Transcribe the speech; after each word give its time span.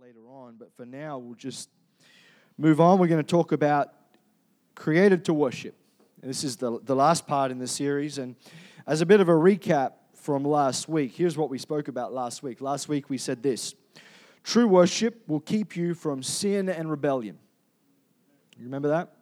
later 0.00 0.28
on, 0.28 0.56
but 0.58 0.74
for 0.76 0.84
now, 0.84 1.18
we'll 1.18 1.36
just 1.36 1.68
move 2.58 2.80
on. 2.80 2.98
We're 2.98 3.06
going 3.06 3.22
to 3.22 3.28
talk 3.28 3.52
about 3.52 3.92
created 4.74 5.24
to 5.26 5.34
worship. 5.34 5.76
And 6.20 6.28
this 6.28 6.42
is 6.42 6.56
the, 6.56 6.80
the 6.82 6.96
last 6.96 7.26
part 7.26 7.50
in 7.50 7.58
the 7.58 7.68
series. 7.68 8.18
And 8.18 8.34
as 8.86 9.02
a 9.02 9.06
bit 9.06 9.20
of 9.20 9.28
a 9.28 9.34
recap 9.34 9.92
from 10.14 10.44
last 10.44 10.88
week, 10.88 11.12
here's 11.14 11.36
what 11.36 11.48
we 11.48 11.58
spoke 11.58 11.88
about 11.88 12.12
last 12.12 12.42
week. 12.42 12.60
Last 12.60 12.88
week, 12.88 13.08
we 13.08 13.18
said 13.18 13.42
this 13.42 13.74
True 14.42 14.66
worship 14.66 15.22
will 15.28 15.40
keep 15.40 15.76
you 15.76 15.94
from 15.94 16.22
sin 16.22 16.68
and 16.68 16.90
rebellion. 16.90 17.38
You 18.58 18.64
remember 18.64 18.88
that? 18.88 19.12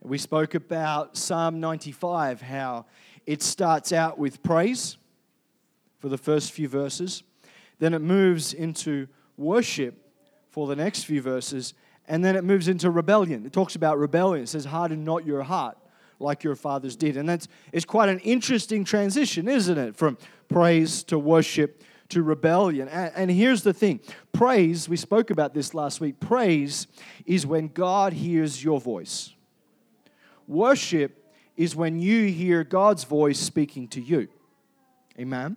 We 0.00 0.18
spoke 0.18 0.54
about 0.54 1.16
Psalm 1.16 1.60
95, 1.60 2.40
how 2.40 2.86
it 3.26 3.42
starts 3.42 3.92
out 3.92 4.18
with 4.18 4.42
praise 4.42 4.96
for 5.98 6.08
the 6.08 6.18
first 6.18 6.52
few 6.52 6.68
verses, 6.68 7.22
then 7.78 7.94
it 7.94 8.00
moves 8.00 8.54
into 8.54 9.06
worship 9.42 9.98
for 10.48 10.66
the 10.66 10.76
next 10.76 11.04
few 11.04 11.20
verses, 11.20 11.74
and 12.08 12.24
then 12.24 12.36
it 12.36 12.44
moves 12.44 12.68
into 12.68 12.90
rebellion. 12.90 13.44
It 13.44 13.52
talks 13.52 13.74
about 13.74 13.98
rebellion. 13.98 14.44
It 14.44 14.48
says, 14.48 14.64
Harden 14.64 15.04
not 15.04 15.26
your 15.26 15.42
heart 15.42 15.76
like 16.18 16.44
your 16.44 16.54
fathers 16.54 16.96
did. 16.96 17.16
And 17.16 17.28
that's 17.28 17.48
it's 17.72 17.84
quite 17.84 18.08
an 18.08 18.20
interesting 18.20 18.84
transition, 18.84 19.48
isn't 19.48 19.76
it? 19.76 19.96
From 19.96 20.16
praise 20.48 21.02
to 21.04 21.18
worship 21.18 21.82
to 22.10 22.22
rebellion. 22.22 22.88
And, 22.88 23.12
and 23.14 23.30
here's 23.30 23.62
the 23.62 23.72
thing 23.72 24.00
praise, 24.32 24.88
we 24.88 24.96
spoke 24.96 25.30
about 25.30 25.54
this 25.54 25.74
last 25.74 26.00
week, 26.00 26.20
praise 26.20 26.86
is 27.26 27.46
when 27.46 27.68
God 27.68 28.12
hears 28.12 28.62
your 28.62 28.80
voice. 28.80 29.32
Worship 30.46 31.18
is 31.56 31.76
when 31.76 31.98
you 31.98 32.26
hear 32.26 32.64
God's 32.64 33.04
voice 33.04 33.38
speaking 33.38 33.88
to 33.88 34.00
you. 34.00 34.28
Amen. 35.18 35.56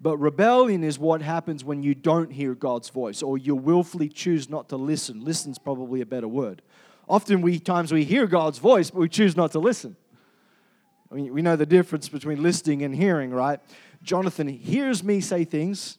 But 0.00 0.16
rebellion 0.18 0.84
is 0.84 0.98
what 0.98 1.22
happens 1.22 1.64
when 1.64 1.82
you 1.82 1.94
don't 1.94 2.30
hear 2.30 2.54
God's 2.54 2.88
voice 2.88 3.20
or 3.22 3.36
you 3.36 3.56
willfully 3.56 4.08
choose 4.08 4.48
not 4.48 4.68
to 4.68 4.76
listen. 4.76 5.24
Listen's 5.24 5.58
probably 5.58 6.00
a 6.00 6.06
better 6.06 6.28
word. 6.28 6.62
Often 7.08 7.40
we 7.40 7.58
times 7.58 7.90
we 7.90 8.04
hear 8.04 8.26
God's 8.26 8.58
voice, 8.58 8.90
but 8.90 9.00
we 9.00 9.08
choose 9.08 9.36
not 9.36 9.52
to 9.52 9.58
listen. 9.58 9.96
I 11.10 11.14
mean, 11.14 11.32
we 11.32 11.42
know 11.42 11.56
the 11.56 11.66
difference 11.66 12.08
between 12.08 12.42
listening 12.42 12.82
and 12.82 12.94
hearing, 12.94 13.30
right? 13.30 13.60
Jonathan 14.02 14.46
hears 14.46 15.02
me 15.02 15.20
say 15.20 15.44
things 15.44 15.98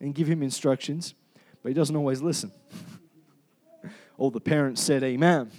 and 0.00 0.14
give 0.14 0.28
him 0.28 0.42
instructions, 0.42 1.14
but 1.62 1.70
he 1.70 1.74
doesn't 1.74 1.96
always 1.96 2.20
listen. 2.22 2.52
All 4.18 4.30
the 4.30 4.40
parents 4.40 4.82
said 4.82 5.02
amen. 5.02 5.50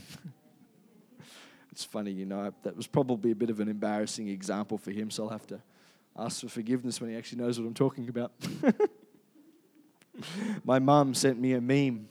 it's 1.71 1.83
funny, 1.83 2.11
you 2.11 2.25
know, 2.25 2.53
that 2.63 2.77
was 2.77 2.87
probably 2.87 3.31
a 3.31 3.35
bit 3.35 3.49
of 3.49 3.59
an 3.59 3.67
embarrassing 3.67 4.29
example 4.29 4.77
for 4.77 4.91
him, 4.91 5.09
so 5.09 5.23
I'll 5.23 5.29
have 5.29 5.47
to 5.47 5.61
ask 6.17 6.41
for 6.41 6.49
forgiveness 6.49 6.99
when 6.99 7.09
he 7.09 7.15
actually 7.15 7.41
knows 7.41 7.59
what 7.59 7.65
I'm 7.65 7.73
talking 7.73 8.09
about. 8.09 8.31
My 10.63 10.79
mum 10.79 11.13
sent 11.13 11.39
me 11.39 11.53
a 11.53 11.61
meme 11.61 12.07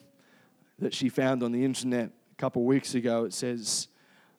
that 0.79 0.95
she 0.95 1.09
found 1.09 1.43
on 1.43 1.53
the 1.53 1.65
internet 1.65 2.07
a 2.07 2.37
couple 2.37 2.65
weeks 2.65 2.95
ago. 2.95 3.25
It 3.25 3.35
says, 3.35 3.89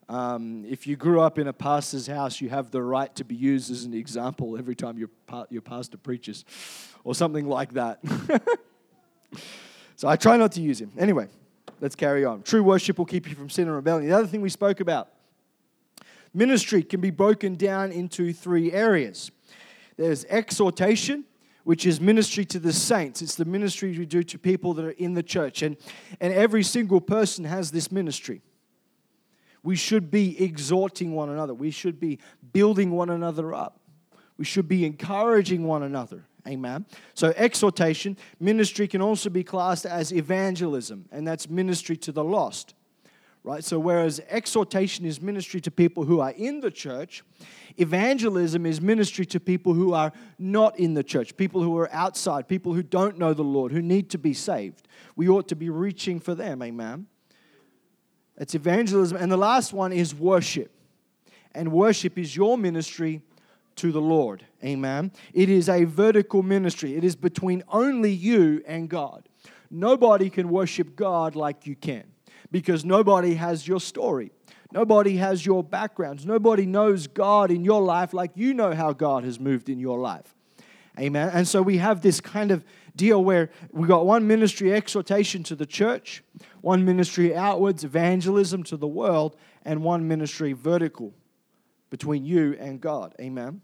um, 0.10 0.66
if 0.68 0.88
you 0.88 0.96
grew 0.96 1.22
up 1.22 1.40
in 1.40 1.48
a 1.48 1.54
pastor's 1.54 2.08
house, 2.08 2.42
you 2.42 2.50
have 2.50 2.72
the 2.72 2.82
right 2.82 3.14
to 3.16 3.24
be 3.24 3.36
used 3.36 3.72
as 3.72 3.86
an 3.86 3.94
example 3.94 4.58
every 4.58 4.76
time 4.76 4.98
your, 4.98 5.10
your 5.50 5.62
pastor 5.62 5.98
preaches, 5.98 6.44
or 7.04 7.16
something 7.16 7.48
like 7.48 7.74
that. 7.74 8.00
so 9.96 10.08
I 10.08 10.16
try 10.16 10.38
not 10.38 10.52
to 10.54 10.62
use 10.62 10.82
him. 10.82 10.92
Anyway, 10.98 11.28
let's 11.80 11.96
carry 11.96 12.26
on. 12.26 12.42
True 12.42 12.64
worship 12.64 12.98
will 12.98 13.06
keep 13.06 13.30
you 13.30 13.36
from 13.36 13.50
sin 13.50 13.68
and 13.68 13.76
rebellion. 13.76 14.10
The 14.10 14.18
other 14.18 14.28
thing 14.28 14.42
we 14.42 14.50
spoke 14.50 14.82
about 14.82 15.10
ministry 16.34 16.84
can 16.84 17.00
be 17.00 17.12
broken 17.12 17.56
down 17.56 17.92
into 17.92 18.34
three 18.34 18.72
areas 18.72 19.32
there's 20.02 20.26
exhortation, 20.26 21.26
which 21.64 21.86
is 21.86 22.02
ministry 22.02 22.44
to 22.46 22.60
the 22.60 22.74
saints. 22.74 23.22
It's 23.22 23.36
the 23.36 23.46
ministry 23.46 23.98
we 23.98 24.06
do 24.06 24.24
to 24.24 24.40
people 24.40 24.74
that 24.74 24.86
are 24.86 24.92
in 24.92 25.14
the 25.14 25.24
church. 25.24 25.62
And, 25.62 25.78
and 26.20 26.34
every 26.34 26.64
single 26.64 27.00
person 27.00 27.46
has 27.46 27.72
this 27.72 27.92
ministry. 27.92 28.42
We 29.64 29.76
should 29.76 30.10
be 30.10 30.44
exhorting 30.44 31.14
one 31.14 31.30
another, 31.30 31.54
we 31.54 31.70
should 31.70 32.00
be 32.00 32.20
building 32.52 32.92
one 32.92 33.12
another 33.12 33.54
up, 33.54 33.80
we 34.38 34.46
should 34.46 34.68
be 34.68 34.86
encouraging 34.86 35.66
one 35.66 35.84
another. 35.84 36.26
Amen. 36.48 36.88
So, 37.14 37.32
exhortation, 37.38 38.18
ministry 38.40 38.88
can 38.88 39.00
also 39.00 39.30
be 39.30 39.44
classed 39.44 39.86
as 39.86 40.12
evangelism, 40.12 41.06
and 41.12 41.28
that's 41.28 41.48
ministry 41.48 41.96
to 41.98 42.12
the 42.12 42.24
lost 42.24 42.74
right? 43.44 43.64
So, 43.64 43.80
whereas 43.80 44.22
exhortation 44.30 45.06
is 45.06 45.22
ministry 45.22 45.62
to 45.62 45.72
people 45.72 46.04
who 46.04 46.20
are 46.20 46.32
in 46.32 46.60
the 46.60 46.72
church, 46.72 47.24
evangelism 47.78 48.66
is 48.66 48.82
ministry 48.82 49.26
to 49.28 49.40
people 49.40 49.74
who 49.74 49.94
are 49.94 50.12
not 50.38 50.78
in 50.80 50.94
the 50.94 51.04
church, 51.04 51.36
people 51.38 51.62
who 51.62 51.78
are 51.78 51.92
outside, 51.92 52.48
people 52.48 52.74
who 52.74 52.84
don't 52.84 53.18
know 53.18 53.34
the 53.34 53.44
Lord, 53.44 53.72
who 53.72 53.82
need 53.82 54.10
to 54.12 54.18
be 54.18 54.34
saved. 54.34 54.88
We 55.16 55.28
ought 55.28 55.48
to 55.50 55.56
be 55.56 55.70
reaching 55.70 56.20
for 56.20 56.36
them, 56.36 56.62
amen? 56.62 57.08
It's 58.38 58.56
evangelism. 58.56 59.18
And 59.18 59.32
the 59.32 59.38
last 59.38 59.74
one 59.74 59.92
is 59.92 60.16
worship. 60.16 60.72
And 61.54 61.72
worship 61.72 62.18
is 62.18 62.36
your 62.36 62.58
ministry 62.58 63.22
to 63.78 63.92
the 63.92 64.02
Lord, 64.02 64.46
amen? 64.64 65.12
It 65.34 65.50
is 65.50 65.68
a 65.68 65.84
vertical 65.86 66.44
ministry, 66.44 66.96
it 66.96 67.04
is 67.04 67.16
between 67.16 67.64
only 67.70 68.12
you 68.12 68.64
and 68.68 68.90
God. 68.90 69.28
Nobody 69.70 70.30
can 70.30 70.50
worship 70.50 70.96
God 70.96 71.36
like 71.36 71.66
you 71.66 71.76
can 71.76 72.04
because 72.52 72.84
nobody 72.86 73.36
has 73.36 73.68
your 73.68 73.80
story. 73.80 74.32
Nobody 74.74 75.18
has 75.18 75.46
your 75.46 75.64
backgrounds. 75.64 76.26
Nobody 76.26 76.66
knows 76.66 77.08
God 77.08 77.52
in 77.52 77.64
your 77.64 77.82
life 77.82 78.14
like 78.14 78.32
you 78.36 78.54
know 78.54 78.74
how 78.74 78.94
God 78.94 79.24
has 79.24 79.40
moved 79.40 79.70
in 79.70 79.80
your 79.80 80.00
life. 80.00 80.36
Amen. 81.00 81.30
And 81.34 81.48
so 81.48 81.62
we 81.62 81.78
have 81.78 82.02
this 82.02 82.20
kind 82.20 82.52
of 82.52 82.64
deal 82.96 83.24
where 83.24 83.50
we 83.72 83.88
got 83.88 84.06
one 84.06 84.28
ministry 84.28 84.74
exhortation 84.74 85.44
to 85.44 85.56
the 85.56 85.66
church, 85.66 86.24
one 86.62 86.84
ministry 86.84 87.36
outwards 87.36 87.84
evangelism 87.84 88.64
to 88.64 88.78
the 88.78 88.88
world, 88.88 89.38
and 89.64 89.84
one 89.84 90.08
ministry 90.08 90.54
vertical 90.54 91.14
between 91.90 92.26
you 92.26 92.58
and 92.60 92.82
God. 92.82 93.16
Amen. 93.22 93.62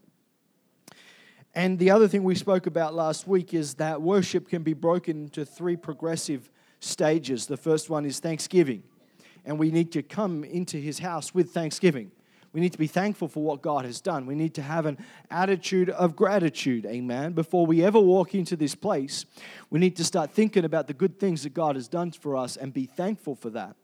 And 1.53 1.79
the 1.79 1.91
other 1.91 2.07
thing 2.07 2.23
we 2.23 2.35
spoke 2.35 2.67
about 2.67 2.93
last 2.93 3.27
week 3.27 3.53
is 3.53 3.75
that 3.75 4.01
worship 4.01 4.47
can 4.47 4.63
be 4.63 4.73
broken 4.73 5.23
into 5.23 5.43
three 5.43 5.75
progressive 5.75 6.49
stages. 6.79 7.47
The 7.47 7.57
first 7.57 7.89
one 7.89 8.05
is 8.05 8.19
thanksgiving, 8.19 8.83
and 9.45 9.57
we 9.57 9.71
need 9.71 9.91
to 9.93 10.03
come 10.03 10.43
into 10.43 10.77
his 10.77 10.99
house 10.99 11.33
with 11.33 11.51
thanksgiving. 11.51 12.11
We 12.53 12.61
need 12.61 12.71
to 12.71 12.77
be 12.77 12.87
thankful 12.87 13.27
for 13.27 13.43
what 13.43 13.61
God 13.61 13.85
has 13.85 14.01
done. 14.01 14.25
We 14.25 14.33
need 14.33 14.55
to 14.55 14.61
have 14.61 14.85
an 14.85 14.97
attitude 15.29 15.89
of 15.89 16.15
gratitude, 16.15 16.85
amen. 16.85 17.33
Before 17.33 17.65
we 17.65 17.83
ever 17.83 17.99
walk 17.99 18.33
into 18.33 18.55
this 18.55 18.73
place, 18.73 19.25
we 19.69 19.79
need 19.79 19.95
to 19.97 20.03
start 20.03 20.31
thinking 20.31 20.65
about 20.65 20.87
the 20.87 20.93
good 20.93 21.19
things 21.19 21.43
that 21.43 21.53
God 21.53 21.75
has 21.75 21.87
done 21.87 22.11
for 22.11 22.35
us 22.35 22.57
and 22.57 22.73
be 22.73 22.85
thankful 22.85 23.35
for 23.35 23.49
that. 23.51 23.75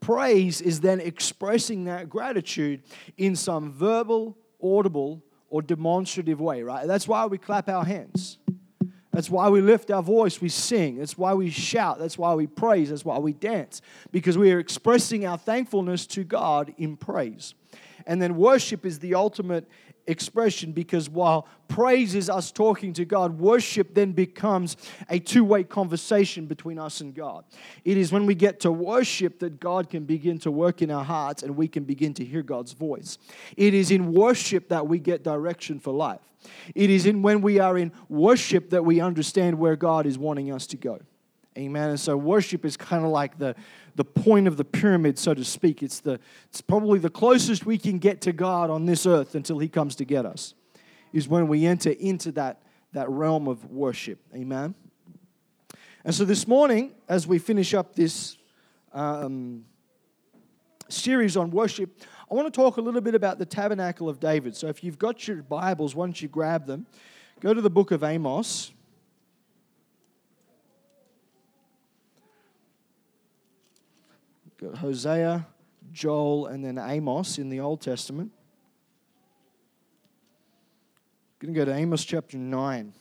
Praise 0.00 0.60
is 0.60 0.80
then 0.80 1.00
expressing 1.00 1.84
that 1.84 2.08
gratitude 2.08 2.82
in 3.16 3.36
some 3.36 3.70
verbal, 3.72 4.36
audible, 4.62 5.22
or 5.48 5.62
demonstrative 5.62 6.40
way, 6.40 6.62
right? 6.62 6.86
That's 6.86 7.06
why 7.06 7.26
we 7.26 7.38
clap 7.38 7.68
our 7.68 7.84
hands. 7.84 8.38
That's 9.12 9.28
why 9.28 9.48
we 9.48 9.60
lift 9.60 9.90
our 9.90 10.02
voice, 10.02 10.40
we 10.40 10.48
sing. 10.48 10.98
That's 10.98 11.18
why 11.18 11.34
we 11.34 11.50
shout. 11.50 11.98
That's 11.98 12.16
why 12.16 12.34
we 12.34 12.46
praise. 12.46 12.90
That's 12.90 13.04
why 13.04 13.18
we 13.18 13.32
dance. 13.32 13.82
Because 14.12 14.38
we 14.38 14.52
are 14.52 14.60
expressing 14.60 15.26
our 15.26 15.36
thankfulness 15.36 16.06
to 16.08 16.22
God 16.22 16.72
in 16.78 16.96
praise. 16.96 17.54
And 18.06 18.22
then 18.22 18.36
worship 18.36 18.86
is 18.86 19.00
the 19.00 19.14
ultimate 19.14 19.68
expression 20.06 20.72
because 20.72 21.08
while 21.08 21.46
praise 21.68 22.14
is 22.14 22.28
us 22.28 22.50
talking 22.50 22.92
to 22.94 23.04
God, 23.04 23.38
worship 23.38 23.94
then 23.94 24.12
becomes 24.12 24.76
a 25.08 25.18
two 25.18 25.44
way 25.44 25.64
conversation 25.64 26.46
between 26.46 26.78
us 26.78 27.00
and 27.00 27.14
God. 27.14 27.44
It 27.84 27.96
is 27.96 28.12
when 28.12 28.26
we 28.26 28.34
get 28.34 28.60
to 28.60 28.72
worship 28.72 29.38
that 29.40 29.60
God 29.60 29.90
can 29.90 30.04
begin 30.04 30.38
to 30.40 30.50
work 30.50 30.82
in 30.82 30.90
our 30.90 31.04
hearts 31.04 31.42
and 31.42 31.56
we 31.56 31.68
can 31.68 31.84
begin 31.84 32.14
to 32.14 32.24
hear 32.24 32.42
God's 32.42 32.72
voice. 32.72 33.18
It 33.56 33.74
is 33.74 33.90
in 33.90 34.12
worship 34.12 34.68
that 34.68 34.86
we 34.86 34.98
get 34.98 35.22
direction 35.22 35.78
for 35.78 35.92
life. 35.92 36.20
It 36.74 36.90
is 36.90 37.06
in 37.06 37.22
when 37.22 37.42
we 37.42 37.58
are 37.58 37.76
in 37.76 37.92
worship 38.08 38.70
that 38.70 38.84
we 38.84 39.00
understand 39.00 39.58
where 39.58 39.76
God 39.76 40.06
is 40.06 40.18
wanting 40.18 40.52
us 40.52 40.66
to 40.68 40.76
go. 40.76 41.00
Amen. 41.58 41.90
And 41.90 42.00
so 42.00 42.16
worship 42.16 42.64
is 42.64 42.76
kind 42.76 43.04
of 43.04 43.10
like 43.10 43.38
the, 43.38 43.56
the 43.96 44.04
point 44.04 44.46
of 44.46 44.56
the 44.56 44.64
pyramid, 44.64 45.18
so 45.18 45.34
to 45.34 45.44
speak. 45.44 45.82
It's, 45.82 46.00
the, 46.00 46.18
it's 46.48 46.60
probably 46.60 46.98
the 46.98 47.10
closest 47.10 47.66
we 47.66 47.78
can 47.78 47.98
get 47.98 48.20
to 48.22 48.32
God 48.32 48.70
on 48.70 48.86
this 48.86 49.06
earth 49.06 49.34
until 49.34 49.58
He 49.58 49.68
comes 49.68 49.96
to 49.96 50.04
get 50.04 50.26
us, 50.26 50.54
is 51.12 51.28
when 51.28 51.48
we 51.48 51.66
enter 51.66 51.90
into 51.90 52.32
that, 52.32 52.62
that 52.92 53.08
realm 53.08 53.48
of 53.48 53.70
worship. 53.70 54.18
Amen. 54.34 54.74
And 56.04 56.14
so 56.14 56.24
this 56.24 56.48
morning, 56.48 56.92
as 57.08 57.26
we 57.26 57.38
finish 57.38 57.74
up 57.74 57.94
this 57.94 58.38
um, 58.92 59.64
series 60.88 61.36
on 61.36 61.50
worship, 61.50 62.02
I 62.30 62.34
want 62.34 62.46
to 62.46 62.56
talk 62.56 62.76
a 62.76 62.80
little 62.80 63.00
bit 63.00 63.14
about 63.14 63.38
the 63.38 63.44
tabernacle 63.44 64.08
of 64.08 64.20
David. 64.20 64.56
So 64.56 64.68
if 64.68 64.82
you've 64.82 64.98
got 64.98 65.28
your 65.28 65.42
Bibles, 65.42 65.94
once 65.94 66.22
you 66.22 66.28
grab 66.28 66.66
them, 66.66 66.86
go 67.40 67.52
to 67.52 67.60
the 67.60 67.70
book 67.70 67.90
of 67.90 68.02
Amos. 68.02 68.72
Hosea, 74.62 75.46
Joel, 75.92 76.46
and 76.46 76.64
then 76.64 76.78
Amos 76.78 77.38
in 77.38 77.48
the 77.48 77.60
Old 77.60 77.80
Testament. 77.80 78.32
I'm 81.42 81.46
going 81.46 81.54
to 81.54 81.60
go 81.60 81.64
to 81.64 81.74
Amos 81.74 82.04
chapter 82.04 82.36
9. 82.36 82.92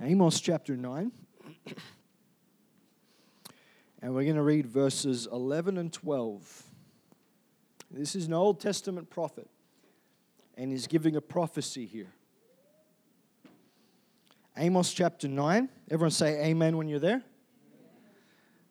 Amos 0.00 0.40
chapter 0.40 0.76
9. 0.76 1.12
And 4.00 4.14
we're 4.14 4.24
going 4.24 4.36
to 4.36 4.42
read 4.42 4.66
verses 4.66 5.26
11 5.30 5.76
and 5.76 5.92
12. 5.92 6.62
This 7.90 8.14
is 8.14 8.26
an 8.26 8.32
Old 8.32 8.60
Testament 8.60 9.10
prophet, 9.10 9.48
and 10.56 10.70
he's 10.70 10.86
giving 10.86 11.16
a 11.16 11.20
prophecy 11.20 11.84
here. 11.84 12.12
Amos 14.56 14.92
chapter 14.92 15.26
9. 15.26 15.68
Everyone 15.90 16.10
say 16.10 16.44
amen 16.46 16.76
when 16.76 16.88
you're 16.88 16.98
there. 16.98 17.22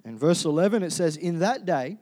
And 0.06 0.18
verse 0.18 0.46
11 0.46 0.84
it 0.84 0.92
says, 0.92 1.18
In 1.18 1.40
that 1.40 1.66
day 1.66 1.98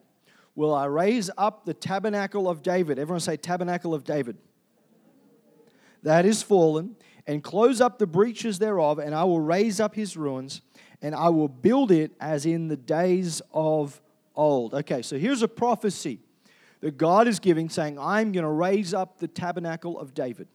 will 0.53 0.73
I 0.73 0.85
raise 0.85 1.31
up 1.37 1.65
the 1.65 1.73
tabernacle 1.73 2.47
of 2.47 2.61
David. 2.61 2.99
Everyone 2.99 3.19
say 3.19 3.37
tabernacle 3.37 3.93
of 3.93 4.03
David. 4.03 4.37
That 6.03 6.27
is 6.27 6.43
fallen, 6.43 6.95
and 7.25 7.43
close 7.43 7.81
up 7.81 7.97
the 7.97 8.05
breaches 8.05 8.59
thereof, 8.59 8.99
and 8.99 9.15
I 9.15 9.23
will 9.23 9.39
raise 9.39 9.79
up 9.79 9.95
his 9.95 10.15
ruins, 10.15 10.61
and 11.01 11.15
I 11.15 11.29
will 11.29 11.47
build 11.47 11.91
it 11.91 12.11
as 12.19 12.45
in 12.45 12.67
the 12.67 12.77
days 12.77 13.41
of 13.53 14.01
old. 14.35 14.73
Okay, 14.73 15.01
so 15.01 15.17
here's 15.17 15.41
a 15.41 15.47
prophecy 15.47 16.19
that 16.81 16.97
God 16.97 17.27
is 17.27 17.39
giving, 17.39 17.69
saying, 17.69 17.97
I'm 17.99 18.31
going 18.31 18.43
to 18.43 18.49
raise 18.49 18.93
up 18.93 19.17
the 19.17 19.27
tabernacle 19.27 19.99
of 19.99 20.13
David. 20.13 20.47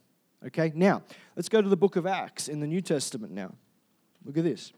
Okay, 0.47 0.73
now 0.75 1.03
let's 1.37 1.49
go 1.49 1.61
to 1.61 1.69
the 1.69 1.77
book 1.77 1.97
of 1.97 2.07
Acts 2.07 2.49
in 2.49 2.61
the 2.61 2.67
New 2.67 2.81
Testament 2.81 3.33
now. 3.33 3.53
Look 4.25 4.39
at 4.39 4.45
this 4.45 4.73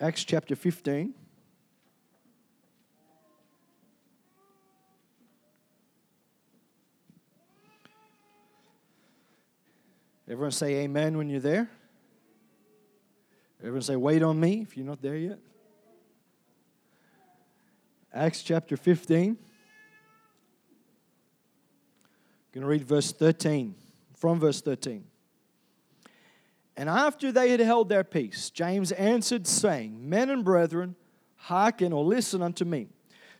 Acts 0.00 0.24
chapter 0.24 0.56
15. 0.56 1.14
Everyone 10.26 10.52
say 10.52 10.76
amen 10.76 11.18
when 11.18 11.28
you're 11.28 11.40
there. 11.40 11.68
Everyone 13.60 13.82
say, 13.82 13.96
wait 13.96 14.22
on 14.22 14.40
me 14.40 14.62
if 14.62 14.76
you're 14.76 14.86
not 14.86 15.02
there 15.02 15.16
yet. 15.16 15.38
Acts 18.12 18.42
chapter 18.42 18.76
15. 18.76 19.30
I'm 19.30 19.36
going 22.52 22.62
to 22.62 22.66
read 22.66 22.84
verse 22.84 23.12
13, 23.12 23.74
from 24.16 24.40
verse 24.40 24.62
13. 24.62 25.04
And 26.76 26.88
after 26.88 27.30
they 27.30 27.50
had 27.50 27.60
held 27.60 27.90
their 27.90 28.02
peace, 28.02 28.48
James 28.48 28.92
answered, 28.92 29.46
saying, 29.46 30.08
Men 30.08 30.30
and 30.30 30.42
brethren, 30.42 30.96
hearken 31.36 31.92
or 31.92 32.02
listen 32.02 32.40
unto 32.40 32.64
me. 32.64 32.88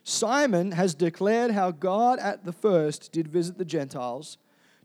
Simon 0.05 0.73
has 0.73 0.95
declared 0.95 1.51
how 1.51 1.71
God 1.71 2.19
at 2.19 2.45
the 2.45 2.53
first 2.53 3.11
did 3.11 3.27
visit 3.27 3.57
the 3.57 3.65
Gentiles 3.65 4.37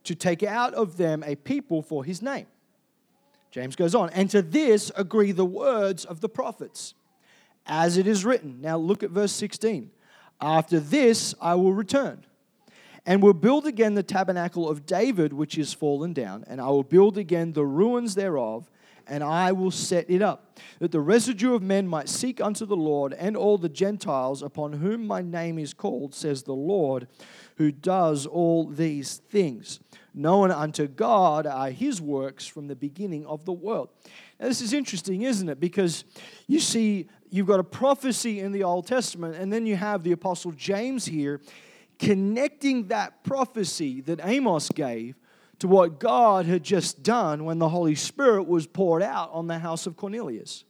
to 0.06 0.16
take 0.16 0.44
out 0.44 0.74
of 0.74 0.96
them 0.96 1.24
a 1.26 1.36
people 1.36 1.82
for 1.82 2.06
his 2.06 2.22
name. 2.22 2.48
James 3.56 3.78
goes 3.78 3.96
on, 3.96 4.10
and 4.10 4.30
to 4.32 4.42
this 4.42 4.92
agree 4.98 5.32
the 5.32 5.46
words 5.46 6.04
of 6.04 6.20
the 6.20 6.28
prophets, 6.28 6.94
as 7.66 7.96
it 7.96 8.06
is 8.06 8.26
written. 8.26 8.60
Now 8.60 8.76
look 8.76 9.02
at 9.02 9.12
verse 9.12 9.32
16. 9.32 9.92
After 10.42 10.78
this 10.78 11.34
I 11.40 11.56
will 11.56 11.72
return, 11.72 12.26
and 13.06 13.24
will 13.24 13.34
build 13.34 13.66
again 13.66 13.94
the 13.94 14.04
tabernacle 14.04 14.68
of 14.68 14.86
David, 14.86 15.32
which 15.32 15.58
is 15.58 15.72
fallen 15.72 16.12
down, 16.12 16.44
and 16.48 16.60
I 16.60 16.68
will 16.68 16.84
build 16.84 17.18
again 17.18 17.54
the 17.54 17.66
ruins 17.66 18.16
thereof, 18.16 18.70
and 19.08 19.24
I 19.24 19.52
will 19.52 19.72
set 19.72 20.10
it 20.10 20.22
up, 20.22 20.60
that 20.80 20.92
the 20.92 21.00
residue 21.00 21.54
of 21.54 21.62
men 21.62 21.88
might 21.88 22.10
seek 22.10 22.42
unto 22.42 22.66
the 22.66 22.76
Lord, 22.76 23.14
and 23.14 23.36
all 23.36 23.58
the 23.58 23.70
Gentiles 23.70 24.42
upon 24.42 24.74
whom 24.74 25.06
my 25.06 25.22
name 25.22 25.60
is 25.60 25.74
called, 25.74 26.14
says 26.14 26.44
the 26.44 26.54
Lord, 26.54 27.08
who 27.58 27.72
does 27.72 28.26
all 28.26 28.68
these 28.68 29.18
things. 29.30 29.80
Known 30.14 30.52
unto 30.52 30.88
God 30.88 31.46
are 31.46 31.70
his 31.70 32.02
works 32.02 32.48
from 32.48 32.68
the 32.68 32.76
beginning 32.76 33.26
of 33.26 33.46
the 33.46 33.52
world. 33.52 33.90
Now, 34.40 34.48
this 34.48 34.62
is 34.62 34.74
interesting, 34.74 35.24
isn't 35.24 35.50
it? 35.50 35.60
Because 35.60 36.06
you 36.48 36.60
see, 36.60 37.08
you've 37.30 37.48
got 37.48 37.60
a 37.60 37.66
prophecy 37.66 38.40
in 38.40 38.52
the 38.52 38.64
Old 38.64 38.88
Testament, 38.88 39.36
and 39.36 39.52
then 39.52 39.66
you 39.66 39.76
have 39.76 40.04
the 40.04 40.14
Apostle 40.14 40.52
James 40.52 41.06
here 41.06 41.42
connecting 42.00 42.88
that 42.88 43.24
prophecy 43.24 44.02
that 44.02 44.20
Amos 44.24 44.70
gave 44.70 45.16
to 45.60 45.68
what 45.68 46.00
God 46.00 46.46
had 46.46 46.64
just 46.64 47.04
done 47.04 47.46
when 47.46 47.60
the 47.60 47.70
Holy 47.70 47.96
Spirit 47.96 48.44
was 48.48 48.68
poured 48.68 49.02
out 49.02 49.32
on 49.32 49.48
the 49.48 49.60
house 49.60 49.88
of 49.88 49.96
Cornelius. 49.96 50.66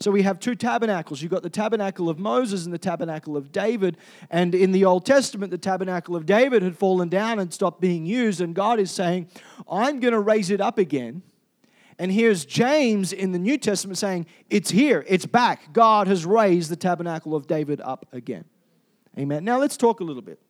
So 0.00 0.10
we 0.10 0.22
have 0.22 0.40
two 0.40 0.56
tabernacles. 0.56 1.22
You've 1.22 1.30
got 1.30 1.44
the 1.44 1.50
tabernacle 1.50 2.08
of 2.08 2.18
Moses 2.18 2.64
and 2.64 2.74
the 2.74 2.78
tabernacle 2.78 3.36
of 3.36 3.52
David. 3.52 3.96
And 4.30 4.52
in 4.52 4.72
the 4.72 4.84
Old 4.84 5.06
Testament, 5.06 5.52
the 5.52 5.58
tabernacle 5.58 6.16
of 6.16 6.26
David 6.26 6.62
had 6.62 6.76
fallen 6.76 7.08
down 7.08 7.38
and 7.38 7.54
stopped 7.54 7.80
being 7.80 8.04
used. 8.04 8.40
And 8.40 8.52
God 8.54 8.80
is 8.80 8.90
saying, 8.90 9.28
I'm 9.70 10.00
going 10.00 10.12
to 10.12 10.20
raise 10.20 10.50
it 10.50 10.60
up 10.60 10.76
again. 10.76 11.22
And 11.98 12.10
here's 12.10 12.44
James 12.44 13.12
in 13.12 13.30
the 13.30 13.38
New 13.38 13.56
Testament 13.56 13.96
saying, 13.96 14.26
It's 14.50 14.70
here, 14.70 15.04
it's 15.06 15.26
back. 15.26 15.72
God 15.72 16.08
has 16.08 16.26
raised 16.26 16.68
the 16.68 16.76
tabernacle 16.76 17.36
of 17.36 17.46
David 17.46 17.80
up 17.80 18.06
again. 18.12 18.44
Amen. 19.16 19.44
Now 19.44 19.58
let's 19.58 19.76
talk 19.76 20.00
a 20.00 20.04
little 20.04 20.22
bit 20.22 20.40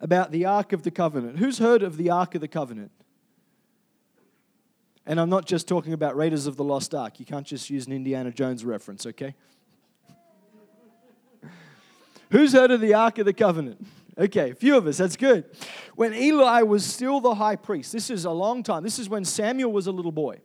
about 0.00 0.32
the 0.32 0.44
Ark 0.44 0.72
of 0.72 0.82
the 0.82 0.90
Covenant. 0.90 1.38
Who's 1.38 1.58
heard 1.58 1.82
of 1.82 1.96
the 1.96 2.10
Ark 2.10 2.34
of 2.34 2.40
the 2.40 2.48
Covenant? 2.48 2.90
And 5.06 5.20
I'm 5.20 5.30
not 5.30 5.46
just 5.46 5.68
talking 5.68 5.92
about 5.92 6.16
Raiders 6.16 6.46
of 6.46 6.56
the 6.56 6.64
Lost 6.64 6.94
Ark. 6.94 7.20
You 7.20 7.26
can't 7.26 7.46
just 7.46 7.70
use 7.70 7.86
an 7.86 7.92
Indiana 7.92 8.32
Jones 8.32 8.64
reference, 8.64 9.06
okay? 9.06 9.34
Who's 12.30 12.52
heard 12.52 12.72
of 12.72 12.80
the 12.80 12.94
Ark 12.94 13.18
of 13.18 13.26
the 13.26 13.32
Covenant? 13.32 13.86
Okay, 14.18 14.50
a 14.50 14.54
few 14.54 14.76
of 14.76 14.86
us, 14.86 14.96
that's 14.96 15.16
good. 15.16 15.44
When 15.94 16.14
Eli 16.14 16.62
was 16.62 16.84
still 16.84 17.20
the 17.20 17.34
high 17.34 17.56
priest, 17.56 17.92
this 17.92 18.10
is 18.10 18.24
a 18.24 18.30
long 18.30 18.62
time. 18.62 18.82
This 18.82 18.98
is 18.98 19.08
when 19.08 19.24
Samuel 19.24 19.70
was 19.70 19.86
a 19.86 19.92
little 19.92 20.12
boy. 20.12 20.40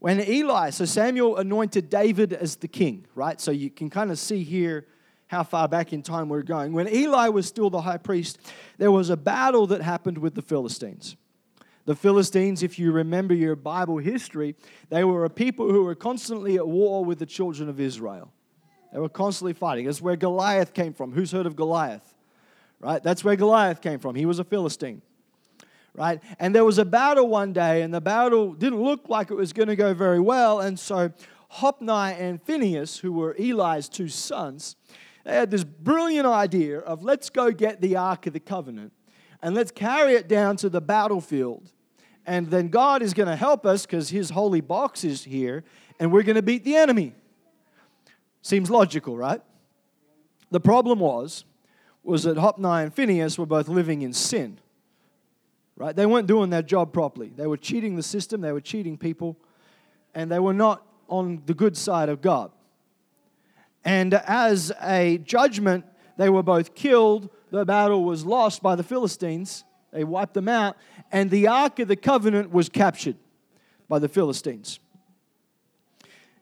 When 0.00 0.20
Eli, 0.20 0.70
so 0.70 0.84
Samuel 0.84 1.36
anointed 1.36 1.90
David 1.90 2.32
as 2.32 2.56
the 2.56 2.68
king, 2.68 3.06
right? 3.14 3.40
So 3.40 3.50
you 3.50 3.70
can 3.70 3.88
kind 3.88 4.10
of 4.10 4.18
see 4.18 4.44
here 4.44 4.86
how 5.28 5.42
far 5.42 5.68
back 5.68 5.92
in 5.92 6.02
time 6.02 6.28
we're 6.28 6.42
going. 6.42 6.72
When 6.72 6.88
Eli 6.88 7.28
was 7.28 7.46
still 7.46 7.70
the 7.70 7.82
high 7.82 7.98
priest, 7.98 8.38
there 8.78 8.90
was 8.90 9.10
a 9.10 9.16
battle 9.16 9.66
that 9.68 9.82
happened 9.82 10.18
with 10.18 10.34
the 10.34 10.42
Philistines. 10.42 11.16
The 11.84 11.94
Philistines, 11.94 12.62
if 12.62 12.78
you 12.78 12.92
remember 12.92 13.32
your 13.32 13.56
Bible 13.56 13.98
history, 13.98 14.56
they 14.90 15.04
were 15.04 15.24
a 15.24 15.30
people 15.30 15.70
who 15.70 15.84
were 15.84 15.94
constantly 15.94 16.56
at 16.56 16.66
war 16.66 17.04
with 17.04 17.18
the 17.18 17.26
children 17.26 17.68
of 17.68 17.80
Israel. 17.80 18.30
They 18.92 18.98
were 18.98 19.08
constantly 19.08 19.52
fighting. 19.52 19.86
That's 19.86 20.00
where 20.00 20.16
Goliath 20.16 20.74
came 20.74 20.92
from. 20.92 21.12
Who's 21.12 21.32
heard 21.32 21.46
of 21.46 21.56
Goliath? 21.56 22.14
Right? 22.80 23.02
That's 23.02 23.24
where 23.24 23.36
Goliath 23.36 23.80
came 23.80 23.98
from. 23.98 24.14
He 24.14 24.26
was 24.26 24.38
a 24.38 24.44
Philistine. 24.44 25.02
Right? 25.94 26.20
And 26.38 26.54
there 26.54 26.64
was 26.64 26.78
a 26.78 26.84
battle 26.84 27.28
one 27.28 27.52
day, 27.52 27.82
and 27.82 27.92
the 27.92 28.00
battle 28.00 28.52
didn't 28.52 28.82
look 28.82 29.08
like 29.08 29.30
it 29.30 29.34
was 29.34 29.52
going 29.52 29.68
to 29.68 29.76
go 29.76 29.94
very 29.94 30.20
well. 30.20 30.60
And 30.60 30.78
so 30.78 31.12
Hophni 31.48 31.90
and 31.90 32.40
Phinehas, 32.42 32.98
who 32.98 33.12
were 33.12 33.34
Eli's 33.38 33.88
two 33.88 34.08
sons, 34.08 34.76
they 35.28 35.34
had 35.34 35.50
this 35.50 35.62
brilliant 35.62 36.26
idea 36.26 36.78
of 36.78 37.02
let's 37.04 37.28
go 37.28 37.52
get 37.52 37.82
the 37.82 37.96
Ark 37.96 38.26
of 38.26 38.32
the 38.32 38.40
Covenant 38.40 38.94
and 39.42 39.54
let's 39.54 39.70
carry 39.70 40.14
it 40.14 40.26
down 40.26 40.56
to 40.56 40.70
the 40.70 40.80
battlefield. 40.80 41.70
And 42.24 42.46
then 42.46 42.68
God 42.68 43.02
is 43.02 43.12
going 43.12 43.28
to 43.28 43.36
help 43.36 43.66
us 43.66 43.84
because 43.84 44.08
his 44.08 44.30
holy 44.30 44.62
box 44.62 45.04
is 45.04 45.24
here 45.24 45.64
and 46.00 46.10
we're 46.10 46.22
going 46.22 46.36
to 46.36 46.42
beat 46.42 46.64
the 46.64 46.76
enemy. 46.76 47.12
Seems 48.40 48.70
logical, 48.70 49.18
right? 49.18 49.42
The 50.50 50.60
problem 50.60 50.98
was, 50.98 51.44
was 52.02 52.22
that 52.22 52.38
Hophni 52.38 52.84
and 52.84 52.94
Phinehas 52.94 53.38
were 53.38 53.44
both 53.44 53.68
living 53.68 54.00
in 54.00 54.14
sin. 54.14 54.58
Right? 55.76 55.94
They 55.94 56.06
weren't 56.06 56.26
doing 56.26 56.48
their 56.48 56.62
job 56.62 56.94
properly. 56.94 57.32
They 57.36 57.46
were 57.46 57.58
cheating 57.58 57.96
the 57.96 58.02
system, 58.02 58.40
they 58.40 58.52
were 58.52 58.62
cheating 58.62 58.96
people, 58.96 59.36
and 60.14 60.32
they 60.32 60.38
were 60.38 60.54
not 60.54 60.86
on 61.06 61.42
the 61.44 61.52
good 61.52 61.76
side 61.76 62.08
of 62.08 62.22
God. 62.22 62.50
And 63.84 64.14
as 64.14 64.72
a 64.82 65.18
judgment, 65.18 65.84
they 66.16 66.28
were 66.28 66.42
both 66.42 66.74
killed. 66.74 67.30
The 67.50 67.64
battle 67.64 68.04
was 68.04 68.24
lost 68.24 68.62
by 68.62 68.74
the 68.74 68.82
Philistines. 68.82 69.64
They 69.92 70.04
wiped 70.04 70.34
them 70.34 70.48
out. 70.48 70.76
And 71.10 71.30
the 71.30 71.48
Ark 71.48 71.78
of 71.78 71.88
the 71.88 71.96
Covenant 71.96 72.52
was 72.52 72.68
captured 72.68 73.16
by 73.88 73.98
the 73.98 74.08
Philistines. 74.08 74.80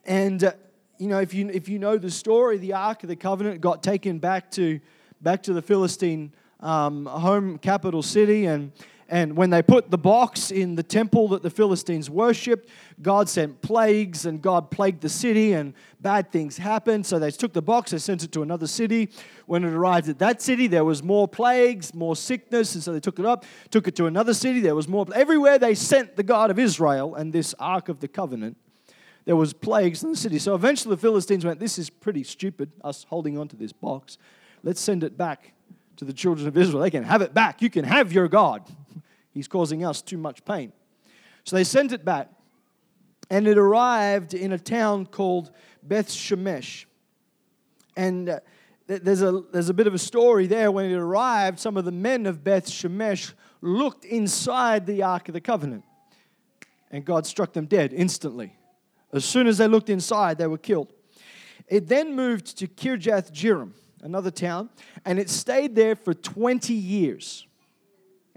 And, 0.05 0.43
uh, 0.43 0.53
you 0.99 1.09
know, 1.09 1.21
if 1.21 1.35
you, 1.35 1.49
if 1.49 1.69
you 1.69 1.79
know 1.79 1.99
the 1.99 2.11
story, 2.11 2.59
the 2.59 2.73
Ark 2.73 3.03
of 3.03 3.09
the 3.09 3.17
Covenant 3.17 3.61
got 3.61 3.83
taken 3.83 4.19
back 4.19 4.51
to, 4.53 4.81
back 5.21 5.43
to 5.45 5.53
the 5.53 5.63
Philistine 5.63 6.33
um, 6.61 7.07
home 7.07 7.59
capital 7.59 8.03
city. 8.03 8.47
And 8.47 8.73
and 9.09 9.37
when 9.37 9.51
they 9.51 9.63
put 9.63 9.91
the 9.91 9.99
box 9.99 10.51
in 10.51 10.75
the 10.75 10.83
temple 10.83 11.29
that 11.29 11.43
the 11.43 11.51
Philistines 11.51 12.11
worshipped, 12.11 12.69
God 13.01 13.29
sent 13.29 13.63
plagues 13.63 14.27
and 14.27 14.43
God 14.43 14.71
plagued 14.71 15.01
the 15.01 15.09
city 15.09 15.53
and 15.53 15.75
bad 16.01 16.33
things 16.33 16.57
happened. 16.57 17.07
So 17.07 17.21
they 17.21 17.31
took 17.31 17.53
the 17.53 17.63
box, 17.63 17.93
they 17.93 17.99
sent 17.99 18.25
it 18.25 18.33
to 18.33 18.43
another 18.43 18.67
city. 18.67 19.11
When 19.47 19.63
it 19.63 19.73
arrived 19.73 20.09
at 20.09 20.19
that 20.19 20.43
city, 20.43 20.67
there 20.67 20.85
was 20.85 21.05
more 21.05 21.29
plagues, 21.29 21.95
more 21.95 22.17
sickness. 22.17 22.75
And 22.75 22.83
so 22.83 22.93
they 22.93 22.99
took 22.99 23.21
it 23.21 23.25
up, 23.27 23.45
took 23.71 23.87
it 23.87 23.95
to 23.97 24.07
another 24.07 24.35
city. 24.35 24.59
There 24.61 24.75
was 24.75 24.89
more. 24.89 25.07
Everywhere 25.15 25.59
they 25.59 25.77
sent 25.77 26.17
the 26.17 26.25
God 26.25 26.51
of 26.51 26.59
Israel 26.59 27.15
and 27.15 27.33
this 27.33 27.55
Ark 27.61 27.89
of 27.89 28.01
the 28.01 28.09
Covenant, 28.09 28.57
there 29.25 29.37
was 29.37 29.53
plagues 29.53 30.03
in 30.03 30.11
the 30.11 30.17
city. 30.17 30.41
So 30.41 30.57
eventually 30.57 30.97
the 30.97 31.01
Philistines 31.01 31.45
went, 31.45 31.61
This 31.61 31.79
is 31.79 31.91
pretty 31.91 32.25
stupid, 32.25 32.73
us 32.83 33.07
holding 33.09 33.39
on 33.39 33.47
to 33.49 33.57
this 33.57 33.73
box. 33.73 34.19
Let's 34.65 34.81
send 34.81 35.05
it 35.05 35.17
back 35.17 35.53
to 35.97 36.05
the 36.05 36.13
children 36.13 36.49
of 36.49 36.57
Israel. 36.57 36.83
They 36.83 36.91
can 36.91 37.05
have 37.05 37.23
it 37.23 37.33
back. 37.33 37.63
You 37.63 37.71
can 37.71 37.85
have 37.85 38.13
your 38.13 38.27
God. 38.27 38.69
He's 39.37 39.49
causing 39.49 39.85
us 39.85 40.01
too 40.01 40.17
much 40.17 40.47
pain. 40.47 40.73
So 41.45 41.57
they 41.57 41.65
sent 41.65 41.93
it 41.93 42.07
back. 42.07 42.31
And 43.29 43.47
it 43.47 43.59
arrived 43.59 44.33
in 44.33 44.53
a 44.53 44.59
town 44.59 45.05
called 45.05 45.51
Beth 45.83 46.09
Shemesh. 46.09 46.87
And 47.99 48.31
uh, 48.31 48.41
there's, 48.87 49.21
a, 49.21 49.43
there's 49.53 49.69
a 49.69 49.75
bit 49.75 49.87
of 49.87 49.93
a 49.93 49.99
story 49.99 50.47
there. 50.47 50.71
When 50.73 50.91
it 50.91 50.95
arrived, 50.95 51.59
some 51.59 51.77
of 51.77 51.85
the 51.85 51.93
men 51.93 52.25
of 52.25 52.43
Beth 52.43 52.67
Shemesh 52.67 53.35
looked 53.61 54.07
inside 54.07 54.87
the 54.87 55.03
Ark 55.03 55.29
of 55.29 55.35
the 55.35 55.41
Covenant. 55.43 55.85
And 56.91 57.05
God 57.05 57.27
struck 57.27 57.53
them 57.53 57.67
dead 57.67 57.93
instantly. 57.93 58.57
As 59.13 59.27
soon 59.27 59.49
as 59.49 59.59
they 59.59 59.69
looked 59.69 59.91
inside, 59.91 60.39
they 60.39 60.47
were 60.47 60.57
killed. 60.57 60.95
It 61.69 61.89
then 61.89 62.17
moved 62.17 62.57
to 62.57 62.67
Kirjath 62.67 63.33
Jearim, 63.33 63.73
another 64.01 64.31
town, 64.31 64.71
and 65.05 65.19
it 65.19 65.29
stayed 65.29 65.75
there 65.75 65.95
for 65.95 66.15
20 66.15 66.73
years. 66.73 67.47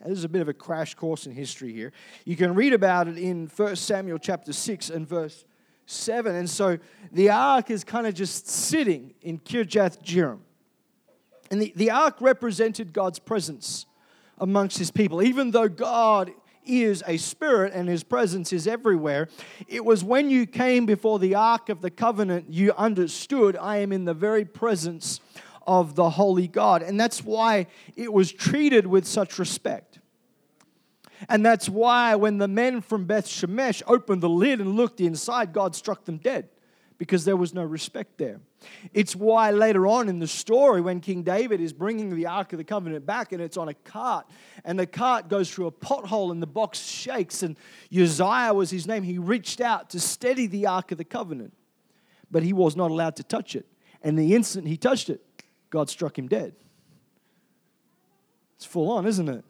This 0.05 0.17
is 0.17 0.23
a 0.23 0.29
bit 0.29 0.41
of 0.41 0.49
a 0.49 0.53
crash 0.53 0.95
course 0.95 1.25
in 1.25 1.33
history 1.33 1.73
here. 1.73 1.91
You 2.25 2.35
can 2.35 2.55
read 2.55 2.73
about 2.73 3.07
it 3.07 3.17
in 3.17 3.47
1 3.47 3.75
Samuel 3.75 4.17
chapter 4.17 4.53
6 4.53 4.89
and 4.89 5.07
verse 5.07 5.45
7. 5.85 6.35
And 6.35 6.49
so 6.49 6.77
the 7.11 7.29
ark 7.29 7.69
is 7.69 7.83
kind 7.83 8.07
of 8.07 8.13
just 8.13 8.47
sitting 8.47 9.13
in 9.21 9.39
Kirjath 9.39 10.03
Jearim. 10.03 10.39
And 11.51 11.61
the, 11.61 11.73
the 11.75 11.91
ark 11.91 12.17
represented 12.19 12.93
God's 12.93 13.19
presence 13.19 13.85
amongst 14.37 14.77
his 14.77 14.91
people. 14.91 15.21
Even 15.21 15.51
though 15.51 15.67
God 15.67 16.31
is 16.69 17.03
a 17.07 17.17
spirit 17.17 17.73
and 17.73 17.89
his 17.89 18.03
presence 18.03 18.53
is 18.53 18.67
everywhere. 18.67 19.27
It 19.67 19.83
was 19.83 20.03
when 20.03 20.29
you 20.29 20.45
came 20.45 20.85
before 20.85 21.17
the 21.17 21.33
ark 21.33 21.69
of 21.69 21.81
the 21.81 21.89
covenant 21.89 22.53
you 22.53 22.73
understood 22.73 23.57
I 23.57 23.77
am 23.77 23.91
in 23.91 24.05
the 24.05 24.13
very 24.13 24.45
presence 24.45 25.19
of 25.65 25.95
the 25.95 26.11
holy 26.11 26.47
God. 26.47 26.83
And 26.83 26.99
that's 26.99 27.23
why 27.23 27.67
it 27.95 28.13
was 28.13 28.31
treated 28.31 28.87
with 28.87 29.05
such 29.05 29.39
respect. 29.39 29.88
And 31.27 31.45
that's 31.45 31.67
why 31.67 32.15
when 32.15 32.37
the 32.37 32.47
men 32.47 32.81
from 32.81 33.05
Beth 33.05 33.27
Shemesh 33.27 33.81
opened 33.87 34.21
the 34.21 34.29
lid 34.29 34.61
and 34.61 34.75
looked 34.75 35.01
inside, 35.01 35.51
God 35.51 35.75
struck 35.75 36.05
them 36.05 36.17
dead 36.17 36.49
because 36.97 37.25
there 37.25 37.37
was 37.37 37.53
no 37.53 37.63
respect 37.63 38.17
there. 38.17 38.41
It's 38.93 39.15
why 39.15 39.51
later 39.51 39.87
on 39.87 40.09
in 40.09 40.19
the 40.19 40.27
story, 40.27 40.81
when 40.81 40.99
King 40.99 41.23
David 41.23 41.61
is 41.61 41.71
bringing 41.71 42.13
the 42.13 42.27
Ark 42.27 42.51
of 42.53 42.57
the 42.57 42.63
Covenant 42.65 43.05
back 43.05 43.31
and 43.31 43.41
it's 43.41 43.55
on 43.55 43.69
a 43.69 43.73
cart, 43.73 44.27
and 44.65 44.77
the 44.77 44.85
cart 44.85 45.29
goes 45.29 45.49
through 45.49 45.67
a 45.67 45.71
pothole 45.71 46.31
and 46.31 46.41
the 46.41 46.47
box 46.47 46.79
shakes, 46.79 47.41
and 47.41 47.57
Uzziah 47.91 48.53
was 48.53 48.69
his 48.69 48.85
name, 48.85 49.03
he 49.03 49.17
reached 49.17 49.61
out 49.61 49.89
to 49.91 49.99
steady 49.99 50.45
the 50.45 50.67
Ark 50.67 50.91
of 50.91 50.97
the 50.97 51.05
Covenant, 51.05 51.53
but 52.29 52.43
he 52.43 52.51
was 52.51 52.75
not 52.75 52.91
allowed 52.91 53.15
to 53.15 53.23
touch 53.23 53.55
it. 53.55 53.65
And 54.03 54.19
the 54.19 54.35
instant 54.35 54.67
he 54.67 54.75
touched 54.75 55.09
it, 55.09 55.21
God 55.69 55.89
struck 55.89 56.17
him 56.17 56.27
dead. 56.27 56.53
It's 58.57 58.65
full 58.65 58.91
on, 58.91 59.07
isn't 59.07 59.29
it? 59.29 59.45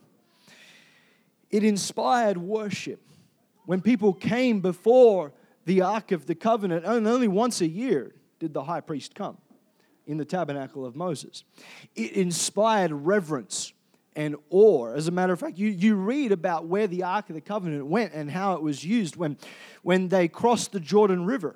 It 1.50 1.64
inspired 1.64 2.38
worship. 2.38 3.02
When 3.66 3.82
people 3.82 4.14
came 4.14 4.62
before 4.62 5.34
the 5.66 5.82
Ark 5.82 6.12
of 6.12 6.26
the 6.26 6.36
Covenant, 6.36 6.86
and 6.86 7.08
only 7.08 7.28
once 7.28 7.62
a 7.62 7.68
year 7.68 8.16
did 8.40 8.54
the 8.54 8.64
high 8.64 8.82
priest 8.82 9.14
come 9.14 9.38
in 10.08 10.18
the 10.18 10.26
tabernacle 10.26 10.86
of 10.86 10.96
Moses. 10.96 11.44
It 11.96 12.14
inspired 12.14 12.92
reverence 12.92 13.74
and 14.16 14.36
awe. 14.50 14.92
As 14.94 15.08
a 15.08 15.12
matter 15.12 15.34
of 15.34 15.40
fact, 15.40 15.60
you, 15.60 15.70
you 15.70 15.96
read 15.96 16.32
about 16.32 16.66
where 16.66 16.88
the 16.88 17.04
Ark 17.04 17.30
of 17.30 17.36
the 17.36 17.42
Covenant 17.42 17.86
went 17.86 18.14
and 18.14 18.32
how 18.32 18.56
it 18.56 18.62
was 18.62 18.84
used 18.84 19.16
when, 19.16 19.38
when 19.84 20.08
they 20.10 20.28
crossed 20.28 20.72
the 20.72 20.80
Jordan 20.80 21.26
River, 21.26 21.56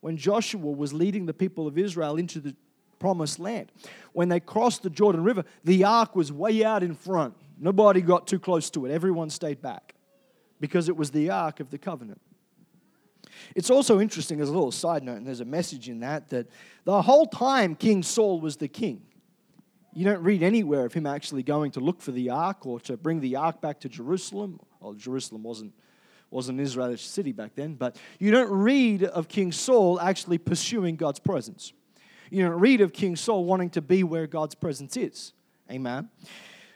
when 0.00 0.16
Joshua 0.16 0.72
was 0.72 0.92
leading 0.92 1.26
the 1.26 1.32
people 1.32 1.68
of 1.68 1.78
Israel 1.78 2.16
into 2.16 2.40
the 2.40 2.56
promised 2.98 3.38
land. 3.38 3.70
When 4.12 4.28
they 4.28 4.40
crossed 4.40 4.82
the 4.82 4.90
Jordan 4.90 5.22
River, 5.22 5.44
the 5.64 5.84
ark 5.84 6.16
was 6.16 6.32
way 6.32 6.64
out 6.64 6.82
in 6.82 6.94
front. 6.94 7.34
Nobody 7.62 8.00
got 8.00 8.26
too 8.26 8.40
close 8.40 8.70
to 8.70 8.86
it, 8.86 8.90
everyone 8.90 9.30
stayed 9.30 9.62
back 9.62 9.94
because 10.58 10.88
it 10.88 10.96
was 10.96 11.12
the 11.12 11.30
ark 11.30 11.60
of 11.60 11.70
the 11.70 11.78
covenant. 11.78 12.20
It's 13.54 13.70
also 13.70 14.00
interesting 14.00 14.40
as 14.40 14.48
a 14.48 14.52
little 14.52 14.72
side 14.72 15.04
note, 15.04 15.18
and 15.18 15.26
there's 15.26 15.40
a 15.40 15.44
message 15.44 15.88
in 15.88 16.00
that, 16.00 16.28
that 16.30 16.48
the 16.84 17.00
whole 17.02 17.26
time 17.26 17.76
King 17.76 18.02
Saul 18.02 18.40
was 18.40 18.56
the 18.56 18.66
king. 18.66 19.02
You 19.94 20.04
don't 20.04 20.22
read 20.24 20.42
anywhere 20.42 20.84
of 20.84 20.92
him 20.92 21.06
actually 21.06 21.44
going 21.44 21.70
to 21.72 21.80
look 21.80 22.02
for 22.02 22.10
the 22.10 22.30
ark 22.30 22.66
or 22.66 22.80
to 22.80 22.96
bring 22.96 23.20
the 23.20 23.36
ark 23.36 23.60
back 23.60 23.78
to 23.80 23.88
Jerusalem. 23.88 24.58
Well, 24.80 24.94
Jerusalem 24.94 25.44
wasn't, 25.44 25.72
wasn't 26.30 26.58
an 26.58 26.64
Israeli 26.64 26.96
city 26.96 27.30
back 27.30 27.54
then, 27.54 27.74
but 27.74 27.96
you 28.18 28.32
don't 28.32 28.50
read 28.50 29.04
of 29.04 29.28
King 29.28 29.52
Saul 29.52 30.00
actually 30.00 30.38
pursuing 30.38 30.96
God's 30.96 31.20
presence. 31.20 31.72
You 32.28 32.42
don't 32.42 32.58
read 32.58 32.80
of 32.80 32.92
King 32.92 33.14
Saul 33.14 33.44
wanting 33.44 33.70
to 33.70 33.82
be 33.82 34.02
where 34.02 34.26
God's 34.26 34.56
presence 34.56 34.96
is. 34.96 35.32
Amen. 35.70 36.08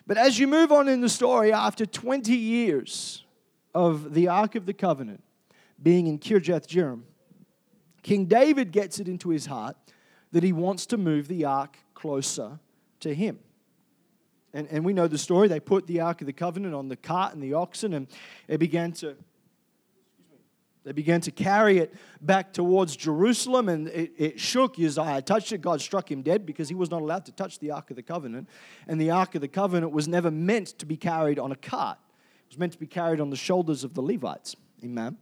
But 0.07 0.19
as 0.19 0.39
you 0.39 0.47
move 0.47 0.71
on 0.71 0.89
in 0.89 1.01
the 1.01 1.09
story, 1.09 1.53
after 1.53 1.85
20 1.85 2.33
years 2.35 3.25
of 3.75 4.15
the 4.15 4.29
Ark 4.29 4.55
of 4.55 4.67
the 4.67 4.73
Covenant, 4.73 5.23
being 5.83 6.07
in 6.07 6.19
Kirjath 6.19 6.67
Jearim, 6.67 7.03
King 8.03 8.27
David 8.27 8.71
gets 8.71 9.01
it 9.01 9.09
into 9.09 9.31
his 9.31 9.47
heart 9.47 9.77
that 10.31 10.45
he 10.45 10.53
wants 10.53 10.87
to 10.87 10.97
move 10.97 11.29
the 11.29 11.45
ark 11.45 11.77
closer 11.95 12.61
to 13.01 13.15
him. 13.15 13.39
And, 14.55 14.69
and 14.71 14.85
we 14.85 14.93
know 14.93 15.09
the 15.09 15.19
story. 15.19 15.49
They 15.49 15.61
put 15.61 15.87
the 15.87 16.01
Ark 16.01 16.21
of 16.21 16.27
the 16.27 16.33
Covenant 16.33 16.75
on 16.75 16.89
the 16.89 16.97
cart 16.97 17.35
and 17.35 17.43
the 17.43 17.55
oxen, 17.55 17.93
and 17.93 18.07
they 18.47 18.57
began 18.57 18.93
to 18.93 19.17
they 20.87 20.93
began 20.93 21.21
to 21.23 21.31
carry 21.31 21.79
it 21.79 21.93
back 22.21 22.53
towards 22.53 22.97
Jerusalem, 22.97 23.69
and 23.69 23.89
it, 23.89 24.13
it, 24.17 24.41
shook. 24.41 24.79
Uzziah 24.79 25.21
touched 25.21 25.53
it. 25.53 25.61
God 25.61 25.81
struck 25.81 26.11
him 26.11 26.23
dead 26.23 26.47
because 26.47 26.69
he 26.69 26.75
was 26.75 26.91
not 26.91 27.03
allowed 27.03 27.27
to 27.27 27.33
touch 27.33 27.59
the 27.59 27.73
Ark 27.73 27.91
of 27.91 27.97
the 27.97 28.03
Covenant. 28.03 28.49
And 28.89 29.01
the 29.01 29.11
Ark 29.11 29.35
of 29.35 29.41
the 29.41 29.49
Covenant 29.49 29.93
was 29.93 30.09
never 30.09 30.31
meant 30.31 30.69
to 30.79 30.87
be 30.87 30.97
carried 30.97 31.39
on 31.39 31.53
a 31.53 31.57
cart, 31.57 31.99
it 32.47 32.53
was 32.55 32.59
meant 32.59 32.73
to 32.73 32.79
be 32.79 32.87
carried 32.87 33.21
on 33.21 33.31
the 33.31 33.37
shoulders 33.37 33.85
of 33.85 33.95
the 33.95 34.03
Levites. 34.03 34.57
Amen 34.85 35.19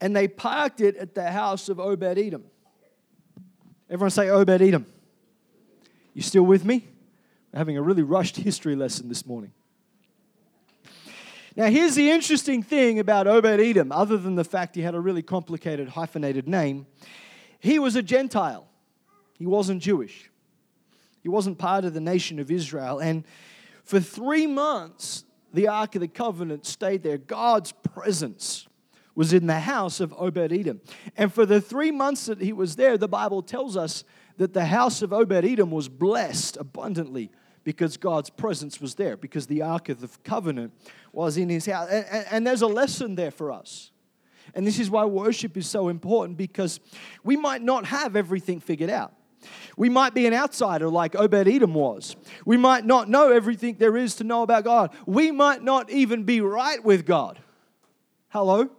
and 0.00 0.16
they 0.16 0.26
parked 0.26 0.80
it 0.80 0.96
at 0.96 1.14
the 1.14 1.30
house 1.30 1.68
of 1.68 1.78
Obed 1.78 2.18
Edom. 2.18 2.44
Everyone 3.88 4.10
say 4.10 4.30
Obed 4.30 4.62
Edom. 4.62 4.86
You 6.14 6.22
still 6.22 6.42
with 6.42 6.64
me? 6.64 6.88
We're 7.52 7.58
having 7.58 7.76
a 7.76 7.82
really 7.82 8.02
rushed 8.02 8.36
history 8.36 8.76
lesson 8.76 9.08
this 9.08 9.26
morning. 9.26 9.52
Now, 11.56 11.66
here's 11.66 11.96
the 11.96 12.10
interesting 12.10 12.62
thing 12.62 13.00
about 13.00 13.26
Obed 13.26 13.60
Edom, 13.60 13.90
other 13.90 14.16
than 14.16 14.36
the 14.36 14.44
fact 14.44 14.76
he 14.76 14.82
had 14.82 14.94
a 14.94 15.00
really 15.00 15.22
complicated 15.22 15.88
hyphenated 15.88 16.46
name. 16.46 16.86
He 17.58 17.78
was 17.78 17.96
a 17.96 18.02
Gentile, 18.02 18.68
he 19.36 19.46
wasn't 19.46 19.82
Jewish, 19.82 20.30
he 21.22 21.28
wasn't 21.28 21.58
part 21.58 21.84
of 21.84 21.92
the 21.92 22.00
nation 22.00 22.38
of 22.38 22.50
Israel. 22.50 23.00
And 23.00 23.24
for 23.84 23.98
three 24.00 24.46
months, 24.46 25.24
the 25.52 25.66
Ark 25.66 25.96
of 25.96 26.00
the 26.00 26.08
Covenant 26.08 26.64
stayed 26.66 27.02
there. 27.02 27.18
God's 27.18 27.72
presence 27.72 28.68
was 29.16 29.32
in 29.32 29.48
the 29.48 29.58
house 29.58 29.98
of 29.98 30.14
Obed 30.16 30.52
Edom. 30.52 30.80
And 31.16 31.32
for 31.34 31.44
the 31.44 31.60
three 31.60 31.90
months 31.90 32.26
that 32.26 32.40
he 32.40 32.52
was 32.52 32.76
there, 32.76 32.96
the 32.96 33.08
Bible 33.08 33.42
tells 33.42 33.76
us 33.76 34.04
that 34.36 34.54
the 34.54 34.66
house 34.66 35.02
of 35.02 35.12
Obed 35.12 35.44
Edom 35.44 35.72
was 35.72 35.88
blessed 35.88 36.56
abundantly 36.56 37.30
because 37.64 37.96
God's 37.96 38.30
presence 38.30 38.80
was 38.80 38.94
there, 38.94 39.16
because 39.16 39.46
the 39.46 39.62
Ark 39.62 39.88
of 39.88 40.00
the 40.00 40.08
Covenant 40.24 40.72
was 41.12 41.36
in 41.36 41.48
his 41.48 41.66
house. 41.66 41.88
And, 41.90 42.06
and, 42.10 42.26
and, 42.30 42.46
there's 42.46 42.62
a 42.62 42.66
lesson 42.66 43.14
there 43.14 43.30
for 43.30 43.52
us. 43.52 43.90
And 44.54 44.66
this 44.66 44.78
is 44.78 44.90
why 44.90 45.04
worship 45.04 45.56
is 45.56 45.66
so 45.68 45.88
important 45.88 46.36
because 46.36 46.80
we 47.22 47.36
might 47.36 47.62
not 47.62 47.84
have 47.86 48.16
everything 48.16 48.60
figured 48.60 48.90
out. 48.90 49.12
We 49.76 49.88
might 49.88 50.12
be 50.14 50.26
an 50.26 50.34
outsider 50.34 50.88
like 50.88 51.14
Obed 51.14 51.48
Edom 51.48 51.74
was. 51.74 52.16
We 52.44 52.56
might 52.56 52.84
not 52.84 53.08
know 53.08 53.30
everything 53.30 53.76
there 53.78 53.96
is 53.96 54.16
to 54.16 54.24
know 54.24 54.42
about 54.42 54.64
God. 54.64 54.94
We 55.06 55.30
might 55.30 55.62
not 55.62 55.90
even 55.90 56.24
be 56.24 56.40
right 56.40 56.82
with 56.84 57.06
God. 57.06 57.38
Hello? 58.28 58.70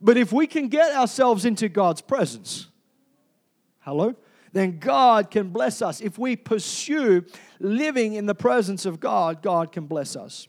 But 0.00 0.16
if 0.16 0.32
we 0.32 0.46
can 0.46 0.68
get 0.68 0.94
ourselves 0.94 1.44
into 1.44 1.68
God's 1.68 2.00
presence, 2.00 2.68
hello, 3.80 4.14
then 4.52 4.78
God 4.78 5.30
can 5.30 5.50
bless 5.50 5.80
us. 5.80 6.00
If 6.00 6.18
we 6.18 6.36
pursue 6.36 7.24
living 7.58 8.14
in 8.14 8.26
the 8.26 8.34
presence 8.34 8.86
of 8.86 9.00
God, 9.00 9.42
God 9.42 9.72
can 9.72 9.86
bless 9.86 10.16
us. 10.16 10.48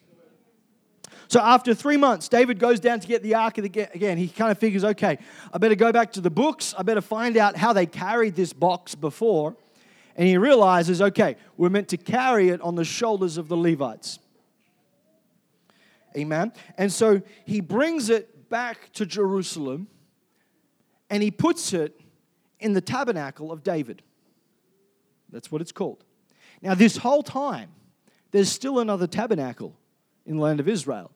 So 1.28 1.40
after 1.40 1.74
three 1.74 1.98
months, 1.98 2.28
David 2.28 2.60
goes 2.60 2.80
down 2.80 3.00
to 3.00 3.08
get 3.08 3.24
the 3.24 3.36
ark 3.36 3.58
again. 3.58 4.18
He 4.18 4.28
kind 4.28 4.52
of 4.52 4.58
figures, 4.58 4.84
okay, 4.84 5.18
I 5.54 5.58
better 5.60 5.76
go 5.76 5.94
back 5.94 6.12
to 6.14 6.22
the 6.22 6.30
books. 6.30 6.74
I 6.78 6.84
better 6.84 7.00
find 7.00 7.38
out 7.38 7.56
how 7.56 7.72
they 7.72 7.86
carried 7.86 8.36
this 8.36 8.52
box 8.52 8.96
before. 8.96 9.56
And 10.18 10.28
he 10.28 10.38
realizes, 10.38 11.02
okay, 11.02 11.38
we're 11.56 11.70
meant 11.70 11.88
to 11.90 11.98
carry 11.98 12.50
it 12.50 12.60
on 12.60 12.76
the 12.76 12.84
shoulders 12.84 13.38
of 13.38 13.48
the 13.48 13.56
Levites. 13.56 14.20
Amen. 16.18 16.52
And 16.78 16.92
so 16.92 17.22
he 17.46 17.62
brings 17.62 18.10
it 18.10 18.50
back 18.50 18.92
to 18.94 19.06
Jerusalem 19.06 19.88
and 21.10 21.24
he 21.24 21.32
puts 21.32 21.72
it 21.72 22.01
in 22.62 22.74
the 22.74 22.82
tabernacle 22.82 23.52
of 23.52 23.64
David. 23.64 24.02
That's 25.32 25.52
what 25.52 25.62
it's 25.62 25.72
called. 25.72 26.04
Now, 26.62 26.76
this 26.76 26.98
whole 26.98 27.24
time, 27.24 27.70
there's 28.32 28.50
still 28.50 28.80
another 28.80 29.08
tabernacle 29.08 29.76
in 30.26 30.38
the 30.38 30.42
land 30.42 30.60
of 30.60 30.68
Israel. 30.68 31.12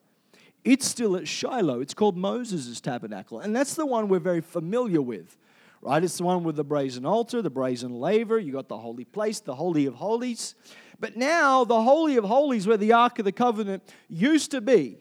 It's 0.63 0.85
still 0.85 1.15
at 1.15 1.27
Shiloh. 1.27 1.79
It's 1.79 1.93
called 1.93 2.17
Moses' 2.17 2.81
tabernacle. 2.81 3.39
And 3.39 3.55
that's 3.55 3.75
the 3.75 3.85
one 3.85 4.07
we're 4.07 4.19
very 4.19 4.41
familiar 4.41 5.01
with, 5.01 5.37
right? 5.81 6.03
It's 6.03 6.17
the 6.17 6.23
one 6.23 6.43
with 6.43 6.55
the 6.55 6.63
brazen 6.63 7.05
altar, 7.05 7.41
the 7.41 7.51
brazen 7.51 7.99
laver. 7.99 8.39
You 8.39 8.51
got 8.51 8.67
the 8.67 8.77
holy 8.77 9.05
place, 9.05 9.39
the 9.39 9.55
Holy 9.55 9.85
of 9.85 9.93
Holies. 9.93 10.55
But 10.99 11.15
now, 11.15 11.63
the 11.63 11.81
Holy 11.81 12.17
of 12.17 12.23
Holies, 12.23 12.65
where 12.65 12.77
the 12.77 12.93
Ark 12.93 13.19
of 13.19 13.25
the 13.25 13.31
Covenant 13.31 13.83
used 14.09 14.49
to 14.51 14.61
be, 14.61 14.97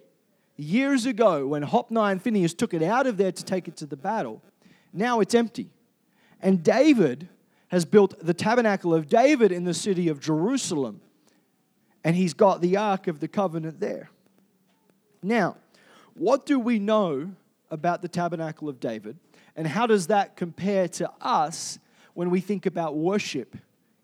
years 0.56 1.06
ago 1.06 1.48
when 1.48 1.62
Hophni 1.62 2.12
and 2.12 2.22
Phinehas 2.22 2.54
took 2.54 2.74
it 2.74 2.82
out 2.82 3.06
of 3.06 3.16
there 3.16 3.32
to 3.32 3.44
take 3.44 3.66
it 3.66 3.76
to 3.78 3.86
the 3.86 3.96
battle, 3.96 4.42
now 4.92 5.20
it's 5.20 5.34
empty. 5.34 5.70
And 6.44 6.62
David 6.62 7.28
has 7.68 7.86
built 7.86 8.14
the 8.20 8.34
tabernacle 8.34 8.94
of 8.94 9.08
David 9.08 9.50
in 9.50 9.64
the 9.64 9.72
city 9.72 10.08
of 10.08 10.20
Jerusalem. 10.20 11.00
And 12.04 12.14
he's 12.14 12.34
got 12.34 12.60
the 12.60 12.76
Ark 12.76 13.08
of 13.08 13.18
the 13.18 13.28
Covenant 13.28 13.80
there. 13.80 14.10
Now, 15.22 15.56
what 16.12 16.44
do 16.44 16.60
we 16.60 16.78
know 16.78 17.32
about 17.70 18.02
the 18.02 18.08
tabernacle 18.08 18.68
of 18.68 18.78
David? 18.78 19.16
And 19.56 19.66
how 19.66 19.86
does 19.86 20.08
that 20.08 20.36
compare 20.36 20.86
to 20.88 21.10
us 21.22 21.78
when 22.12 22.28
we 22.28 22.40
think 22.40 22.66
about 22.66 22.94
worship 22.94 23.56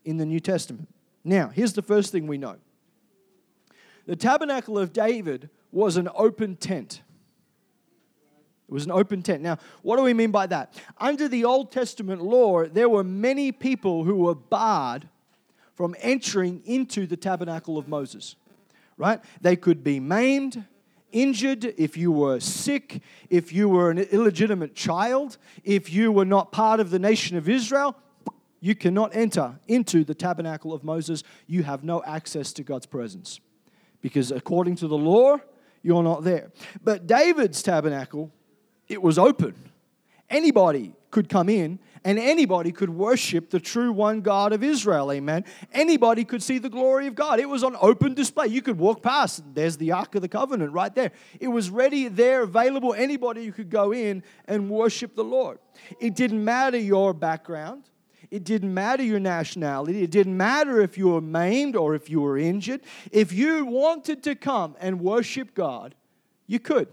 in 0.07 0.17
the 0.17 0.25
New 0.25 0.41
Testament? 0.41 0.89
Now, 1.23 1.49
here's 1.49 1.75
the 1.75 1.83
first 1.83 2.11
thing 2.11 2.27
we 2.27 2.39
know 2.39 2.57
the 4.07 4.17
tabernacle 4.17 4.79
of 4.79 4.95
David 4.95 5.51
was 5.71 5.99
an 5.99 6.09
open 6.15 6.57
tent. 6.57 7.03
It 8.71 8.73
was 8.73 8.85
an 8.85 8.93
open 8.93 9.21
tent. 9.21 9.43
Now, 9.43 9.59
what 9.83 9.97
do 9.97 10.05
we 10.05 10.15
mean 10.15 10.31
by 10.31 10.47
that? 10.47 10.81
Under 10.99 11.27
the 11.27 11.45
Old 11.45 11.73
Testament 11.73 12.23
law, 12.23 12.67
there 12.67 12.89
were 12.89 13.03
many 13.03 13.51
people 13.51 14.05
who 14.05 14.15
were 14.15 14.37
barred 14.37 15.09
from 15.75 15.97
entering 15.99 16.63
into 16.65 17.05
the 17.05 17.17
tabernacle 17.17 17.79
of 17.79 17.89
Moses, 17.89 18.37
right? 18.97 19.21
They 19.41 19.57
could 19.57 19.83
be 19.83 19.99
maimed, 19.99 20.65
injured, 21.11 21.65
if 21.65 21.97
you 21.97 22.13
were 22.13 22.39
sick, 22.39 23.03
if 23.29 23.53
you 23.53 23.69
were 23.69 23.91
an 23.91 23.99
illegitimate 23.99 24.77
child, 24.77 25.37
if 25.65 25.93
you 25.93 26.13
were 26.13 26.25
not 26.25 26.53
part 26.53 26.79
of 26.79 26.91
the 26.91 27.01
nation 27.01 27.37
of 27.37 27.49
Israel, 27.49 27.97
you 28.61 28.77
cannot 28.77 29.17
enter 29.17 29.59
into 29.67 30.05
the 30.05 30.15
tabernacle 30.15 30.73
of 30.73 30.85
Moses. 30.85 31.25
You 31.49 31.65
have 31.65 31.83
no 31.83 32.05
access 32.05 32.53
to 32.53 32.63
God's 32.63 32.87
presence 32.87 33.41
because 34.01 34.31
according 34.31 34.77
to 34.77 34.87
the 34.87 34.97
law, 34.97 35.39
you're 35.83 36.05
not 36.05 36.23
there. 36.23 36.53
But 36.85 37.09
David's 37.09 37.65
tabernacle, 37.65 38.31
it 38.91 39.01
was 39.01 39.19
open. 39.19 39.55
Anybody 40.29 40.93
could 41.11 41.29
come 41.29 41.49
in 41.49 41.79
and 42.05 42.19
anybody 42.19 42.73
could 42.73 42.91
worship 42.91 43.51
the 43.51 43.61
true 43.61 43.93
one 43.93 44.21
God 44.21 44.53
of 44.53 44.65
Israel. 44.65 45.13
Amen. 45.13 45.45
Anybody 45.73 46.25
could 46.25 46.43
see 46.43 46.59
the 46.59 46.69
glory 46.69 47.07
of 47.07 47.15
God. 47.15 47.39
It 47.39 47.49
was 47.49 47.63
on 47.63 47.77
open 47.81 48.15
display. 48.15 48.49
You 48.49 48.63
could 48.63 48.79
walk 48.79 49.03
past. 49.03 49.43
There's 49.55 49.77
the 49.77 49.93
Ark 49.93 50.15
of 50.17 50.23
the 50.23 50.29
Covenant 50.29 50.73
right 50.73 50.95
there. 50.95 51.13
It 51.39 51.49
was 51.49 51.71
ready 51.71 52.09
there, 52.09 52.43
available. 52.43 52.93
Anybody 52.95 53.51
could 53.53 53.71
go 53.71 53.93
in 53.93 54.25
and 54.47 54.69
worship 54.69 55.15
the 55.15 55.25
Lord. 55.25 55.59
It 56.01 56.15
didn't 56.15 56.45
matter 56.45 56.79
your 56.79 57.15
background. 57.15 57.85
It 58.31 58.45
didn't 58.45 58.73
matter 58.73 59.03
your 59.03 59.21
nationality. 59.21 60.03
It 60.03 60.11
didn't 60.11 60.37
matter 60.37 60.81
if 60.81 60.99
you 60.99 61.09
were 61.09 61.21
maimed 61.21 61.77
or 61.77 61.95
if 61.95 62.09
you 62.09 62.21
were 62.21 62.39
injured. 62.39 62.81
If 63.13 63.33
you 63.33 63.67
wanted 63.67 64.23
to 64.25 64.35
come 64.35 64.77
and 64.81 65.01
worship 65.01 65.55
God, 65.55 65.95
you 66.47 66.59
could. 66.59 66.89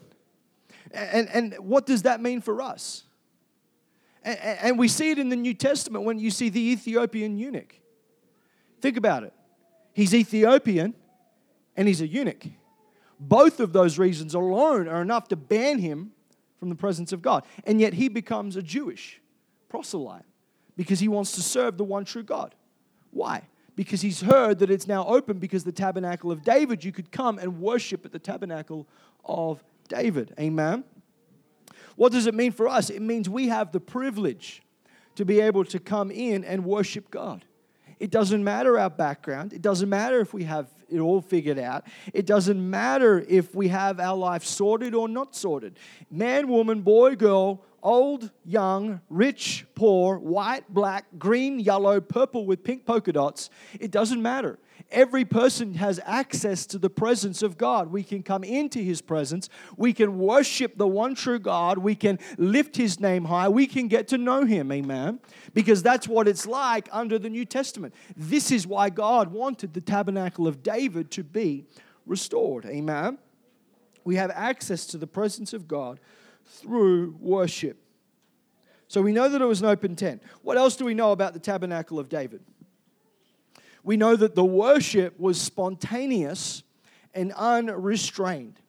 And, 0.93 1.29
and 1.29 1.55
what 1.59 1.85
does 1.85 2.03
that 2.03 2.21
mean 2.21 2.41
for 2.41 2.61
us? 2.61 3.03
And, 4.23 4.39
and 4.39 4.79
we 4.79 4.87
see 4.87 5.11
it 5.11 5.19
in 5.19 5.29
the 5.29 5.35
New 5.35 5.53
Testament 5.53 6.05
when 6.05 6.19
you 6.19 6.31
see 6.31 6.49
the 6.49 6.71
Ethiopian 6.71 7.37
eunuch. 7.37 7.75
Think 8.81 8.97
about 8.97 9.23
it. 9.23 9.33
He's 9.93 10.13
Ethiopian 10.13 10.93
and 11.75 11.87
he's 11.87 12.01
a 12.01 12.07
eunuch. 12.07 12.45
Both 13.19 13.59
of 13.59 13.73
those 13.73 13.97
reasons 13.97 14.33
alone 14.35 14.87
are 14.87 15.01
enough 15.01 15.27
to 15.29 15.35
ban 15.35 15.79
him 15.79 16.11
from 16.59 16.69
the 16.69 16.75
presence 16.75 17.11
of 17.11 17.21
God. 17.21 17.43
And 17.65 17.81
yet 17.81 17.93
he 17.93 18.09
becomes 18.09 18.55
a 18.55 18.61
Jewish 18.61 19.21
proselyte 19.69 20.25
because 20.75 20.99
he 20.99 21.07
wants 21.07 21.31
to 21.33 21.41
serve 21.41 21.77
the 21.77 21.83
one 21.83 22.05
true 22.05 22.23
God. 22.23 22.53
Why? 23.11 23.43
Because 23.75 24.01
he's 24.01 24.21
heard 24.21 24.59
that 24.59 24.69
it's 24.69 24.87
now 24.87 25.05
open 25.05 25.39
because 25.39 25.63
the 25.63 25.71
tabernacle 25.71 26.31
of 26.31 26.43
David, 26.43 26.83
you 26.83 26.91
could 26.91 27.11
come 27.11 27.39
and 27.39 27.59
worship 27.59 28.05
at 28.05 28.11
the 28.11 28.19
tabernacle 28.19 28.87
of 29.25 29.63
David. 29.87 30.33
Amen. 30.39 30.83
What 31.95 32.11
does 32.11 32.27
it 32.27 32.35
mean 32.35 32.51
for 32.51 32.67
us? 32.67 32.89
It 32.89 33.01
means 33.01 33.27
we 33.27 33.47
have 33.47 33.71
the 33.71 33.79
privilege 33.79 34.61
to 35.15 35.25
be 35.25 35.39
able 35.39 35.65
to 35.65 35.79
come 35.79 36.11
in 36.11 36.43
and 36.43 36.63
worship 36.63 37.09
God. 37.09 37.43
It 37.99 38.11
doesn't 38.11 38.43
matter 38.43 38.77
our 38.77 38.91
background. 38.91 39.53
It 39.53 39.63
doesn't 39.63 39.89
matter 39.89 40.19
if 40.19 40.33
we 40.33 40.43
have 40.43 40.67
it 40.89 40.99
all 40.99 41.21
figured 41.21 41.57
out. 41.57 41.85
It 42.13 42.25
doesn't 42.25 42.69
matter 42.69 43.25
if 43.27 43.55
we 43.55 43.67
have 43.69 43.99
our 43.99 44.15
life 44.15 44.43
sorted 44.43 44.93
or 44.93 45.09
not 45.09 45.35
sorted. 45.35 45.79
Man, 46.11 46.47
woman, 46.47 46.81
boy, 46.81 47.15
girl, 47.15 47.63
old, 47.81 48.31
young, 48.45 49.01
rich, 49.09 49.65
poor, 49.75 50.17
white, 50.17 50.71
black, 50.71 51.05
green, 51.17 51.59
yellow, 51.59 51.99
purple 51.99 52.45
with 52.45 52.63
pink 52.63 52.85
polka 52.85 53.11
dots, 53.11 53.49
it 53.79 53.91
doesn't 53.91 54.21
matter. 54.21 54.59
Every 54.91 55.25
person 55.25 55.73
has 55.75 55.99
access 56.05 56.65
to 56.67 56.77
the 56.77 56.89
presence 56.89 57.41
of 57.41 57.57
God. 57.57 57.91
We 57.91 58.03
can 58.03 58.23
come 58.23 58.43
into 58.43 58.79
His 58.79 59.01
presence. 59.01 59.49
We 59.75 59.93
can 59.93 60.17
worship 60.17 60.77
the 60.77 60.87
one 60.87 61.15
true 61.15 61.39
God. 61.39 61.77
We 61.77 61.95
can 61.95 62.19
lift 62.37 62.77
His 62.77 62.99
name 62.99 63.25
high. 63.25 63.49
We 63.49 63.67
can 63.67 63.87
get 63.87 64.07
to 64.09 64.17
know 64.17 64.45
Him. 64.45 64.71
Amen. 64.71 65.19
Because 65.53 65.83
that's 65.83 66.07
what 66.07 66.27
it's 66.27 66.45
like 66.45 66.87
under 66.91 67.19
the 67.19 67.29
New 67.29 67.45
Testament. 67.45 67.93
This 68.15 68.51
is 68.51 68.65
why 68.65 68.89
God 68.89 69.31
wanted 69.31 69.73
the 69.73 69.81
tabernacle 69.81 70.47
of 70.47 70.63
David 70.63 71.11
to 71.11 71.23
be 71.23 71.65
restored. 72.05 72.65
Amen. 72.65 73.17
We 74.03 74.15
have 74.15 74.31
access 74.31 74.85
to 74.87 74.97
the 74.97 75.07
presence 75.07 75.53
of 75.53 75.67
God 75.67 75.99
through 76.45 77.17
worship. 77.19 77.77
So 78.87 79.01
we 79.01 79.11
know 79.11 79.27
that 79.27 79.41
it 79.41 79.45
was 79.45 79.59
an 79.59 79.67
open 79.67 79.97
tent. 79.97 80.23
What 80.43 80.55
else 80.55 80.77
do 80.77 80.85
we 80.85 80.93
know 80.93 81.11
about 81.11 81.33
the 81.33 81.39
tabernacle 81.39 81.99
of 81.99 82.07
David? 82.07 82.41
We 83.87 83.95
know 83.95 84.17
that 84.17 84.35
the 84.35 84.43
worship 84.43 85.17
was 85.17 85.39
spontaneous 85.39 86.61
and 87.13 87.31
unrestrained. 87.31 88.59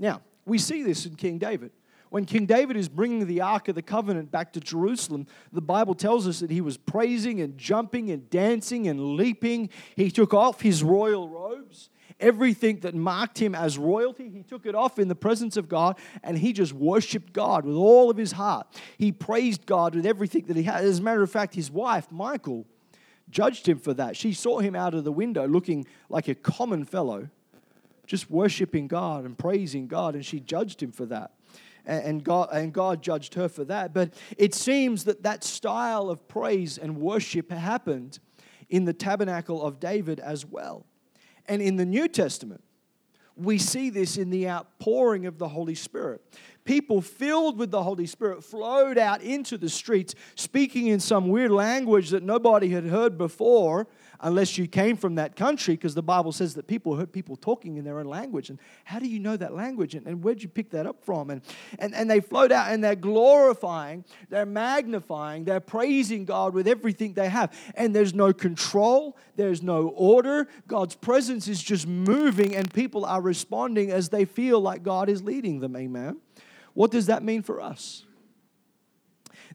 Now, 0.00 0.20
we 0.44 0.58
see 0.58 0.82
this 0.82 1.06
in 1.06 1.14
King 1.14 1.38
David. 1.38 1.70
When 2.10 2.24
King 2.24 2.44
David 2.46 2.76
is 2.76 2.88
bringing 2.88 3.24
the 3.24 3.40
Ark 3.40 3.68
of 3.68 3.76
the 3.76 3.82
Covenant 3.82 4.32
back 4.32 4.52
to 4.54 4.60
Jerusalem, 4.60 5.28
the 5.52 5.60
Bible 5.60 5.94
tells 5.94 6.26
us 6.26 6.40
that 6.40 6.50
he 6.50 6.60
was 6.60 6.76
praising 6.76 7.40
and 7.40 7.56
jumping 7.56 8.10
and 8.10 8.28
dancing 8.30 8.88
and 8.88 9.14
leaping. 9.14 9.70
He 9.94 10.10
took 10.10 10.34
off 10.34 10.60
his 10.60 10.82
royal 10.82 11.28
robes 11.28 11.90
everything 12.18 12.80
that 12.80 12.94
marked 12.94 13.38
him 13.38 13.54
as 13.54 13.76
royalty, 13.76 14.28
he 14.28 14.42
took 14.42 14.66
it 14.66 14.74
off 14.74 14.98
in 14.98 15.08
the 15.08 15.14
presence 15.14 15.56
of 15.56 15.68
God 15.68 15.98
and 16.22 16.38
he 16.38 16.52
just 16.52 16.72
worshiped 16.72 17.32
God 17.32 17.64
with 17.64 17.76
all 17.76 18.08
of 18.08 18.16
his 18.16 18.32
heart. 18.32 18.66
He 18.98 19.10
praised 19.12 19.66
God 19.66 19.94
with 19.94 20.06
everything 20.06 20.44
that 20.46 20.56
he 20.56 20.62
had. 20.62 20.84
As 20.84 21.00
a 21.00 21.02
matter 21.02 21.22
of 21.22 21.30
fact, 21.30 21.54
his 21.54 21.70
wife, 21.70 22.10
Michal, 22.12 22.66
judged 23.34 23.68
him 23.68 23.78
for 23.78 23.92
that. 23.92 24.16
She 24.16 24.32
saw 24.32 24.60
him 24.60 24.76
out 24.76 24.94
of 24.94 25.02
the 25.02 25.12
window 25.12 25.46
looking 25.46 25.86
like 26.08 26.28
a 26.28 26.36
common 26.36 26.84
fellow, 26.84 27.28
just 28.06 28.30
worshiping 28.30 28.86
God 28.86 29.24
and 29.24 29.36
praising 29.36 29.88
God, 29.88 30.14
and 30.14 30.24
she 30.24 30.38
judged 30.38 30.80
him 30.80 30.92
for 30.92 31.04
that. 31.06 31.32
And 31.84 32.24
God, 32.24 32.48
and 32.52 32.72
God 32.72 33.02
judged 33.02 33.34
her 33.34 33.48
for 33.48 33.64
that. 33.64 33.92
But 33.92 34.14
it 34.38 34.54
seems 34.54 35.04
that 35.04 35.24
that 35.24 35.44
style 35.44 36.08
of 36.08 36.26
praise 36.28 36.78
and 36.78 36.96
worship 36.96 37.50
happened 37.50 38.20
in 38.70 38.86
the 38.86 38.94
tabernacle 38.94 39.62
of 39.62 39.80
David 39.80 40.20
as 40.20 40.46
well. 40.46 40.86
And 41.46 41.60
in 41.60 41.76
the 41.76 41.84
New 41.84 42.08
Testament, 42.08 42.62
we 43.36 43.58
see 43.58 43.90
this 43.90 44.16
in 44.16 44.30
the 44.30 44.48
outpouring 44.48 45.26
of 45.26 45.38
the 45.38 45.48
Holy 45.48 45.74
Spirit. 45.74 46.22
People 46.64 47.02
filled 47.02 47.58
with 47.58 47.70
the 47.70 47.82
Holy 47.82 48.06
Spirit 48.06 48.42
flowed 48.42 48.96
out 48.96 49.20
into 49.20 49.58
the 49.58 49.68
streets, 49.68 50.14
speaking 50.34 50.86
in 50.86 50.98
some 50.98 51.28
weird 51.28 51.50
language 51.50 52.10
that 52.10 52.22
nobody 52.22 52.70
had 52.70 52.86
heard 52.86 53.18
before, 53.18 53.86
unless 54.20 54.56
you 54.56 54.66
came 54.66 54.96
from 54.96 55.16
that 55.16 55.36
country, 55.36 55.74
because 55.74 55.94
the 55.94 56.02
Bible 56.02 56.32
says 56.32 56.54
that 56.54 56.66
people 56.66 56.96
heard 56.96 57.12
people 57.12 57.36
talking 57.36 57.76
in 57.76 57.84
their 57.84 57.98
own 57.98 58.06
language. 58.06 58.48
And 58.48 58.58
how 58.84 58.98
do 58.98 59.06
you 59.06 59.18
know 59.18 59.36
that 59.36 59.54
language? 59.54 59.94
And, 59.94 60.06
and 60.06 60.24
where'd 60.24 60.42
you 60.42 60.48
pick 60.48 60.70
that 60.70 60.86
up 60.86 61.04
from? 61.04 61.28
And, 61.28 61.42
and, 61.78 61.94
and 61.94 62.10
they 62.10 62.20
flowed 62.20 62.50
out 62.50 62.72
and 62.72 62.82
they're 62.82 62.94
glorifying, 62.94 64.02
they're 64.30 64.46
magnifying, 64.46 65.44
they're 65.44 65.60
praising 65.60 66.24
God 66.24 66.54
with 66.54 66.66
everything 66.66 67.12
they 67.12 67.28
have. 67.28 67.54
And 67.74 67.94
there's 67.94 68.14
no 68.14 68.32
control, 68.32 69.18
there's 69.36 69.62
no 69.62 69.88
order. 69.88 70.48
God's 70.66 70.94
presence 70.94 71.46
is 71.46 71.62
just 71.62 71.86
moving, 71.86 72.56
and 72.56 72.72
people 72.72 73.04
are 73.04 73.20
responding 73.20 73.90
as 73.90 74.08
they 74.08 74.24
feel 74.24 74.60
like 74.60 74.82
God 74.82 75.10
is 75.10 75.22
leading 75.22 75.60
them. 75.60 75.76
Amen. 75.76 76.20
What 76.74 76.90
does 76.90 77.06
that 77.06 77.22
mean 77.22 77.42
for 77.42 77.60
us? 77.60 78.04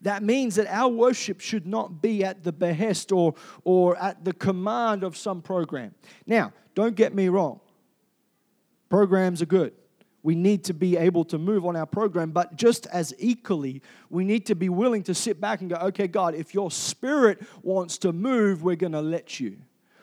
That 0.01 0.23
means 0.23 0.55
that 0.55 0.67
our 0.67 0.89
worship 0.89 1.41
should 1.41 1.67
not 1.67 2.01
be 2.01 2.23
at 2.23 2.43
the 2.43 2.53
behest 2.53 3.11
or, 3.11 3.35
or 3.63 3.97
at 3.97 4.23
the 4.23 4.33
command 4.33 5.03
of 5.03 5.17
some 5.17 5.41
program. 5.41 5.93
Now, 6.25 6.53
don't 6.73 6.95
get 6.95 7.13
me 7.13 7.27
wrong, 7.27 7.59
programs 8.87 9.41
are 9.41 9.47
good. 9.47 9.73
We 10.21 10.35
need 10.35 10.65
to 10.65 10.73
be 10.73 10.97
able 10.97 11.23
to 11.25 11.37
move 11.37 11.65
on 11.65 11.77
our 11.77 11.85
program, 11.85 12.31
but 12.31 12.57
just 12.57 12.87
as 12.87 13.13
equally, 13.19 13.81
we 14.09 14.25
need 14.25 14.45
to 14.47 14.55
be 14.55 14.67
willing 14.67 15.03
to 15.03 15.13
sit 15.13 15.39
back 15.39 15.61
and 15.61 15.69
go, 15.69 15.77
okay, 15.77 16.07
God, 16.07 16.35
if 16.35 16.53
your 16.53 16.71
spirit 16.71 17.39
wants 17.63 17.97
to 17.99 18.11
move, 18.11 18.61
we're 18.61 18.75
going 18.75 18.91
to 18.91 19.01
let 19.01 19.39
you. 19.39 19.57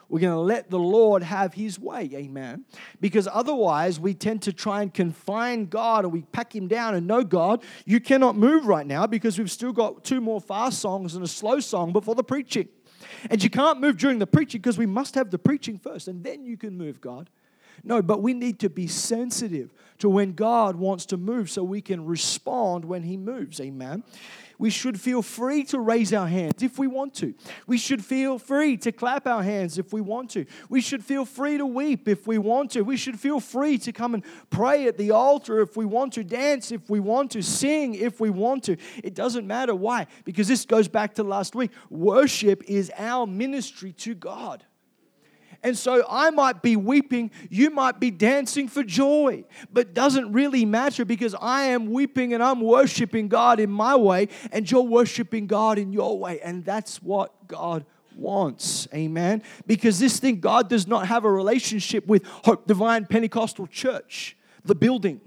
We're 0.09 0.21
going 0.21 0.33
to 0.33 0.41
let 0.41 0.71
the 0.71 0.79
Lord 0.79 1.23
have 1.23 1.55
his 1.55 1.79
way. 1.81 2.11
Amen. 2.15 2.65
Because 3.01 3.29
otherwise, 3.31 3.99
we 3.99 4.15
tend 4.15 4.43
to 4.43 4.53
try 4.53 4.83
and 4.83 4.93
confine 4.95 5.67
God 5.67 6.05
and 6.05 6.13
we 6.13 6.23
pack 6.23 6.55
him 6.55 6.69
down 6.69 6.95
and 6.95 7.07
no, 7.07 7.25
God, 7.25 7.65
you 7.85 8.01
cannot 8.01 8.37
move 8.37 8.67
right 8.67 8.87
now 8.87 9.07
because 9.07 9.39
we've 9.39 9.51
still 9.51 9.73
got 9.73 10.05
two 10.05 10.21
more 10.21 10.41
fast 10.41 10.79
songs 10.79 11.15
and 11.15 11.25
a 11.25 11.29
slow 11.29 11.61
song 11.61 11.93
before 11.93 12.15
the 12.15 12.25
preaching. 12.25 12.69
And 13.31 13.43
you 13.43 13.51
can't 13.51 13.81
move 13.81 13.97
during 13.97 14.19
the 14.19 14.27
preaching 14.27 14.61
because 14.61 14.79
we 14.79 14.87
must 14.87 15.15
have 15.15 15.31
the 15.31 15.39
preaching 15.39 15.79
first, 15.79 16.09
and 16.09 16.23
then 16.25 16.45
you 16.45 16.57
can 16.57 16.77
move, 16.77 17.01
God. 17.01 17.31
No, 17.85 18.03
but 18.03 18.23
we 18.23 18.33
need 18.33 18.59
to 18.61 18.71
be 18.71 18.87
sensitive 18.87 19.73
to 19.99 20.09
when 20.09 20.33
God 20.33 20.77
wants 20.77 21.07
to 21.07 21.17
move 21.17 21.51
so 21.51 21.63
we 21.63 21.81
can 21.81 22.05
respond 22.05 22.85
when 22.85 23.03
He 23.03 23.17
moves. 23.17 23.61
Amen. 23.61 24.03
We 24.59 24.71
should 24.71 25.01
feel 25.01 25.23
free 25.23 25.65
to 25.65 25.79
raise 25.79 26.13
our 26.13 26.27
hands 26.27 26.63
if 26.63 26.79
we 26.79 26.87
want 26.87 27.15
to. 27.15 27.35
We 27.67 27.79
should 27.79 28.05
feel 28.05 28.39
free 28.39 28.77
to 28.79 28.93
clap 28.93 29.27
our 29.27 29.43
hands 29.43 29.79
if 29.79 29.93
we 29.93 30.01
want 30.01 30.31
to. 30.31 30.47
We 30.69 30.81
should 30.81 31.05
feel 31.05 31.25
free 31.25 31.59
to 31.59 31.67
weep 31.67 32.09
if 32.09 32.27
we 32.27 32.39
want 32.39 32.71
to. 32.73 32.83
We 32.83 32.97
should 32.97 33.19
feel 33.19 33.41
free 33.41 33.79
to 33.79 33.93
come 33.93 34.15
and 34.15 34.25
pray 34.51 34.87
at 34.87 34.97
the 34.97 35.11
altar 35.11 35.61
if 35.61 35.77
we 35.77 35.85
want 35.85 36.15
to, 36.15 36.25
dance 36.25 36.73
if 36.73 36.89
we 36.89 37.01
want 37.01 37.31
to, 37.33 37.43
sing 37.43 37.95
if 37.95 38.21
we 38.21 38.31
want 38.31 38.65
to. 38.65 38.77
It 39.03 39.15
doesn't 39.15 39.47
matter 39.47 39.75
why, 39.75 40.07
because 40.25 40.49
this 40.49 40.65
goes 40.65 40.89
back 40.89 41.15
to 41.15 41.23
last 41.23 41.55
week. 41.55 41.71
Worship 41.91 42.63
is 42.67 42.91
our 42.97 43.27
ministry 43.27 43.93
to 43.93 44.15
God. 44.15 44.65
And 45.67 45.77
so 45.77 46.07
I 46.09 46.31
might 46.31 46.63
be 46.63 46.77
weeping, 46.77 47.33
you 47.51 47.71
might 47.71 47.99
be 47.99 48.13
dancing 48.13 48.69
for 48.69 48.85
joy, 48.85 49.43
but 49.73 49.95
doesn't 49.95 50.33
really 50.33 50.65
matter 50.65 51.05
because 51.05 51.35
I 51.41 51.65
am 51.65 51.91
weeping 51.91 52.33
and 52.33 52.41
I'm 52.41 52.61
worshiping 52.61 53.27
God 53.27 53.59
in 53.59 53.69
my 53.69 53.97
way, 53.97 54.29
and 54.53 54.71
you're 54.71 54.83
worshiping 54.83 55.49
God 55.49 55.77
in 55.79 55.93
your 55.93 56.21
way. 56.21 56.39
And 56.41 56.65
that's 56.65 57.03
what 57.03 57.49
God 57.49 57.85
wants. 58.15 58.87
Amen. 58.95 59.43
Because 59.67 59.99
this 59.99 60.21
thing, 60.21 60.39
God 60.39 60.69
does 60.69 60.87
not 60.87 61.09
have 61.09 61.25
a 61.25 61.33
relationship 61.33 62.07
with 62.07 62.25
Hope 62.45 62.69
Divine 62.69 63.05
Pentecostal 63.05 63.67
Church, 63.67 64.37
the 64.65 64.77
building. 64.77 65.21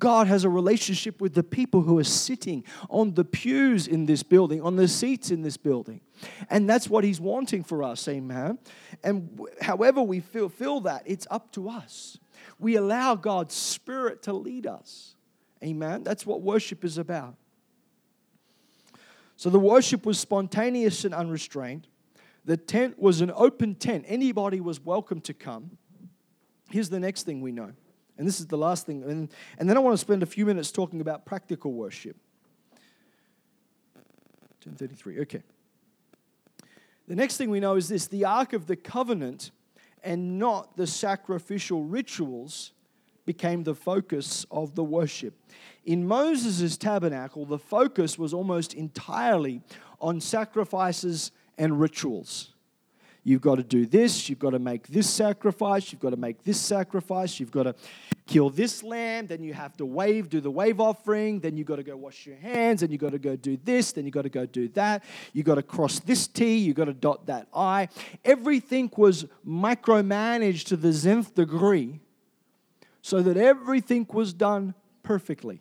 God 0.00 0.26
has 0.26 0.44
a 0.44 0.48
relationship 0.48 1.20
with 1.20 1.34
the 1.34 1.44
people 1.44 1.82
who 1.82 1.98
are 1.98 2.04
sitting 2.04 2.64
on 2.88 3.14
the 3.14 3.24
pews 3.24 3.86
in 3.86 4.06
this 4.06 4.24
building, 4.24 4.60
on 4.62 4.74
the 4.74 4.88
seats 4.88 5.30
in 5.30 5.42
this 5.42 5.56
building. 5.56 6.00
And 6.48 6.68
that's 6.68 6.90
what 6.90 7.04
He's 7.04 7.20
wanting 7.20 7.62
for 7.62 7.84
us, 7.84 8.08
amen. 8.08 8.58
And 9.04 9.40
however 9.60 10.02
we 10.02 10.20
feel 10.20 10.80
that, 10.80 11.02
it's 11.04 11.26
up 11.30 11.52
to 11.52 11.68
us. 11.68 12.18
We 12.58 12.76
allow 12.76 13.14
God's 13.14 13.54
Spirit 13.54 14.22
to 14.24 14.32
lead 14.32 14.66
us, 14.66 15.14
amen. 15.62 16.02
That's 16.02 16.26
what 16.26 16.42
worship 16.42 16.84
is 16.84 16.98
about. 16.98 17.36
So 19.36 19.50
the 19.50 19.60
worship 19.60 20.04
was 20.04 20.18
spontaneous 20.18 21.04
and 21.04 21.14
unrestrained. 21.14 21.86
The 22.44 22.56
tent 22.56 22.98
was 22.98 23.20
an 23.20 23.30
open 23.34 23.74
tent, 23.74 24.06
anybody 24.08 24.60
was 24.60 24.80
welcome 24.80 25.20
to 25.22 25.34
come. 25.34 25.76
Here's 26.70 26.88
the 26.88 27.00
next 27.00 27.24
thing 27.24 27.42
we 27.42 27.52
know 27.52 27.72
and 28.20 28.28
this 28.28 28.38
is 28.38 28.46
the 28.48 28.58
last 28.58 28.84
thing. 28.84 29.02
And, 29.02 29.30
and 29.56 29.66
then 29.66 29.78
I 29.78 29.80
want 29.80 29.94
to 29.94 29.98
spend 29.98 30.22
a 30.22 30.26
few 30.26 30.44
minutes 30.44 30.70
talking 30.70 31.00
about 31.00 31.24
practical 31.24 31.72
worship. 31.72 32.16
1033, 34.62 35.20
okay. 35.20 35.42
The 37.08 37.16
next 37.16 37.38
thing 37.38 37.48
we 37.48 37.60
know 37.60 37.76
is 37.76 37.88
this 37.88 38.08
the 38.08 38.26
Ark 38.26 38.52
of 38.52 38.66
the 38.66 38.76
Covenant 38.76 39.52
and 40.04 40.38
not 40.38 40.76
the 40.76 40.86
sacrificial 40.86 41.84
rituals 41.84 42.72
became 43.24 43.64
the 43.64 43.74
focus 43.74 44.44
of 44.50 44.74
the 44.74 44.84
worship. 44.84 45.32
In 45.86 46.06
Moses' 46.06 46.76
tabernacle, 46.76 47.46
the 47.46 47.58
focus 47.58 48.18
was 48.18 48.34
almost 48.34 48.74
entirely 48.74 49.62
on 49.98 50.20
sacrifices 50.20 51.32
and 51.56 51.80
rituals. 51.80 52.52
You've 53.22 53.42
got 53.42 53.56
to 53.56 53.62
do 53.62 53.84
this. 53.84 54.28
You've 54.28 54.38
got 54.38 54.50
to 54.50 54.58
make 54.58 54.86
this 54.86 55.08
sacrifice. 55.08 55.92
You've 55.92 56.00
got 56.00 56.10
to 56.10 56.16
make 56.16 56.42
this 56.42 56.58
sacrifice. 56.58 57.38
You've 57.38 57.50
got 57.50 57.64
to 57.64 57.74
kill 58.26 58.48
this 58.48 58.82
lamb. 58.82 59.26
Then 59.26 59.42
you 59.42 59.52
have 59.52 59.76
to 59.76 59.84
wave, 59.84 60.30
do 60.30 60.40
the 60.40 60.50
wave 60.50 60.80
offering. 60.80 61.40
Then 61.40 61.56
you've 61.56 61.66
got 61.66 61.76
to 61.76 61.82
go 61.82 61.96
wash 61.96 62.26
your 62.26 62.36
hands. 62.36 62.80
Then 62.80 62.90
you've 62.90 63.00
got 63.00 63.12
to 63.12 63.18
go 63.18 63.36
do 63.36 63.58
this. 63.62 63.92
Then 63.92 64.04
you've 64.04 64.14
got 64.14 64.22
to 64.22 64.30
go 64.30 64.46
do 64.46 64.68
that. 64.68 65.04
You've 65.34 65.46
got 65.46 65.56
to 65.56 65.62
cross 65.62 65.98
this 66.00 66.26
T. 66.26 66.56
You've 66.56 66.76
got 66.76 66.86
to 66.86 66.94
dot 66.94 67.26
that 67.26 67.48
I. 67.54 67.88
Everything 68.24 68.90
was 68.96 69.26
micromanaged 69.46 70.64
to 70.66 70.76
the 70.76 71.10
nth 71.10 71.34
degree 71.34 72.00
so 73.02 73.22
that 73.22 73.36
everything 73.36 74.06
was 74.10 74.32
done 74.32 74.74
perfectly 75.02 75.60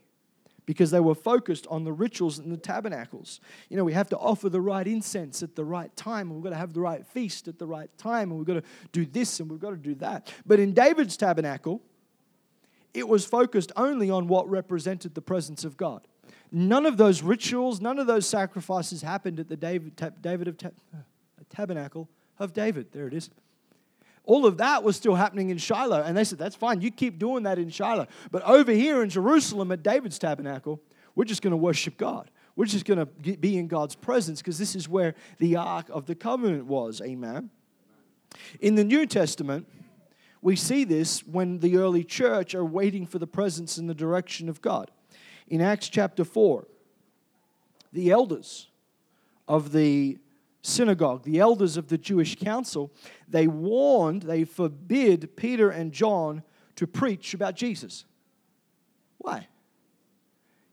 because 0.70 0.92
they 0.92 1.00
were 1.00 1.16
focused 1.16 1.66
on 1.72 1.84
the 1.84 1.92
rituals 1.92 2.38
and 2.38 2.52
the 2.52 2.56
tabernacles. 2.56 3.40
You 3.70 3.78
know, 3.78 3.84
we 3.84 3.94
have 3.94 4.08
to 4.10 4.18
offer 4.20 4.50
the 4.50 4.62
right 4.62 4.86
incense 4.86 5.42
at 5.42 5.56
the 5.56 5.66
right 5.66 5.90
time, 5.98 6.28
and 6.28 6.36
we've 6.36 6.44
got 6.44 6.52
to 6.52 6.58
have 6.58 6.74
the 6.74 6.80
right 6.80 7.04
feast 7.08 7.48
at 7.48 7.58
the 7.58 7.66
right 7.66 7.90
time, 7.98 8.30
and 8.30 8.38
we've 8.38 8.46
got 8.46 8.62
to 8.62 8.64
do 8.92 9.04
this 9.04 9.40
and 9.40 9.50
we've 9.50 9.60
got 9.60 9.72
to 9.72 9.78
do 9.78 9.96
that. 9.96 10.32
But 10.46 10.60
in 10.60 10.74
David's 10.74 11.18
tabernacle, 11.18 11.82
it 12.94 13.08
was 13.08 13.26
focused 13.26 13.72
only 13.76 14.12
on 14.12 14.28
what 14.28 14.48
represented 14.48 15.16
the 15.16 15.24
presence 15.24 15.66
of 15.66 15.76
God. 15.76 16.08
None 16.52 16.86
of 16.86 16.98
those 16.98 17.24
rituals, 17.24 17.82
none 17.82 17.98
of 17.98 18.06
those 18.06 18.30
sacrifices 18.30 19.02
happened 19.02 19.40
at 19.40 19.50
the 19.50 19.58
David, 19.58 20.00
David 20.22 20.48
of 20.48 20.56
uh, 20.64 20.70
tabernacle 21.50 22.08
of 22.38 22.54
David. 22.54 22.92
There 22.92 23.08
it 23.08 23.16
is. 23.16 23.32
All 24.30 24.46
of 24.46 24.58
that 24.58 24.84
was 24.84 24.96
still 24.96 25.16
happening 25.16 25.50
in 25.50 25.58
Shiloh. 25.58 26.04
And 26.04 26.16
they 26.16 26.24
said, 26.24 26.38
That's 26.38 26.56
fine, 26.56 26.82
you 26.82 26.92
keep 26.92 27.18
doing 27.18 27.44
that 27.44 27.58
in 27.58 27.72
Shiloh. 27.72 28.06
But 28.30 28.44
over 28.44 28.72
here 28.72 29.02
in 29.02 29.10
Jerusalem 29.10 29.72
at 29.72 29.82
David's 29.82 30.20
tabernacle, 30.20 30.80
we're 31.16 31.26
just 31.26 31.42
going 31.42 31.50
to 31.50 31.58
worship 31.58 31.98
God. 31.98 32.30
We're 32.56 32.66
just 32.66 32.86
going 32.86 33.00
to 33.00 33.08
be 33.08 33.58
in 33.58 33.68
God's 33.68 33.96
presence 33.96 34.40
because 34.40 34.60
this 34.60 34.76
is 34.76 34.88
where 34.88 35.16
the 35.40 35.56
Ark 35.56 35.88
of 35.90 36.06
the 36.06 36.14
Covenant 36.14 36.68
was. 36.68 37.02
Amen. 37.02 37.50
In 38.60 38.76
the 38.76 38.84
New 38.84 39.08
Testament, 39.08 39.68
we 40.44 40.56
see 40.56 40.84
this 40.84 41.26
when 41.26 41.58
the 41.58 41.78
early 41.78 42.04
church 42.04 42.54
are 42.54 42.64
waiting 42.64 43.08
for 43.08 43.18
the 43.18 43.26
presence 43.26 43.80
and 43.80 43.90
the 43.90 43.96
direction 43.96 44.48
of 44.48 44.62
God. 44.62 44.92
In 45.48 45.60
Acts 45.60 45.90
chapter 45.90 46.24
4, 46.24 46.68
the 47.92 48.12
elders 48.12 48.68
of 49.48 49.72
the 49.72 50.20
synagogue, 50.62 51.24
the 51.24 51.40
elders 51.40 51.78
of 51.78 51.88
the 51.88 51.98
Jewish 51.98 52.36
council, 52.36 52.92
they 53.28 53.48
warned, 53.48 54.24
they 54.24 54.44
forbid 54.44 55.36
Peter 55.36 55.70
and 55.70 55.92
John 55.92 56.44
to 56.76 56.88
preach 56.88 57.34
about 57.34 57.56
Jesus. 57.56 58.06
Why? 59.18 59.48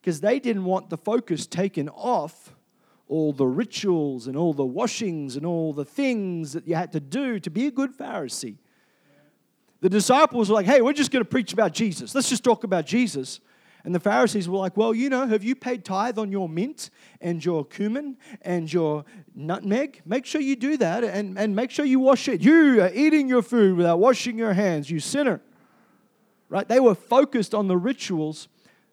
Because 0.00 0.20
they 0.20 0.38
didn't 0.38 0.64
want 0.64 0.90
the 0.90 0.96
focus 0.96 1.46
taken 1.46 1.88
off 1.88 2.54
all 3.08 3.32
the 3.32 3.46
rituals 3.46 4.26
and 4.26 4.36
all 4.36 4.52
the 4.52 4.64
washings 4.64 5.36
and 5.36 5.46
all 5.46 5.72
the 5.72 5.84
things 5.84 6.52
that 6.52 6.66
you 6.66 6.74
had 6.74 6.92
to 6.92 7.00
do 7.00 7.38
to 7.40 7.50
be 7.50 7.66
a 7.66 7.70
good 7.70 7.96
Pharisee. 7.96 8.56
The 9.80 9.88
disciples 9.88 10.48
were 10.48 10.54
like, 10.54 10.66
hey, 10.66 10.80
we're 10.80 10.92
just 10.92 11.10
going 11.10 11.24
to 11.24 11.28
preach 11.28 11.52
about 11.52 11.72
Jesus. 11.72 12.14
Let's 12.14 12.28
just 12.28 12.42
talk 12.42 12.64
about 12.64 12.86
Jesus. 12.86 13.40
And 13.86 13.94
the 13.94 14.00
Pharisees 14.00 14.48
were 14.48 14.58
like, 14.58 14.76
Well, 14.76 14.92
you 14.92 15.08
know, 15.08 15.28
have 15.28 15.44
you 15.44 15.54
paid 15.54 15.84
tithe 15.84 16.18
on 16.18 16.32
your 16.32 16.48
mint 16.48 16.90
and 17.20 17.42
your 17.42 17.64
cumin 17.64 18.16
and 18.42 18.70
your 18.70 19.04
nutmeg? 19.32 20.02
Make 20.04 20.26
sure 20.26 20.40
you 20.40 20.56
do 20.56 20.76
that 20.78 21.04
and, 21.04 21.38
and 21.38 21.54
make 21.54 21.70
sure 21.70 21.84
you 21.84 22.00
wash 22.00 22.26
it. 22.26 22.42
You 22.42 22.82
are 22.82 22.90
eating 22.92 23.28
your 23.28 23.42
food 23.42 23.76
without 23.76 24.00
washing 24.00 24.36
your 24.36 24.54
hands, 24.54 24.90
you 24.90 24.98
sinner. 24.98 25.40
Right? 26.48 26.66
They 26.66 26.80
were 26.80 26.96
focused 26.96 27.54
on 27.54 27.68
the 27.68 27.76
rituals. 27.76 28.48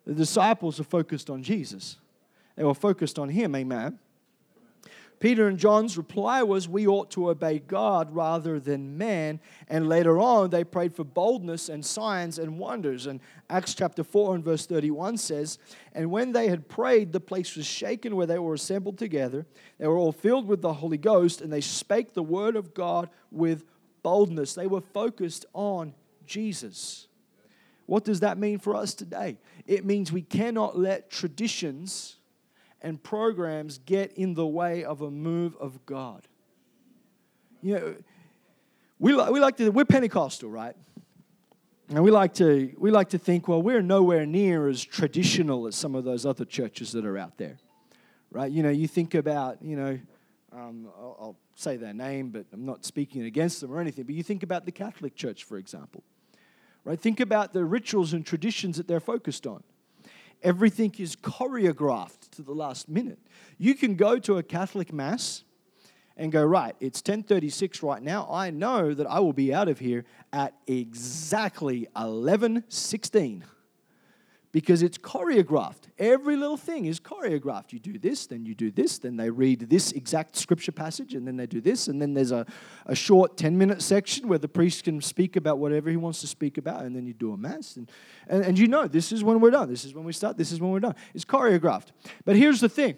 The 0.05 0.13
disciples 0.13 0.79
are 0.79 0.83
focused 0.83 1.27
on 1.27 1.41
Jesus. 1.41 1.97
They 2.55 2.63
were 2.63 2.75
focused 2.75 3.17
on 3.17 3.29
Him, 3.29 3.55
amen. 3.55 3.97
Peter 5.23 5.47
and 5.47 5.57
John's 5.57 5.95
reply 5.95 6.43
was, 6.43 6.67
We 6.67 6.85
ought 6.85 7.09
to 7.11 7.29
obey 7.29 7.59
God 7.59 8.13
rather 8.13 8.59
than 8.59 8.97
man. 8.97 9.39
And 9.69 9.87
later 9.87 10.19
on, 10.19 10.49
they 10.49 10.65
prayed 10.65 10.93
for 10.93 11.05
boldness 11.05 11.69
and 11.69 11.85
signs 11.85 12.37
and 12.37 12.59
wonders. 12.59 13.07
And 13.07 13.21
Acts 13.49 13.73
chapter 13.73 14.03
4 14.03 14.35
and 14.35 14.43
verse 14.43 14.65
31 14.65 15.15
says, 15.15 15.59
And 15.93 16.11
when 16.11 16.33
they 16.33 16.49
had 16.49 16.67
prayed, 16.67 17.13
the 17.13 17.21
place 17.21 17.55
was 17.55 17.65
shaken 17.65 18.17
where 18.17 18.27
they 18.27 18.37
were 18.37 18.53
assembled 18.53 18.97
together. 18.97 19.45
They 19.77 19.87
were 19.87 19.95
all 19.95 20.11
filled 20.11 20.45
with 20.45 20.61
the 20.61 20.73
Holy 20.73 20.97
Ghost, 20.97 21.39
and 21.39 21.53
they 21.53 21.61
spake 21.61 22.13
the 22.13 22.21
word 22.21 22.57
of 22.57 22.73
God 22.73 23.09
with 23.31 23.63
boldness. 24.01 24.55
They 24.55 24.67
were 24.67 24.81
focused 24.81 25.45
on 25.53 25.93
Jesus. 26.25 27.07
What 27.85 28.03
does 28.03 28.19
that 28.19 28.37
mean 28.37 28.59
for 28.59 28.75
us 28.75 28.93
today? 28.93 29.37
It 29.67 29.85
means 29.85 30.11
we 30.11 30.21
cannot 30.21 30.77
let 30.77 31.09
traditions 31.09 32.17
and 32.83 33.01
programs 33.01 33.79
get 33.79 34.11
in 34.13 34.33
the 34.33 34.45
way 34.45 34.83
of 34.83 35.01
a 35.01 35.09
move 35.09 35.55
of 35.59 35.85
God. 35.85 36.27
You 37.61 37.75
know, 37.75 37.95
we, 38.99 39.15
we 39.15 39.39
like 39.39 39.57
to, 39.57 39.69
we're 39.69 39.85
Pentecostal, 39.85 40.49
right? 40.49 40.75
And 41.89 42.03
we 42.03 42.11
like 42.11 42.33
to 42.35 42.73
we 42.77 42.91
like 42.91 43.09
to 43.09 43.17
think, 43.17 43.47
well, 43.47 43.61
we're 43.61 43.81
nowhere 43.81 44.25
near 44.25 44.67
as 44.67 44.83
traditional 44.83 45.67
as 45.67 45.75
some 45.75 45.95
of 45.95 46.03
those 46.03 46.25
other 46.25 46.45
churches 46.45 46.91
that 46.93 47.05
are 47.05 47.17
out 47.17 47.37
there, 47.37 47.57
right? 48.31 48.51
You 48.51 48.63
know, 48.63 48.69
you 48.69 48.87
think 48.87 49.13
about, 49.15 49.61
you 49.61 49.75
know, 49.75 49.99
um, 50.53 50.87
I'll, 50.97 51.17
I'll 51.19 51.35
say 51.55 51.77
their 51.77 51.93
name, 51.93 52.29
but 52.29 52.45
I'm 52.53 52.65
not 52.65 52.85
speaking 52.85 53.23
against 53.23 53.61
them 53.61 53.71
or 53.71 53.79
anything. 53.79 54.05
But 54.05 54.15
you 54.15 54.23
think 54.23 54.43
about 54.43 54.65
the 54.65 54.71
Catholic 54.71 55.15
Church, 55.15 55.43
for 55.43 55.57
example, 55.57 56.03
right? 56.85 56.99
Think 56.99 57.19
about 57.19 57.53
the 57.53 57.65
rituals 57.65 58.13
and 58.13 58.25
traditions 58.25 58.77
that 58.77 58.87
they're 58.87 58.99
focused 58.99 59.45
on. 59.45 59.63
Everything 60.43 60.93
is 60.99 61.15
choreographed 61.15 62.29
to 62.31 62.41
the 62.41 62.51
last 62.51 62.89
minute. 62.89 63.19
You 63.57 63.75
can 63.75 63.95
go 63.95 64.19
to 64.19 64.37
a 64.37 64.43
Catholic 64.43 64.91
Mass 64.91 65.43
and 66.17 66.31
go, 66.31 66.43
right, 66.43 66.75
it's 66.79 66.99
1036 66.99 67.81
right 67.81 68.01
now. 68.01 68.27
I 68.29 68.51
know 68.51 68.93
that 68.93 69.07
I 69.07 69.19
will 69.19 69.33
be 69.33 69.53
out 69.53 69.67
of 69.67 69.79
here 69.79 70.05
at 70.31 70.53
exactly 70.67 71.87
1116 71.93 73.43
because 74.53 74.83
it's 74.83 74.99
choreographed. 74.99 75.89
Every 75.97 76.37
little 76.37 76.57
thing 76.57 76.85
is 76.85 76.99
choreographed. 76.99 77.73
You 77.73 77.79
do 77.79 77.97
this, 77.97 78.27
then 78.27 78.45
you 78.45 78.53
do 78.53 78.69
this, 78.69 78.99
then 78.99 79.17
they 79.17 79.31
read 79.31 79.61
this 79.61 79.91
exact 79.91 80.37
scripture 80.37 80.71
passage, 80.71 81.15
and 81.15 81.27
then 81.27 81.35
they 81.35 81.47
do 81.47 81.59
this, 81.59 81.87
and 81.87 81.99
then 81.99 82.13
there's 82.13 82.31
a, 82.31 82.45
a 82.85 82.95
short 82.95 83.35
10 83.35 83.57
minute 83.57 83.81
section 83.81 84.27
where 84.27 84.37
the 84.37 84.47
priest 84.47 84.83
can 84.83 85.01
speak 85.01 85.35
about 85.35 85.57
whatever 85.57 85.89
he 85.89 85.97
wants 85.97 86.21
to 86.21 86.27
speak 86.27 86.59
about, 86.59 86.83
and 86.83 86.95
then 86.95 87.07
you 87.07 87.13
do 87.13 87.33
a 87.33 87.37
mass. 87.37 87.75
And, 87.77 87.91
and, 88.27 88.45
and 88.45 88.59
you 88.59 88.67
know, 88.67 88.87
this 88.87 89.11
is 89.11 89.23
when 89.23 89.41
we're 89.41 89.49
done, 89.49 89.69
this 89.69 89.85
is 89.85 89.95
when 89.95 90.05
we 90.05 90.13
start, 90.13 90.37
this 90.37 90.51
is 90.51 90.61
when 90.61 90.69
we're 90.69 90.79
done. 90.79 90.95
It's 91.15 91.25
choreographed. 91.25 91.87
But 92.23 92.35
here's 92.35 92.61
the 92.61 92.69
thing. 92.69 92.97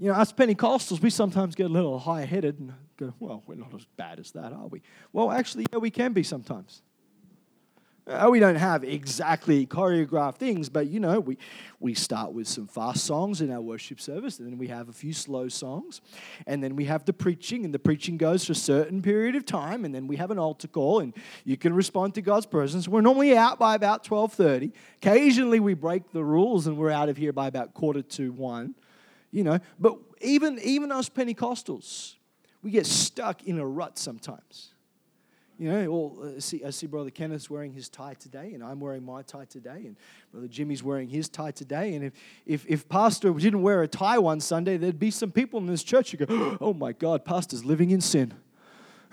You 0.00 0.08
know, 0.08 0.14
us 0.14 0.32
Pentecostals, 0.32 1.00
we 1.00 1.10
sometimes 1.10 1.54
get 1.54 1.66
a 1.66 1.72
little 1.72 2.00
high 2.00 2.24
headed 2.24 2.58
and 2.58 2.72
go, 2.96 3.14
well, 3.20 3.44
we're 3.46 3.54
not 3.54 3.72
as 3.72 3.86
bad 3.96 4.18
as 4.18 4.32
that, 4.32 4.52
are 4.52 4.66
we? 4.66 4.82
Well, 5.12 5.30
actually, 5.30 5.66
yeah, 5.70 5.78
we 5.78 5.90
can 5.90 6.12
be 6.12 6.24
sometimes. 6.24 6.82
Uh, 8.10 8.28
we 8.28 8.40
don't 8.40 8.56
have 8.56 8.82
exactly 8.82 9.64
choreographed 9.64 10.36
things, 10.36 10.68
but 10.68 10.88
you 10.88 10.98
know, 10.98 11.20
we, 11.20 11.38
we 11.78 11.94
start 11.94 12.32
with 12.32 12.48
some 12.48 12.66
fast 12.66 13.04
songs 13.04 13.40
in 13.40 13.52
our 13.52 13.60
worship 13.60 14.00
service, 14.00 14.40
and 14.40 14.50
then 14.50 14.58
we 14.58 14.66
have 14.66 14.88
a 14.88 14.92
few 14.92 15.12
slow 15.12 15.46
songs, 15.46 16.00
and 16.48 16.60
then 16.60 16.74
we 16.74 16.86
have 16.86 17.04
the 17.04 17.12
preaching, 17.12 17.64
and 17.64 17.72
the 17.72 17.78
preaching 17.78 18.16
goes 18.16 18.44
for 18.44 18.50
a 18.50 18.56
certain 18.56 19.00
period 19.00 19.36
of 19.36 19.46
time, 19.46 19.84
and 19.84 19.94
then 19.94 20.08
we 20.08 20.16
have 20.16 20.32
an 20.32 20.40
altar 20.40 20.66
call, 20.66 20.98
and 20.98 21.14
you 21.44 21.56
can 21.56 21.72
respond 21.72 22.12
to 22.16 22.20
God's 22.20 22.46
presence. 22.46 22.88
We're 22.88 23.00
normally 23.00 23.36
out 23.36 23.60
by 23.60 23.76
about 23.76 24.02
12:30. 24.02 24.72
Occasionally 24.96 25.60
we 25.60 25.74
break 25.74 26.10
the 26.10 26.24
rules 26.24 26.66
and 26.66 26.76
we're 26.76 26.90
out 26.90 27.08
of 27.08 27.16
here 27.16 27.32
by 27.32 27.46
about 27.46 27.74
quarter 27.74 28.02
to 28.02 28.32
one. 28.32 28.74
You 29.30 29.44
know, 29.44 29.60
but 29.78 29.96
even 30.20 30.58
even 30.64 30.90
us 30.90 31.08
Pentecostals, 31.08 32.16
we 32.60 32.72
get 32.72 32.86
stuck 32.86 33.44
in 33.44 33.60
a 33.60 33.66
rut 33.66 33.98
sometimes. 33.98 34.72
You 35.60 35.70
know, 35.70 35.90
well, 35.92 36.16
uh, 36.22 36.40
see, 36.40 36.64
I 36.64 36.70
see 36.70 36.86
Brother 36.86 37.10
Kenneth's 37.10 37.50
wearing 37.50 37.74
his 37.74 37.90
tie 37.90 38.14
today, 38.14 38.52
and 38.54 38.64
I'm 38.64 38.80
wearing 38.80 39.04
my 39.04 39.20
tie 39.20 39.44
today, 39.44 39.82
and 39.84 39.94
Brother 40.32 40.48
Jimmy's 40.48 40.82
wearing 40.82 41.06
his 41.06 41.28
tie 41.28 41.50
today. 41.50 41.94
And 41.94 42.02
if, 42.06 42.14
if, 42.46 42.64
if 42.66 42.88
Pastor 42.88 43.30
didn't 43.34 43.60
wear 43.60 43.82
a 43.82 43.86
tie 43.88 44.16
one 44.16 44.40
Sunday, 44.40 44.78
there'd 44.78 44.98
be 44.98 45.10
some 45.10 45.30
people 45.30 45.60
in 45.60 45.66
this 45.66 45.82
church 45.82 46.12
who 46.12 46.24
go, 46.24 46.56
oh 46.62 46.72
my 46.72 46.92
God, 46.92 47.26
Pastor's 47.26 47.62
living 47.62 47.90
in 47.90 48.00
sin. 48.00 48.32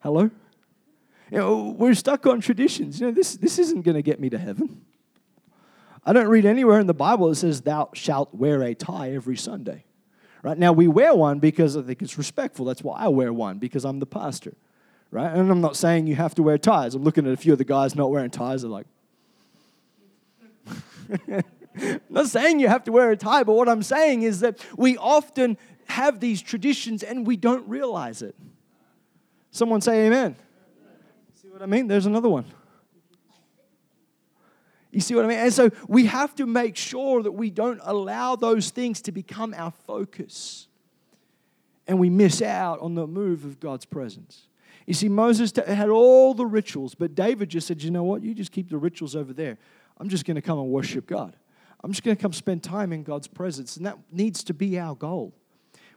Hello? 0.00 0.30
You 1.30 1.38
know, 1.38 1.74
we're 1.78 1.94
stuck 1.94 2.26
on 2.26 2.42
traditions. 2.42 3.00
You 3.00 3.06
know, 3.06 3.12
this, 3.14 3.36
this 3.36 3.58
isn't 3.58 3.86
going 3.86 3.94
to 3.94 4.02
get 4.02 4.20
me 4.20 4.28
to 4.28 4.36
heaven. 4.36 4.84
I 6.04 6.12
don't 6.12 6.28
read 6.28 6.44
anywhere 6.44 6.78
in 6.78 6.86
the 6.86 6.92
Bible 6.92 7.30
that 7.30 7.36
says, 7.36 7.62
Thou 7.62 7.88
shalt 7.94 8.34
wear 8.34 8.62
a 8.62 8.74
tie 8.74 9.12
every 9.12 9.38
Sunday. 9.38 9.85
Right? 10.46 10.56
Now, 10.56 10.70
we 10.70 10.86
wear 10.86 11.12
one 11.12 11.40
because 11.40 11.76
I 11.76 11.82
think 11.82 12.02
it's 12.02 12.16
respectful. 12.16 12.66
That's 12.66 12.80
why 12.80 13.00
I 13.00 13.08
wear 13.08 13.32
one, 13.32 13.58
because 13.58 13.84
I'm 13.84 13.98
the 13.98 14.06
pastor. 14.06 14.54
Right? 15.10 15.28
And 15.28 15.50
I'm 15.50 15.60
not 15.60 15.74
saying 15.74 16.06
you 16.06 16.14
have 16.14 16.36
to 16.36 16.42
wear 16.44 16.56
ties. 16.56 16.94
I'm 16.94 17.02
looking 17.02 17.26
at 17.26 17.32
a 17.32 17.36
few 17.36 17.50
of 17.50 17.58
the 17.58 17.64
guys 17.64 17.96
not 17.96 18.12
wearing 18.12 18.30
ties. 18.30 18.62
They're 18.62 18.70
like, 18.70 18.86
I'm 21.10 21.42
not 22.08 22.28
saying 22.28 22.60
you 22.60 22.68
have 22.68 22.84
to 22.84 22.92
wear 22.92 23.10
a 23.10 23.16
tie, 23.16 23.42
but 23.42 23.54
what 23.54 23.68
I'm 23.68 23.82
saying 23.82 24.22
is 24.22 24.38
that 24.38 24.64
we 24.76 24.96
often 24.98 25.58
have 25.88 26.20
these 26.20 26.40
traditions 26.42 27.02
and 27.02 27.26
we 27.26 27.36
don't 27.36 27.68
realize 27.68 28.22
it. 28.22 28.36
Someone 29.50 29.80
say 29.80 30.06
amen. 30.06 30.36
See 31.42 31.48
what 31.48 31.60
I 31.60 31.66
mean? 31.66 31.88
There's 31.88 32.06
another 32.06 32.28
one. 32.28 32.44
You 34.96 35.02
see 35.02 35.14
what 35.14 35.26
I 35.26 35.28
mean? 35.28 35.36
And 35.36 35.52
so 35.52 35.68
we 35.88 36.06
have 36.06 36.34
to 36.36 36.46
make 36.46 36.74
sure 36.74 37.22
that 37.22 37.32
we 37.32 37.50
don't 37.50 37.82
allow 37.84 38.34
those 38.34 38.70
things 38.70 39.02
to 39.02 39.12
become 39.12 39.52
our 39.54 39.70
focus 39.86 40.68
and 41.86 41.98
we 41.98 42.08
miss 42.08 42.40
out 42.40 42.80
on 42.80 42.94
the 42.94 43.06
move 43.06 43.44
of 43.44 43.60
God's 43.60 43.84
presence. 43.84 44.48
You 44.86 44.94
see, 44.94 45.10
Moses 45.10 45.52
had 45.54 45.90
all 45.90 46.32
the 46.32 46.46
rituals, 46.46 46.94
but 46.94 47.14
David 47.14 47.50
just 47.50 47.66
said, 47.66 47.82
you 47.82 47.90
know 47.90 48.04
what? 48.04 48.22
You 48.22 48.32
just 48.32 48.52
keep 48.52 48.70
the 48.70 48.78
rituals 48.78 49.14
over 49.14 49.34
there. 49.34 49.58
I'm 49.98 50.08
just 50.08 50.24
going 50.24 50.36
to 50.36 50.40
come 50.40 50.58
and 50.58 50.70
worship 50.70 51.06
God. 51.06 51.36
I'm 51.84 51.92
just 51.92 52.02
going 52.02 52.16
to 52.16 52.22
come 52.22 52.32
spend 52.32 52.62
time 52.62 52.90
in 52.90 53.02
God's 53.02 53.28
presence. 53.28 53.76
And 53.76 53.84
that 53.84 53.98
needs 54.10 54.42
to 54.44 54.54
be 54.54 54.78
our 54.78 54.94
goal. 54.94 55.34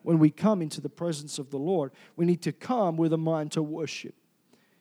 When 0.03 0.19
we 0.19 0.29
come 0.29 0.61
into 0.61 0.81
the 0.81 0.89
presence 0.89 1.39
of 1.39 1.51
the 1.51 1.57
Lord, 1.57 1.93
we 2.17 2.25
need 2.25 2.41
to 2.41 2.51
come 2.51 2.97
with 2.97 3.13
a 3.13 3.17
mind 3.17 3.53
to 3.53 3.63
worship. 3.63 4.15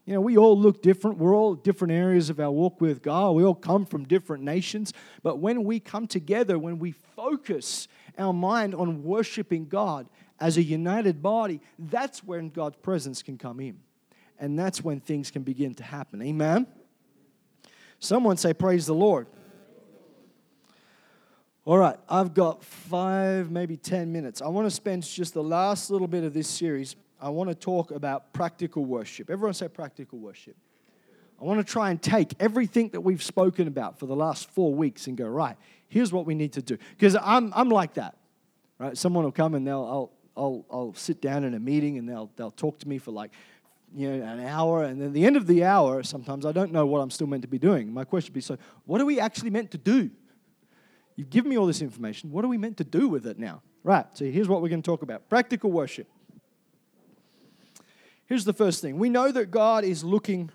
You 0.08 0.14
know, 0.14 0.22
we 0.22 0.38
all 0.38 0.58
look 0.58 0.80
different. 0.80 1.18
We're 1.18 1.36
all 1.36 1.54
different 1.54 1.92
areas 1.92 2.30
of 2.30 2.40
our 2.40 2.50
walk 2.50 2.80
with 2.80 3.02
God. 3.02 3.32
We 3.32 3.44
all 3.44 3.54
come 3.54 3.84
from 3.84 4.04
different 4.06 4.42
nations. 4.42 4.94
But 5.22 5.38
when 5.38 5.64
we 5.64 5.80
come 5.80 6.06
together, 6.06 6.58
when 6.58 6.78
we 6.78 6.92
focus 6.92 7.88
our 8.16 8.32
mind 8.32 8.74
on 8.74 9.04
worshiping 9.04 9.66
God 9.66 10.08
as 10.40 10.56
a 10.56 10.62
united 10.62 11.20
body, 11.20 11.60
that's 11.78 12.24
when 12.24 12.48
God's 12.48 12.76
presence 12.76 13.22
can 13.22 13.36
come 13.36 13.60
in. 13.60 13.80
And 14.38 14.58
that's 14.58 14.82
when 14.82 15.00
things 15.00 15.30
can 15.30 15.42
begin 15.42 15.74
to 15.74 15.82
happen. 15.82 16.22
Amen? 16.22 16.66
Someone 17.98 18.38
say, 18.38 18.54
Praise 18.54 18.86
the 18.86 18.94
Lord. 18.94 19.26
All 21.66 21.76
right, 21.76 21.98
I've 22.08 22.32
got 22.32 22.64
five, 22.64 23.50
maybe 23.50 23.76
10 23.76 24.10
minutes. 24.10 24.40
I 24.40 24.48
want 24.48 24.64
to 24.64 24.70
spend 24.70 25.02
just 25.02 25.34
the 25.34 25.42
last 25.42 25.90
little 25.90 26.08
bit 26.08 26.24
of 26.24 26.32
this 26.32 26.48
series 26.48 26.96
I 27.20 27.30
want 27.30 27.50
to 27.50 27.54
talk 27.54 27.90
about 27.90 28.32
practical 28.32 28.84
worship. 28.84 29.30
Everyone 29.30 29.54
say 29.54 29.68
practical 29.68 30.18
worship. 30.18 30.56
I 31.40 31.44
want 31.44 31.64
to 31.64 31.72
try 31.72 31.90
and 31.90 32.00
take 32.02 32.34
everything 32.40 32.88
that 32.90 33.00
we've 33.00 33.22
spoken 33.22 33.68
about 33.68 33.98
for 33.98 34.06
the 34.06 34.16
last 34.16 34.50
four 34.50 34.74
weeks 34.74 35.06
and 35.06 35.16
go, 35.16 35.26
right, 35.26 35.56
here's 35.86 36.12
what 36.12 36.26
we 36.26 36.34
need 36.34 36.52
to 36.54 36.62
do. 36.62 36.78
Because 36.90 37.16
I'm, 37.20 37.52
I'm 37.54 37.68
like 37.68 37.94
that, 37.94 38.16
right? 38.78 38.96
Someone 38.96 39.24
will 39.24 39.32
come 39.32 39.54
and 39.54 39.66
they'll, 39.66 39.84
I'll, 39.84 40.12
I'll, 40.36 40.66
I'll 40.70 40.94
sit 40.94 41.20
down 41.20 41.44
in 41.44 41.54
a 41.54 41.60
meeting 41.60 41.96
and 41.98 42.08
they'll, 42.08 42.30
they'll 42.36 42.50
talk 42.50 42.78
to 42.80 42.88
me 42.88 42.98
for 42.98 43.12
like, 43.12 43.30
you 43.94 44.10
know, 44.10 44.24
an 44.26 44.40
hour. 44.40 44.82
And 44.82 45.00
then 45.00 45.12
the 45.12 45.24
end 45.24 45.36
of 45.36 45.46
the 45.46 45.64
hour, 45.64 46.02
sometimes 46.02 46.44
I 46.44 46.52
don't 46.52 46.72
know 46.72 46.86
what 46.86 47.00
I'm 47.00 47.10
still 47.10 47.28
meant 47.28 47.42
to 47.42 47.48
be 47.48 47.58
doing. 47.58 47.92
My 47.92 48.04
question 48.04 48.32
would 48.32 48.34
be, 48.34 48.40
so 48.40 48.58
what 48.84 49.00
are 49.00 49.06
we 49.06 49.20
actually 49.20 49.50
meant 49.50 49.70
to 49.72 49.78
do? 49.78 50.10
You've 51.14 51.30
given 51.30 51.50
me 51.50 51.58
all 51.58 51.66
this 51.66 51.82
information. 51.82 52.30
What 52.30 52.44
are 52.44 52.48
we 52.48 52.58
meant 52.58 52.76
to 52.78 52.84
do 52.84 53.08
with 53.08 53.26
it 53.26 53.38
now? 53.38 53.62
Right, 53.84 54.06
so 54.12 54.24
here's 54.24 54.48
what 54.48 54.60
we're 54.60 54.68
going 54.68 54.82
to 54.82 54.86
talk 54.86 55.02
about 55.02 55.28
practical 55.28 55.70
worship. 55.70 56.08
Here's 58.28 58.44
the 58.44 58.52
first 58.52 58.82
thing 58.82 58.98
we 58.98 59.08
know 59.08 59.32
that 59.32 59.50
God 59.50 59.84
is 59.84 60.04
looking 60.04 60.50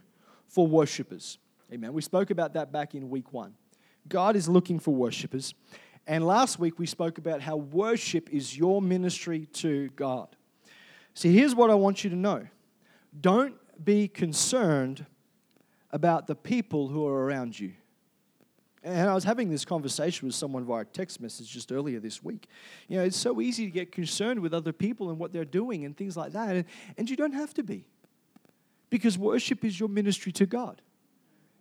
for 0.48 0.68
worshippers. 0.68 1.40
Amen. 1.74 1.92
We 1.92 2.04
spoke 2.04 2.30
about 2.30 2.54
that 2.54 2.72
back 2.72 2.94
in 2.94 3.10
week 3.10 3.34
one. 3.34 3.56
God 4.08 4.36
is 4.36 4.48
looking 4.48 4.78
for 4.78 4.94
worshippers. 4.94 5.56
And 6.06 6.28
last 6.28 6.60
week 6.60 6.78
we 6.78 6.86
spoke 6.86 7.18
about 7.18 7.42
how 7.42 7.56
worship 7.56 8.30
is 8.32 8.56
your 8.56 8.80
ministry 8.80 9.48
to 9.54 9.90
God. 9.96 10.36
See, 11.16 11.34
here's 11.34 11.56
what 11.56 11.72
I 11.72 11.76
want 11.76 12.04
you 12.04 12.12
to 12.12 12.16
know 12.16 12.48
don't 13.20 13.56
be 13.84 14.08
concerned 14.08 15.06
about 15.90 16.28
the 16.28 16.36
people 16.36 16.90
who 16.90 17.08
are 17.08 17.26
around 17.26 17.60
you. 17.60 17.74
And 18.84 19.10
I 19.10 19.14
was 19.14 19.24
having 19.24 19.50
this 19.50 19.64
conversation 19.64 20.28
with 20.28 20.36
someone 20.36 20.66
via 20.66 20.84
text 20.84 21.22
message 21.22 21.50
just 21.50 21.72
earlier 21.72 22.02
this 22.02 22.22
week. 22.22 22.48
You 22.90 22.98
know, 22.98 23.04
it's 23.04 23.18
so 23.18 23.40
easy 23.40 23.66
to 23.66 23.72
get 23.72 23.94
concerned 23.94 24.42
with 24.42 24.54
other 24.54 24.74
people 24.74 25.10
and 25.10 25.18
what 25.18 25.32
they're 25.32 25.46
doing 25.46 25.86
and 25.86 25.96
things 25.96 26.18
like 26.18 26.34
that. 26.34 26.56
And, 26.56 26.66
and 26.98 27.10
you 27.10 27.16
don't 27.16 27.34
have 27.34 27.54
to 27.54 27.64
be. 27.64 27.86
Because 28.90 29.18
worship 29.18 29.64
is 29.64 29.80
your 29.80 29.88
ministry 29.88 30.34
to 30.34 30.46
God. 30.46 30.82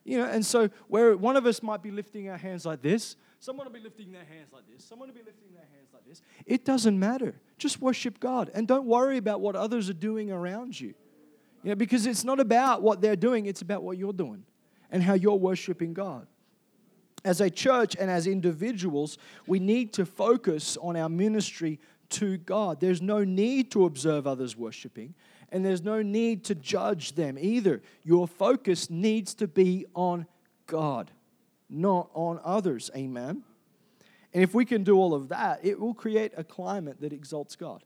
You 0.05 0.19
know, 0.19 0.25
and 0.25 0.45
so 0.45 0.69
where 0.89 1.17
one 1.17 1.37
of 1.37 1.47
us 1.47 1.63
might 1.63 1.81
be 1.81 1.93
lifting 1.93 2.29
our 2.29 2.37
hands 2.37 2.67
like 2.67 2.83
this, 2.83 3.15
someone 3.39 3.67
will 3.67 3.73
be 3.73 3.81
lifting 3.81 4.11
their 4.11 4.25
hands 4.25 4.53
like 4.53 4.65
this, 4.73 4.85
someone 4.85 5.09
will 5.09 5.15
be 5.15 5.23
lifting 5.23 5.53
their 5.55 5.65
hands 5.77 5.91
like 5.95 6.05
this. 6.05 6.23
It 6.45 6.65
doesn't 6.65 6.99
matter. 6.99 7.41
Just 7.57 7.81
worship 7.81 8.19
God 8.19 8.51
and 8.53 8.67
don't 8.67 8.87
worry 8.87 9.17
about 9.17 9.41
what 9.41 9.55
others 9.55 9.89
are 9.89 9.95
doing 9.95 10.33
around 10.33 10.81
you. 10.81 10.95
You 11.63 11.71
know, 11.71 11.77
because 11.77 12.07
it's 12.07 12.25
not 12.25 12.41
about 12.41 12.83
what 12.83 13.01
they're 13.01 13.15
doing, 13.15 13.47
it's 13.47 13.63
about 13.63 13.85
what 13.85 13.97
you're 13.97 14.13
doing 14.13 14.45
and 14.91 15.05
how 15.05 15.15
you're 15.15 15.37
worshiping 15.37 15.95
God 15.95 16.27
as 17.25 17.41
a 17.41 17.51
church 17.51 17.97
and 17.99 18.11
as 18.11 18.27
individuals, 18.27 19.19
we 19.47 19.59
need 19.59 19.93
to 19.95 20.05
focus 20.05 20.77
on 20.81 20.97
our 20.97 21.09
ministry 21.09 21.79
to 22.11 22.37
God. 22.39 22.81
There's 22.81 23.03
no 23.03 23.25
need 23.25 23.71
to 23.73 23.85
observe 23.85 24.27
others 24.27 24.57
worshiping, 24.57 25.15
and 25.51 25.65
there's 25.65 25.83
no 25.83 26.03
need 26.03 26.45
to 26.45 26.55
judge 26.55 27.15
them 27.15 27.39
either. 27.39 27.83
Your 28.03 28.27
focus 28.27 28.91
needs 28.91 29.35
to 29.35 29.47
be 29.47 29.87
on 29.95 30.27
God, 30.67 31.11
not 31.71 32.11
on 32.15 32.41
others. 32.45 32.91
Amen. 32.97 33.43
And 34.35 34.43
if 34.43 34.55
we 34.55 34.65
can 34.65 34.83
do 34.83 34.97
all 34.97 35.15
of 35.15 35.29
that, 35.29 35.61
it 35.63 35.79
will 35.79 35.95
create 35.95 36.33
a 36.37 36.45
climate 36.45 37.01
that 37.01 37.13
exalts 37.13 37.55
God. 37.55 37.85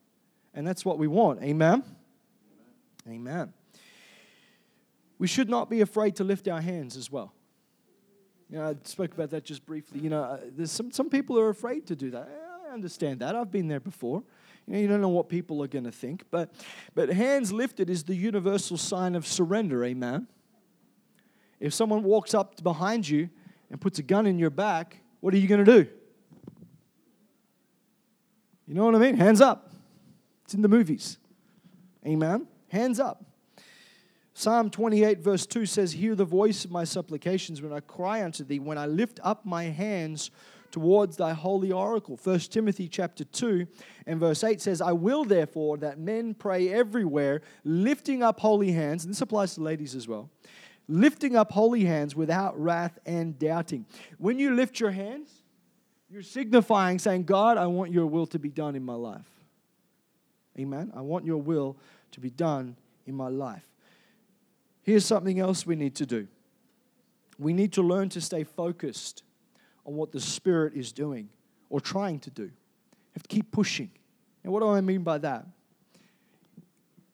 And 0.55 0.67
that's 0.67 0.85
what 0.85 0.99
we 0.99 1.09
want. 1.09 1.43
Amen. 1.43 1.83
Amen. 3.09 3.53
We 5.19 5.27
should 5.27 5.49
not 5.49 5.69
be 5.69 5.81
afraid 5.81 6.17
to 6.17 6.25
lift 6.25 6.49
our 6.49 6.61
hands 6.61 6.97
as 6.97 7.11
well. 7.11 7.33
You 8.51 8.59
know, 8.59 8.69
I 8.69 8.77
spoke 8.85 9.13
about 9.13 9.31
that 9.31 9.45
just 9.45 9.67
briefly. 9.67 10.01
You 10.01 10.11
know, 10.11 10.23
uh, 10.23 10.39
there's 10.57 10.71
some, 10.71 10.93
some 10.93 11.11
people 11.11 11.39
are 11.39 11.49
afraid 11.49 11.87
to 11.87 11.97
do 11.97 12.11
that. 12.13 12.29
I 12.69 12.73
understand 12.73 13.21
that. 13.21 13.35
I've 13.35 13.51
been 13.51 13.69
there 13.69 13.81
before. 13.81 14.23
You 14.67 14.75
know, 14.75 14.81
you 14.81 14.89
don't 14.89 15.01
know 15.01 15.09
what 15.09 15.29
people 15.29 15.63
are 15.63 15.69
going 15.69 15.85
to 15.85 15.93
think. 15.93 16.25
But, 16.31 16.53
but 16.95 17.09
hands 17.09 17.53
lifted 17.53 17.91
is 17.91 18.05
the 18.05 18.15
universal 18.15 18.77
sign 18.77 19.15
of 19.15 19.27
surrender, 19.27 19.85
amen? 19.85 20.29
If 21.59 21.75
someone 21.75 22.03
walks 22.03 22.35
up 22.35 22.63
behind 22.63 23.09
you 23.09 23.31
and 23.71 23.81
puts 23.81 23.99
a 23.99 24.03
gun 24.03 24.27
in 24.27 24.39
your 24.39 24.51
back, 24.51 24.99
what 25.21 25.35
are 25.35 25.39
you 25.39 25.49
going 25.49 25.65
to 25.65 25.83
do? 25.83 25.89
You 28.69 28.75
know 28.75 28.85
what 28.85 28.95
I 28.95 28.99
mean? 28.99 29.17
Hands 29.17 29.41
up. 29.41 29.73
It's 30.45 30.55
in 30.55 30.63
the 30.63 30.69
movies. 30.69 31.19
Amen? 32.07 32.47
Hands 32.69 32.99
up. 33.01 33.25
Psalm 34.39 34.69
28, 34.69 35.21
verse 35.21 35.47
2 35.47 35.65
says, 35.65 35.93
Hear 35.93 36.15
the 36.15 36.27
voice 36.27 36.67
of 36.67 36.71
my 36.71 36.85
supplications 36.85 37.63
when 37.63 37.73
I 37.73 37.81
cry 37.81 38.23
unto 38.23 38.45
thee, 38.45 38.59
when 38.59 38.77
I 38.77 38.85
lift 38.85 39.19
up 39.23 39.47
my 39.47 39.65
hands 39.65 40.31
towards 40.71 41.17
thy 41.17 41.33
holy 41.33 41.73
oracle. 41.73 42.21
1 42.23 42.41
Timothy 42.41 42.87
chapter 42.87 43.25
2 43.25 43.67
and 44.07 44.21
verse 44.21 44.45
8 44.45 44.61
says, 44.61 44.83
I 44.83 44.93
will 44.93 45.25
therefore 45.25 45.79
that 45.79 45.99
men 45.99 46.35
pray 46.35 46.69
everywhere, 46.69 47.41
lifting 47.65 48.23
up 48.23 48.39
holy 48.39 48.73
hands, 48.73 49.07
and 49.07 49.15
this 49.15 49.23
applies 49.23 49.55
to 49.55 49.63
ladies 49.63 49.95
as 49.95 50.07
well, 50.07 50.29
lifting 50.87 51.35
up 51.35 51.51
holy 51.51 51.87
hands 51.87 52.15
without 52.15 52.61
wrath 52.61 52.99
and 53.07 53.39
doubting. 53.39 53.87
When 54.19 54.39
you 54.39 54.55
lift 54.55 54.79
your 54.79 54.91
hands, 54.91 55.31
you're 56.11 56.21
signifying 56.21 56.99
saying, 56.99 57.25
God, 57.25 57.57
I 57.57 57.69
want 57.69 57.91
your 57.91 58.05
will 58.05 58.27
to 58.27 58.39
be 58.39 58.51
done 58.51 58.77
in 58.77 58.85
my 58.85 58.97
life. 58.97 59.31
Amen. 60.59 60.93
I 60.95 61.01
want 61.01 61.25
your 61.25 61.39
will 61.39 61.79
to 62.11 62.21
be 62.21 62.29
done 62.29 62.77
in 63.07 63.15
my 63.15 63.29
life. 63.29 63.65
Here's 64.87 65.05
something 65.05 65.41
else 65.41 65.67
we 65.67 65.75
need 65.75 65.97
to 65.97 66.07
do 66.07 66.29
we 67.39 67.53
need 67.53 67.73
to 67.75 67.83
learn 67.83 68.09
to 68.11 68.21
stay 68.21 68.45
focused 68.45 69.23
on 69.85 69.95
what 69.95 70.11
the 70.11 70.21
Spirit 70.21 70.73
is 70.75 70.91
doing 70.91 71.29
or 71.69 71.83
trying 71.83 72.19
to 72.21 72.31
do. 72.31 72.51
Have 73.13 73.23
to 73.25 73.29
keep 73.29 73.51
pushing. 73.51 73.91
And 74.43 74.53
what 74.53 74.61
do 74.61 74.69
I 74.69 74.81
mean 74.81 75.03
by 75.03 75.19
that? 75.19 75.45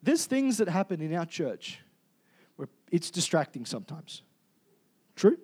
There's 0.01 0.27
things 0.27 0.59
that 0.59 0.69
happen 0.69 1.01
in 1.01 1.13
our 1.15 1.27
church 1.27 1.81
where 2.55 2.69
it's 2.93 3.11
distracting 3.11 3.65
sometimes. 3.65 4.23
True? 5.17 5.39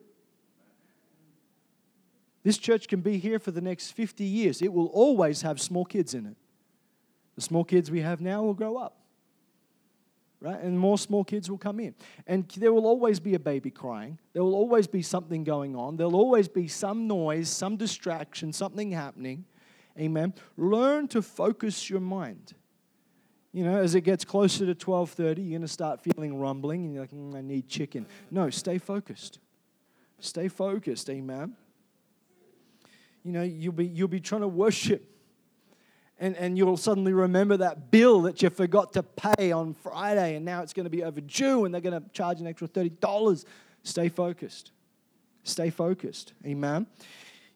This 2.44 2.56
church 2.56 2.86
can 2.86 3.00
be 3.00 3.18
here 3.18 3.40
for 3.40 3.50
the 3.50 3.60
next 3.60 3.90
50 3.92 4.22
years. 4.22 4.62
It 4.62 4.72
will 4.72 4.86
always 4.88 5.42
have 5.42 5.60
small 5.60 5.84
kids 5.84 6.14
in 6.14 6.26
it. 6.26 6.36
The 7.34 7.40
small 7.40 7.64
kids 7.64 7.90
we 7.90 8.00
have 8.00 8.20
now 8.20 8.42
will 8.42 8.54
grow 8.54 8.76
up 8.76 8.98
right? 10.40 10.60
And 10.60 10.78
more 10.78 10.98
small 10.98 11.24
kids 11.24 11.50
will 11.50 11.58
come 11.58 11.80
in. 11.80 11.94
And 12.26 12.48
there 12.56 12.72
will 12.72 12.86
always 12.86 13.20
be 13.20 13.34
a 13.34 13.38
baby 13.38 13.70
crying. 13.70 14.18
There 14.32 14.42
will 14.42 14.54
always 14.54 14.86
be 14.86 15.02
something 15.02 15.44
going 15.44 15.74
on. 15.74 15.96
There'll 15.96 16.16
always 16.16 16.48
be 16.48 16.68
some 16.68 17.06
noise, 17.06 17.48
some 17.48 17.76
distraction, 17.76 18.52
something 18.52 18.92
happening. 18.92 19.44
Amen. 19.98 20.34
Learn 20.56 21.08
to 21.08 21.22
focus 21.22 21.90
your 21.90 22.00
mind. 22.00 22.54
You 23.52 23.64
know, 23.64 23.78
as 23.78 23.94
it 23.94 24.02
gets 24.02 24.24
closer 24.24 24.66
to 24.66 24.74
12:30, 24.74 25.38
you're 25.38 25.50
going 25.50 25.62
to 25.62 25.68
start 25.68 26.00
feeling 26.00 26.38
rumbling 26.38 26.84
and 26.84 26.94
you're 26.94 27.02
like, 27.02 27.10
mm, 27.10 27.34
I 27.34 27.40
need 27.40 27.66
chicken. 27.66 28.06
No, 28.30 28.50
stay 28.50 28.78
focused. 28.78 29.40
Stay 30.20 30.48
focused. 30.48 31.08
Amen. 31.10 31.56
You 33.24 33.32
know, 33.32 33.42
you'll 33.42 33.72
be 33.72 33.86
you'll 33.86 34.06
be 34.06 34.20
trying 34.20 34.42
to 34.42 34.48
worship 34.48 35.17
and, 36.20 36.36
and 36.36 36.58
you'll 36.58 36.76
suddenly 36.76 37.12
remember 37.12 37.56
that 37.58 37.90
bill 37.90 38.22
that 38.22 38.42
you 38.42 38.50
forgot 38.50 38.92
to 38.94 39.02
pay 39.02 39.52
on 39.52 39.74
Friday, 39.74 40.34
and 40.34 40.44
now 40.44 40.62
it's 40.62 40.72
going 40.72 40.84
to 40.84 40.90
be 40.90 41.04
overdue, 41.04 41.64
and 41.64 41.72
they're 41.72 41.80
going 41.80 42.00
to 42.00 42.08
charge 42.10 42.40
an 42.40 42.46
extra 42.46 42.66
$30. 42.66 43.44
Stay 43.84 44.08
focused. 44.08 44.72
Stay 45.44 45.70
focused. 45.70 46.32
Amen. 46.44 46.86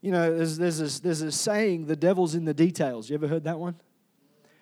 You 0.00 0.12
know, 0.12 0.36
there's, 0.36 0.58
there's, 0.58 0.80
a, 0.80 1.02
there's 1.02 1.22
a 1.22 1.32
saying, 1.32 1.86
the 1.86 1.96
devil's 1.96 2.34
in 2.34 2.44
the 2.44 2.54
details. 2.54 3.10
You 3.10 3.14
ever 3.14 3.28
heard 3.28 3.44
that 3.44 3.58
one? 3.58 3.76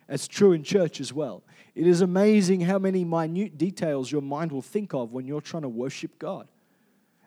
It's 0.09 0.27
true 0.27 0.53
in 0.53 0.65
church 0.65 1.01
as 1.01 1.13
well. 1.13 1.43
It 1.75 1.87
is 1.87 2.01
amazing 2.01 2.63
how 2.63 2.79
many 2.79 3.05
minute 3.05 3.57
details 3.57 4.11
your 4.11 4.23
mind 4.23 4.51
will 4.51 4.63
think 4.63 4.93
of 4.93 5.13
when 5.13 5.27
you're 5.27 5.41
trying 5.41 5.63
to 5.63 5.69
worship 5.69 6.19
God. 6.19 6.49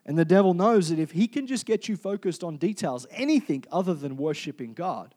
And 0.05 0.17
the 0.17 0.25
devil 0.25 0.53
knows 0.53 0.89
that 0.89 0.99
if 0.99 1.11
he 1.11 1.27
can 1.27 1.47
just 1.47 1.65
get 1.65 1.87
you 1.87 1.95
focused 1.95 2.43
on 2.43 2.57
details, 2.57 3.07
anything 3.11 3.63
other 3.71 3.93
than 3.93 4.17
worshiping 4.17 4.73
God, 4.73 5.15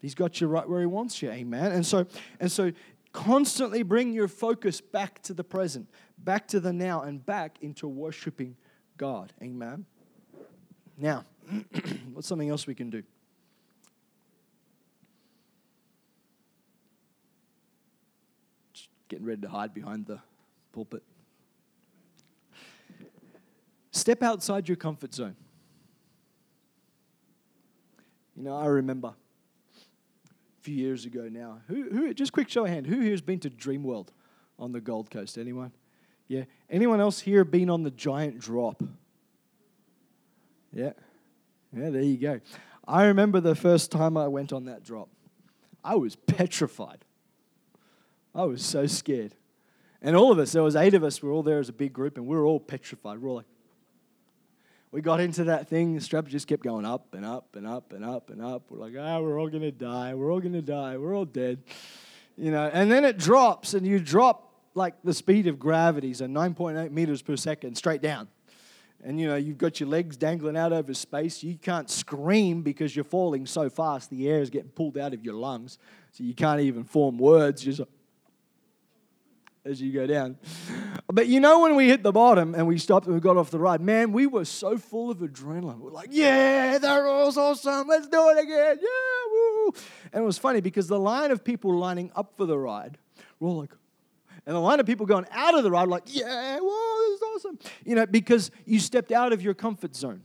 He's 0.00 0.14
got 0.14 0.40
you 0.40 0.46
right 0.46 0.68
where 0.68 0.80
he 0.80 0.86
wants 0.86 1.22
you. 1.22 1.30
Amen. 1.30 1.72
And 1.72 1.84
so, 1.84 2.06
and 2.38 2.50
so 2.50 2.72
constantly 3.12 3.82
bring 3.82 4.12
your 4.12 4.28
focus 4.28 4.80
back 4.80 5.22
to 5.22 5.34
the 5.34 5.44
present, 5.44 5.88
back 6.18 6.46
to 6.48 6.60
the 6.60 6.72
now, 6.72 7.02
and 7.02 7.24
back 7.24 7.58
into 7.60 7.88
worshiping 7.88 8.56
God. 8.96 9.32
Amen. 9.42 9.86
Now, 10.96 11.24
what's 12.12 12.28
something 12.28 12.48
else 12.48 12.66
we 12.66 12.74
can 12.74 12.90
do? 12.90 13.02
Just 18.72 18.88
getting 19.08 19.26
ready 19.26 19.40
to 19.42 19.48
hide 19.48 19.74
behind 19.74 20.06
the 20.06 20.20
pulpit. 20.72 21.02
Step 23.90 24.22
outside 24.22 24.68
your 24.68 24.76
comfort 24.76 25.12
zone. 25.12 25.34
You 28.36 28.44
know, 28.44 28.56
I 28.56 28.66
remember 28.66 29.14
few 30.60 30.74
years 30.74 31.04
ago 31.04 31.28
now. 31.30 31.60
Who, 31.68 31.88
who, 31.90 32.14
just 32.14 32.32
quick 32.32 32.48
show 32.48 32.64
of 32.64 32.70
hand, 32.70 32.86
who 32.86 33.00
here 33.00 33.12
has 33.12 33.20
been 33.20 33.40
to 33.40 33.50
Dreamworld 33.50 34.08
on 34.58 34.72
the 34.72 34.80
Gold 34.80 35.10
Coast? 35.10 35.38
Anyone? 35.38 35.72
Yeah. 36.26 36.44
Anyone 36.70 37.00
else 37.00 37.20
here 37.20 37.44
been 37.44 37.70
on 37.70 37.82
the 37.82 37.90
giant 37.90 38.38
drop? 38.38 38.82
Yeah. 40.72 40.92
Yeah, 41.76 41.90
there 41.90 42.02
you 42.02 42.16
go. 42.16 42.40
I 42.86 43.06
remember 43.06 43.40
the 43.40 43.54
first 43.54 43.90
time 43.90 44.16
I 44.16 44.28
went 44.28 44.52
on 44.52 44.64
that 44.66 44.82
drop. 44.82 45.08
I 45.84 45.94
was 45.94 46.16
petrified. 46.16 47.04
I 48.34 48.44
was 48.44 48.64
so 48.64 48.86
scared. 48.86 49.34
And 50.00 50.16
all 50.16 50.30
of 50.30 50.38
us, 50.38 50.52
there 50.52 50.62
was 50.62 50.76
eight 50.76 50.94
of 50.94 51.02
us, 51.02 51.22
we 51.22 51.28
were 51.28 51.34
all 51.34 51.42
there 51.42 51.58
as 51.58 51.68
a 51.68 51.72
big 51.72 51.92
group, 51.92 52.16
and 52.16 52.26
we 52.26 52.36
were 52.36 52.44
all 52.44 52.60
petrified. 52.60 53.18
We 53.18 53.24
were 53.24 53.28
all 53.30 53.36
like, 53.36 53.46
we 54.90 55.00
got 55.02 55.20
into 55.20 55.44
that 55.44 55.68
thing, 55.68 55.94
the 55.94 56.00
strap 56.00 56.26
just 56.26 56.46
kept 56.46 56.62
going 56.62 56.84
up 56.84 57.14
and 57.14 57.24
up 57.24 57.56
and 57.56 57.66
up 57.66 57.92
and 57.92 58.04
up 58.04 58.30
and 58.30 58.42
up. 58.42 58.70
We're 58.70 58.78
like, 58.78 58.94
ah, 58.98 59.20
we're 59.20 59.38
all 59.38 59.48
gonna 59.48 59.70
die, 59.70 60.14
we're 60.14 60.32
all 60.32 60.40
gonna 60.40 60.62
die, 60.62 60.96
we're 60.96 61.14
all 61.14 61.26
dead. 61.26 61.62
You 62.36 62.50
know, 62.50 62.70
and 62.72 62.90
then 62.90 63.04
it 63.04 63.18
drops 63.18 63.74
and 63.74 63.86
you 63.86 63.98
drop 63.98 64.52
like 64.74 64.94
the 65.02 65.12
speed 65.12 65.46
of 65.46 65.58
gravity, 65.58 66.14
so 66.14 66.26
9.8 66.26 66.90
meters 66.90 67.20
per 67.20 67.36
second 67.36 67.74
straight 67.76 68.00
down. 68.00 68.28
And 69.04 69.20
you 69.20 69.28
know, 69.28 69.36
you've 69.36 69.58
got 69.58 69.78
your 69.78 69.88
legs 69.88 70.16
dangling 70.16 70.56
out 70.56 70.72
over 70.72 70.92
space. 70.94 71.42
You 71.42 71.56
can't 71.56 71.88
scream 71.88 72.62
because 72.62 72.96
you're 72.96 73.04
falling 73.04 73.46
so 73.46 73.68
fast. 73.68 74.10
The 74.10 74.28
air 74.28 74.40
is 74.40 74.50
getting 74.50 74.70
pulled 74.70 74.98
out 74.98 75.14
of 75.14 75.24
your 75.24 75.34
lungs. 75.34 75.78
So 76.12 76.24
you 76.24 76.34
can't 76.34 76.60
even 76.60 76.82
form 76.82 77.18
words. 77.18 77.64
You're 77.64 77.74
just 77.74 77.88
as 79.68 79.80
you 79.80 79.92
go 79.92 80.06
down. 80.06 80.38
But 81.06 81.28
you 81.28 81.40
know, 81.40 81.60
when 81.60 81.76
we 81.76 81.88
hit 81.88 82.02
the 82.02 82.12
bottom 82.12 82.54
and 82.54 82.66
we 82.66 82.78
stopped 82.78 83.06
and 83.06 83.14
we 83.14 83.20
got 83.20 83.36
off 83.36 83.50
the 83.50 83.58
ride, 83.58 83.80
man, 83.80 84.12
we 84.12 84.26
were 84.26 84.44
so 84.44 84.78
full 84.78 85.10
of 85.10 85.18
adrenaline. 85.18 85.78
We're 85.78 85.90
like, 85.90 86.08
yeah, 86.10 86.78
that 86.78 87.02
was 87.02 87.36
awesome. 87.36 87.86
Let's 87.86 88.08
do 88.08 88.30
it 88.30 88.38
again. 88.42 88.78
Yeah, 88.80 89.32
woo. 89.32 89.72
And 90.12 90.22
it 90.22 90.26
was 90.26 90.38
funny 90.38 90.60
because 90.60 90.88
the 90.88 90.98
line 90.98 91.30
of 91.30 91.44
people 91.44 91.76
lining 91.76 92.10
up 92.16 92.32
for 92.36 92.46
the 92.46 92.58
ride 92.58 92.98
were 93.38 93.48
all 93.48 93.58
like, 93.58 93.72
and 94.46 94.56
the 94.56 94.60
line 94.60 94.80
of 94.80 94.86
people 94.86 95.04
going 95.04 95.26
out 95.30 95.56
of 95.56 95.62
the 95.62 95.70
ride, 95.70 95.84
were 95.84 95.92
like, 95.92 96.04
yeah, 96.06 96.58
whoa, 96.60 97.10
this 97.10 97.20
is 97.20 97.22
awesome. 97.22 97.58
You 97.84 97.94
know, 97.96 98.06
because 98.06 98.50
you 98.64 98.80
stepped 98.80 99.12
out 99.12 99.32
of 99.32 99.42
your 99.42 99.54
comfort 99.54 99.94
zone. 99.94 100.22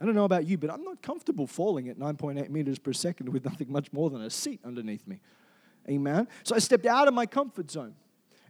I 0.00 0.04
don't 0.04 0.16
know 0.16 0.24
about 0.24 0.48
you, 0.48 0.58
but 0.58 0.68
I'm 0.68 0.82
not 0.82 1.00
comfortable 1.00 1.46
falling 1.46 1.88
at 1.88 1.96
9.8 1.96 2.50
meters 2.50 2.80
per 2.80 2.92
second 2.92 3.28
with 3.28 3.44
nothing 3.44 3.70
much 3.70 3.92
more 3.92 4.10
than 4.10 4.20
a 4.22 4.30
seat 4.30 4.58
underneath 4.64 5.06
me. 5.06 5.20
Amen. 5.88 6.28
So 6.44 6.54
I 6.54 6.58
stepped 6.58 6.86
out 6.86 7.08
of 7.08 7.14
my 7.14 7.26
comfort 7.26 7.70
zone. 7.70 7.94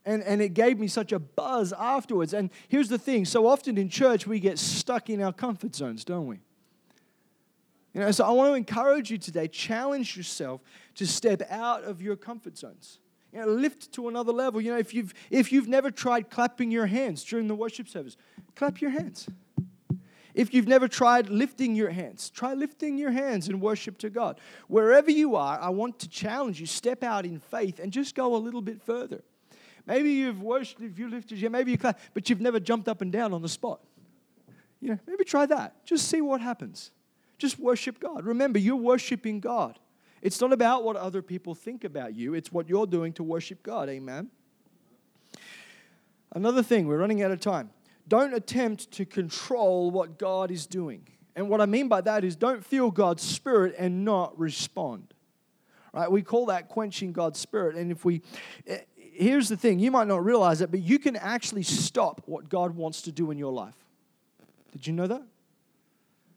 And, 0.04 0.22
and 0.24 0.42
it 0.42 0.54
gave 0.54 0.80
me 0.80 0.88
such 0.88 1.12
a 1.12 1.18
buzz 1.20 1.72
afterwards. 1.72 2.34
And 2.34 2.50
here's 2.68 2.88
the 2.88 2.98
thing 2.98 3.24
so 3.24 3.46
often 3.46 3.78
in 3.78 3.88
church, 3.88 4.26
we 4.26 4.40
get 4.40 4.58
stuck 4.58 5.08
in 5.08 5.22
our 5.22 5.32
comfort 5.32 5.76
zones, 5.76 6.04
don't 6.04 6.26
we? 6.26 6.40
You 7.94 8.00
know, 8.00 8.10
so 8.10 8.24
I 8.24 8.30
want 8.30 8.50
to 8.50 8.54
encourage 8.54 9.10
you 9.10 9.18
today, 9.18 9.48
challenge 9.48 10.16
yourself 10.16 10.62
to 10.94 11.06
step 11.06 11.42
out 11.50 11.84
of 11.84 12.00
your 12.00 12.16
comfort 12.16 12.56
zones. 12.56 12.98
You 13.32 13.40
know, 13.40 13.46
lift 13.46 13.92
to 13.92 14.08
another 14.08 14.32
level. 14.32 14.60
You 14.60 14.72
know, 14.72 14.78
if 14.78 14.92
you've 14.92 15.14
if 15.30 15.52
you've 15.52 15.68
never 15.68 15.90
tried 15.90 16.30
clapping 16.30 16.70
your 16.70 16.86
hands 16.86 17.24
during 17.24 17.48
the 17.48 17.54
worship 17.54 17.88
service, 17.88 18.16
clap 18.54 18.80
your 18.80 18.90
hands. 18.90 19.28
If 20.34 20.54
you've 20.54 20.68
never 20.68 20.88
tried 20.88 21.28
lifting 21.28 21.74
your 21.74 21.90
hands, 21.90 22.30
try 22.30 22.54
lifting 22.54 22.96
your 22.96 23.10
hands 23.10 23.48
in 23.48 23.60
worship 23.60 23.98
to 23.98 24.10
God. 24.10 24.40
Wherever 24.66 25.10
you 25.10 25.36
are, 25.36 25.60
I 25.60 25.68
want 25.68 25.98
to 26.00 26.08
challenge 26.08 26.58
you, 26.58 26.66
step 26.66 27.02
out 27.02 27.26
in 27.26 27.38
faith 27.38 27.78
and 27.78 27.92
just 27.92 28.14
go 28.14 28.34
a 28.34 28.38
little 28.38 28.62
bit 28.62 28.80
further. 28.80 29.22
Maybe 29.86 30.12
you've 30.12 30.42
worshipped, 30.42 30.80
if 30.80 30.98
you 30.98 31.08
lifted 31.08 31.38
your, 31.38 31.50
maybe 31.50 31.72
you 31.72 31.78
clap, 31.78 32.00
but 32.14 32.30
you've 32.30 32.40
never 32.40 32.60
jumped 32.60 32.88
up 32.88 33.02
and 33.02 33.12
down 33.12 33.32
on 33.32 33.42
the 33.42 33.48
spot. 33.48 33.80
You 34.80 34.90
know, 34.90 34.98
maybe 35.06 35.24
try 35.24 35.44
that. 35.46 35.84
Just 35.84 36.08
see 36.08 36.20
what 36.20 36.40
happens. 36.40 36.92
Just 37.36 37.58
worship 37.58 38.00
God. 38.00 38.24
Remember, 38.24 38.58
you're 38.58 38.76
worshiping 38.76 39.40
God. 39.40 39.78
It's 40.22 40.40
not 40.40 40.52
about 40.52 40.84
what 40.84 40.96
other 40.96 41.20
people 41.20 41.54
think 41.54 41.84
about 41.84 42.14
you, 42.14 42.34
it's 42.34 42.52
what 42.52 42.68
you're 42.68 42.86
doing 42.86 43.12
to 43.14 43.22
worship 43.22 43.62
God. 43.62 43.88
Amen. 43.88 44.30
Another 46.34 46.62
thing, 46.62 46.86
we're 46.86 46.96
running 46.96 47.22
out 47.22 47.30
of 47.30 47.40
time 47.40 47.70
don't 48.08 48.34
attempt 48.34 48.90
to 48.92 49.04
control 49.04 49.90
what 49.90 50.18
God 50.18 50.50
is 50.50 50.66
doing. 50.66 51.06
And 51.34 51.48
what 51.48 51.60
I 51.60 51.66
mean 51.66 51.88
by 51.88 52.00
that 52.02 52.24
is 52.24 52.36
don't 52.36 52.64
feel 52.64 52.90
God's 52.90 53.22
spirit 53.22 53.74
and 53.78 54.04
not 54.04 54.38
respond. 54.38 55.14
Right? 55.94 56.10
We 56.10 56.22
call 56.22 56.46
that 56.46 56.68
quenching 56.68 57.12
God's 57.12 57.38
spirit. 57.38 57.76
And 57.76 57.90
if 57.90 58.04
we 58.04 58.22
eh, 58.66 58.78
here's 58.96 59.48
the 59.48 59.56
thing, 59.56 59.78
you 59.78 59.90
might 59.90 60.08
not 60.08 60.24
realize 60.24 60.60
it, 60.60 60.70
but 60.70 60.80
you 60.80 60.98
can 60.98 61.16
actually 61.16 61.62
stop 61.62 62.22
what 62.26 62.48
God 62.48 62.74
wants 62.74 63.02
to 63.02 63.12
do 63.12 63.30
in 63.30 63.38
your 63.38 63.52
life. 63.52 63.76
Did 64.72 64.86
you 64.86 64.92
know 64.92 65.06
that? 65.06 65.22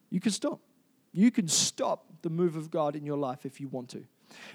You 0.09 0.19
can 0.19 0.31
stop. 0.31 0.59
You 1.13 1.31
can 1.31 1.47
stop 1.47 2.05
the 2.21 2.29
move 2.29 2.55
of 2.57 2.69
God 2.69 2.95
in 2.95 3.05
your 3.05 3.17
life 3.17 3.45
if 3.45 3.61
you 3.61 3.67
want 3.69 3.89
to. 3.89 4.03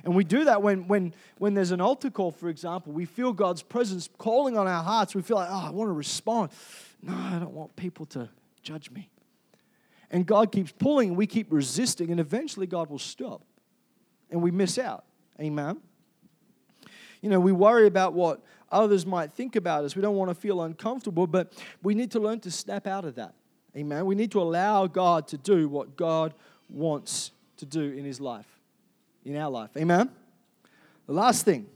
And 0.05 0.15
we 0.15 0.25
do 0.25 0.45
that 0.45 0.63
when, 0.63 0.87
when, 0.89 1.15
when 1.39 1.55
there's 1.55 1.71
an 1.71 1.81
altar 1.81 2.11
call, 2.11 2.31
for 2.31 2.49
example. 2.49 2.93
We 2.93 3.07
feel 3.07 3.33
God's 3.33 3.63
presence 3.63 4.09
calling 4.19 4.59
on 4.59 4.67
our 4.67 4.83
hearts. 4.83 5.15
We 5.15 5.23
feel 5.23 5.37
like, 5.37 5.49
oh, 5.51 5.67
I 5.69 5.71
want 5.71 5.89
to 5.89 5.93
respond. 5.93 6.51
No, 7.03 7.15
I 7.15 7.39
don't 7.39 7.55
want 7.55 7.75
people 7.77 8.07
to 8.07 8.29
judge 8.63 8.91
me. 8.91 9.11
And 10.11 10.27
God 10.27 10.51
keeps 10.51 10.73
pulling, 10.73 11.15
we 11.15 11.27
keep 11.27 11.47
resisting, 11.51 12.11
and 12.11 12.19
eventually 12.19 12.67
God 12.67 12.91
will 12.91 12.99
stop. 12.99 13.43
And 14.31 14.43
we 14.43 14.51
miss 14.51 14.79
out. 14.79 15.05
Amen. 15.41 15.81
You 17.21 17.31
know, 17.31 17.41
we 17.41 17.53
worry 17.53 17.87
about 17.87 18.13
what 18.13 18.41
others 18.71 19.07
might 19.07 19.33
think 19.33 19.57
about 19.57 19.85
us. 19.85 19.95
We 19.97 20.03
don't 20.03 20.17
want 20.17 20.31
to 20.31 20.35
feel 20.35 20.63
uncomfortable, 20.63 21.27
but 21.27 21.53
we 21.83 21.95
need 21.95 22.11
to 22.13 22.21
learn 22.21 22.41
to 22.41 22.51
snap 22.51 22.87
out 22.87 23.05
of 23.05 23.15
that. 23.17 23.35
Amen. 23.77 24.05
We 24.05 24.15
need 24.15 24.33
to 24.33 24.41
allow 24.41 24.87
God 24.87 25.29
to 25.29 25.39
do 25.39 25.69
what 25.69 25.97
God 25.97 26.35
wants 26.69 27.33
to 27.59 27.67
do 27.67 27.93
in 27.93 28.05
his 28.05 28.21
life, 28.21 28.47
in 29.25 29.37
our 29.37 29.51
life. 29.51 29.71
Amen. 29.77 30.11
The 31.07 31.13
last 31.13 31.45
thing, 31.45 31.67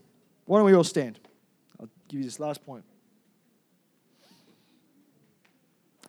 why 0.47 0.59
don't 0.59 0.67
we 0.67 0.75
all 0.75 0.85
stand? 0.85 1.19
I'll 1.81 1.89
give 2.09 2.21
you 2.21 2.25
this 2.25 2.41
last 2.41 2.65
point. 2.65 2.85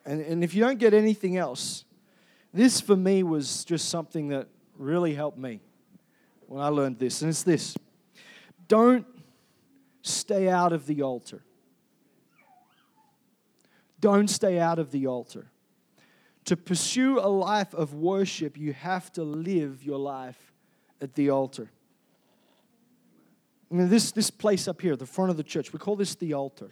And, 0.06 0.22
and 0.22 0.44
if 0.44 0.54
you 0.54 0.62
don't 0.62 0.78
get 0.78 0.94
anything 0.94 1.38
else, 1.38 1.84
this 2.54 2.80
for 2.80 2.96
me 2.96 3.24
was 3.24 3.66
just 3.66 3.90
something 3.90 4.30
that 4.30 4.48
really 4.78 5.14
helped 5.14 5.38
me 5.38 5.60
when 6.48 6.62
I 6.62 6.68
learned 6.68 7.00
this. 7.00 7.22
And 7.22 7.30
it's 7.30 7.44
this 7.44 7.76
don't 8.68 9.06
stay 10.02 10.50
out 10.50 10.74
of 10.74 10.86
the 10.86 11.02
altar. 11.02 11.42
Don't 14.00 14.28
stay 14.30 14.60
out 14.60 14.78
of 14.78 14.92
the 14.92 15.08
altar. 15.08 15.48
To 16.46 16.56
pursue 16.56 17.20
a 17.20 17.28
life 17.28 17.74
of 17.74 17.96
worship, 17.96 18.56
you 18.56 18.74
have 18.74 19.12
to 19.14 19.24
live 19.24 19.84
your 19.84 19.98
life 19.98 20.54
at 21.02 21.16
the 21.16 21.32
altar. 21.32 21.72
I 23.72 23.74
mean, 23.74 23.90
this, 23.90 24.12
this 24.12 24.30
place 24.30 24.68
up 24.68 24.80
here, 24.80 24.96
the 24.96 25.08
front 25.08 25.32
of 25.32 25.38
the 25.38 25.44
church, 25.44 25.74
we 25.74 25.80
call 25.80 25.96
this 25.96 26.14
the 26.14 26.34
altar. 26.34 26.70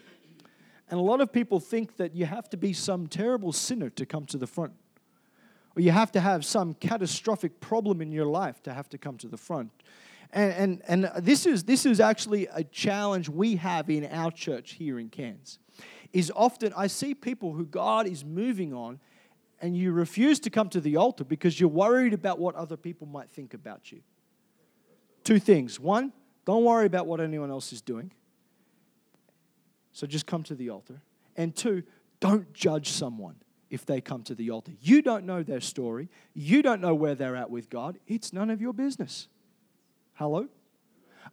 And 0.93 0.99
a 0.99 1.03
lot 1.03 1.21
of 1.21 1.33
people 1.33 1.59
think 1.59 1.97
that 1.97 2.13
you 2.13 2.27
have 2.27 2.47
to 2.51 2.55
be 2.55 2.71
some 2.71 3.07
terrible 3.07 3.51
sinner 3.51 3.89
to 3.89 4.05
come 4.05 4.27
to 4.27 4.37
the 4.37 4.45
front, 4.45 4.73
or 5.75 5.81
you 5.81 5.89
have 5.89 6.11
to 6.11 6.19
have 6.19 6.45
some 6.45 6.75
catastrophic 6.75 7.59
problem 7.59 7.99
in 7.99 8.11
your 8.11 8.27
life 8.27 8.61
to 8.61 8.73
have 8.75 8.87
to 8.89 8.99
come 8.99 9.17
to 9.17 9.27
the 9.27 9.35
front. 9.35 9.71
And, 10.33 10.53
and, 10.87 11.07
and 11.07 11.25
this, 11.25 11.47
is, 11.47 11.63
this 11.63 11.87
is 11.87 11.99
actually 11.99 12.45
a 12.53 12.63
challenge 12.63 13.27
we 13.27 13.55
have 13.55 13.89
in 13.89 14.05
our 14.05 14.29
church 14.29 14.73
here 14.73 14.99
in 14.99 15.09
Cairns. 15.09 15.57
Is 16.11 16.31
often 16.35 16.71
I 16.77 16.85
see 16.85 17.15
people 17.15 17.53
who 17.53 17.65
God 17.65 18.05
is 18.05 18.23
moving 18.23 18.71
on, 18.71 18.99
and 19.63 19.75
you 19.75 19.93
refuse 19.93 20.39
to 20.41 20.51
come 20.51 20.69
to 20.69 20.79
the 20.79 20.97
altar 20.97 21.23
because 21.23 21.59
you're 21.59 21.69
worried 21.69 22.13
about 22.13 22.37
what 22.37 22.53
other 22.53 22.77
people 22.77 23.07
might 23.07 23.31
think 23.31 23.55
about 23.55 23.91
you. 23.91 24.01
Two 25.23 25.39
things. 25.39 25.79
One, 25.79 26.13
don't 26.45 26.63
worry 26.63 26.85
about 26.85 27.07
what 27.07 27.19
anyone 27.19 27.49
else 27.49 27.73
is 27.73 27.81
doing. 27.81 28.11
So 29.93 30.07
just 30.07 30.25
come 30.25 30.43
to 30.43 30.55
the 30.55 30.69
altar. 30.69 31.01
And 31.37 31.55
two, 31.55 31.83
don't 32.19 32.51
judge 32.53 32.89
someone 32.89 33.35
if 33.69 33.85
they 33.85 34.01
come 34.01 34.23
to 34.23 34.35
the 34.35 34.51
altar. 34.51 34.71
You 34.81 35.01
don't 35.01 35.25
know 35.25 35.41
their 35.43 35.61
story, 35.61 36.09
you 36.33 36.61
don't 36.61 36.81
know 36.81 36.93
where 36.93 37.15
they're 37.15 37.35
at 37.35 37.49
with 37.49 37.69
God. 37.69 37.97
It's 38.07 38.33
none 38.33 38.49
of 38.49 38.61
your 38.61 38.73
business. 38.73 39.27
Hello? 40.13 40.47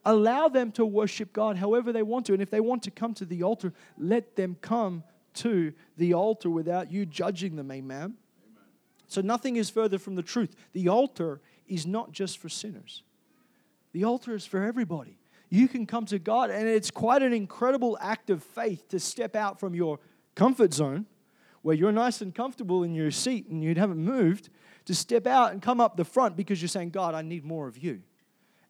Allow 0.04 0.48
them 0.48 0.72
to 0.72 0.86
worship 0.86 1.32
God 1.32 1.56
however 1.56 1.92
they 1.92 2.02
want 2.02 2.26
to. 2.26 2.32
And 2.32 2.40
if 2.40 2.50
they 2.50 2.60
want 2.60 2.82
to 2.84 2.90
come 2.90 3.12
to 3.14 3.24
the 3.24 3.42
altar, 3.42 3.72
let 3.98 4.36
them 4.36 4.56
come 4.60 5.04
to 5.34 5.72
the 5.96 6.14
altar 6.14 6.48
without 6.48 6.90
you 6.90 7.04
judging 7.04 7.56
them. 7.56 7.70
Amen. 7.70 7.98
Amen. 7.98 8.14
So 9.06 9.20
nothing 9.20 9.56
is 9.56 9.68
further 9.68 9.98
from 9.98 10.14
the 10.14 10.22
truth. 10.22 10.56
The 10.72 10.88
altar 10.88 11.40
is 11.66 11.86
not 11.86 12.12
just 12.12 12.38
for 12.38 12.48
sinners, 12.48 13.02
the 13.92 14.04
altar 14.04 14.34
is 14.34 14.46
for 14.46 14.62
everybody. 14.62 15.19
You 15.50 15.68
can 15.68 15.84
come 15.84 16.06
to 16.06 16.18
God, 16.18 16.50
and 16.50 16.66
it's 16.66 16.90
quite 16.90 17.22
an 17.22 17.32
incredible 17.32 17.98
act 18.00 18.30
of 18.30 18.42
faith 18.42 18.88
to 18.88 18.98
step 18.98 19.36
out 19.36 19.60
from 19.60 19.74
your 19.74 19.98
comfort 20.34 20.72
zone 20.72 21.06
where 21.62 21.76
you're 21.76 21.92
nice 21.92 22.22
and 22.22 22.34
comfortable 22.34 22.82
in 22.84 22.94
your 22.94 23.10
seat 23.10 23.48
and 23.48 23.62
you 23.62 23.74
haven't 23.74 23.98
moved 23.98 24.48
to 24.86 24.94
step 24.94 25.26
out 25.26 25.52
and 25.52 25.60
come 25.60 25.80
up 25.80 25.96
the 25.96 26.04
front 26.04 26.36
because 26.36 26.62
you're 26.62 26.68
saying, 26.68 26.90
God, 26.90 27.14
I 27.14 27.20
need 27.20 27.44
more 27.44 27.66
of 27.66 27.76
you 27.76 28.02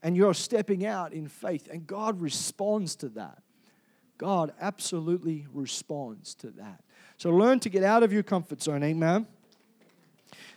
and 0.03 0.17
you're 0.17 0.35
stepping 0.35 0.87
out 0.87 1.13
in 1.13 1.29
faith, 1.29 1.69
and 1.71 1.87
God 1.87 2.21
responds 2.21 2.97
to 2.97 3.09
that. 3.11 3.43
God 4.19 4.53
absolutely 4.61 5.47
responds 5.53 6.35
to 6.37 6.51
that. 6.53 6.83
So 7.17 7.31
learn 7.31 7.61
to 7.61 7.69
get 7.69 7.83
out 7.83 8.03
of 8.03 8.13
your 8.13 8.23
comfort 8.23 8.63
zone, 8.63 8.83
amen. 8.83 9.27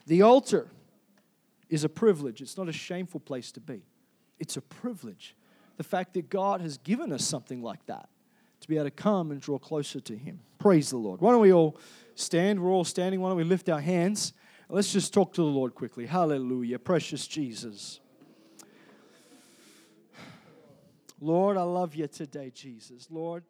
The 0.06 0.22
altar 0.22 0.68
is 1.70 1.84
a 1.84 1.90
privilege, 1.90 2.42
it's 2.42 2.58
not 2.58 2.70
a 2.70 2.74
shameful 2.74 3.20
place 3.20 3.52
to 3.54 3.60
be. 3.60 3.84
It's 4.40 4.58
a 4.58 4.62
privilege. 4.62 5.36
The 5.78 5.84
fact 5.84 6.14
that 6.14 6.30
God 6.30 6.62
has 6.62 6.78
given 6.78 7.12
us 7.12 7.26
something 7.26 7.62
like 7.62 7.86
that 7.88 8.10
to 8.62 8.68
be 8.68 8.76
able 8.76 8.86
to 8.86 8.92
come 8.92 9.32
and 9.32 9.42
draw 9.42 9.58
closer 9.58 10.00
to 10.00 10.16
Him. 10.16 10.40
Praise 10.60 10.90
the 10.90 10.98
Lord. 10.98 11.20
Why 11.20 11.32
don't 11.32 11.42
we 11.42 11.52
all 11.52 11.78
stand? 12.16 12.62
We're 12.62 12.72
all 12.72 12.86
standing. 12.86 13.20
Why 13.20 13.30
don't 13.30 13.38
we 13.38 13.44
lift 13.44 13.70
our 13.70 13.82
hands? 13.82 14.34
Let's 14.70 14.94
just 14.94 15.14
talk 15.14 15.34
to 15.34 15.42
the 15.42 15.48
Lord 15.48 15.76
quickly. 15.76 16.06
Hallelujah. 16.06 16.80
Precious 16.80 17.28
Jesus. 17.28 18.00
Lord, 21.20 21.58
I 21.58 21.64
love 21.64 21.96
you 21.96 22.08
today, 22.08 22.52
Jesus. 22.54 23.08
Lord, 23.10 23.44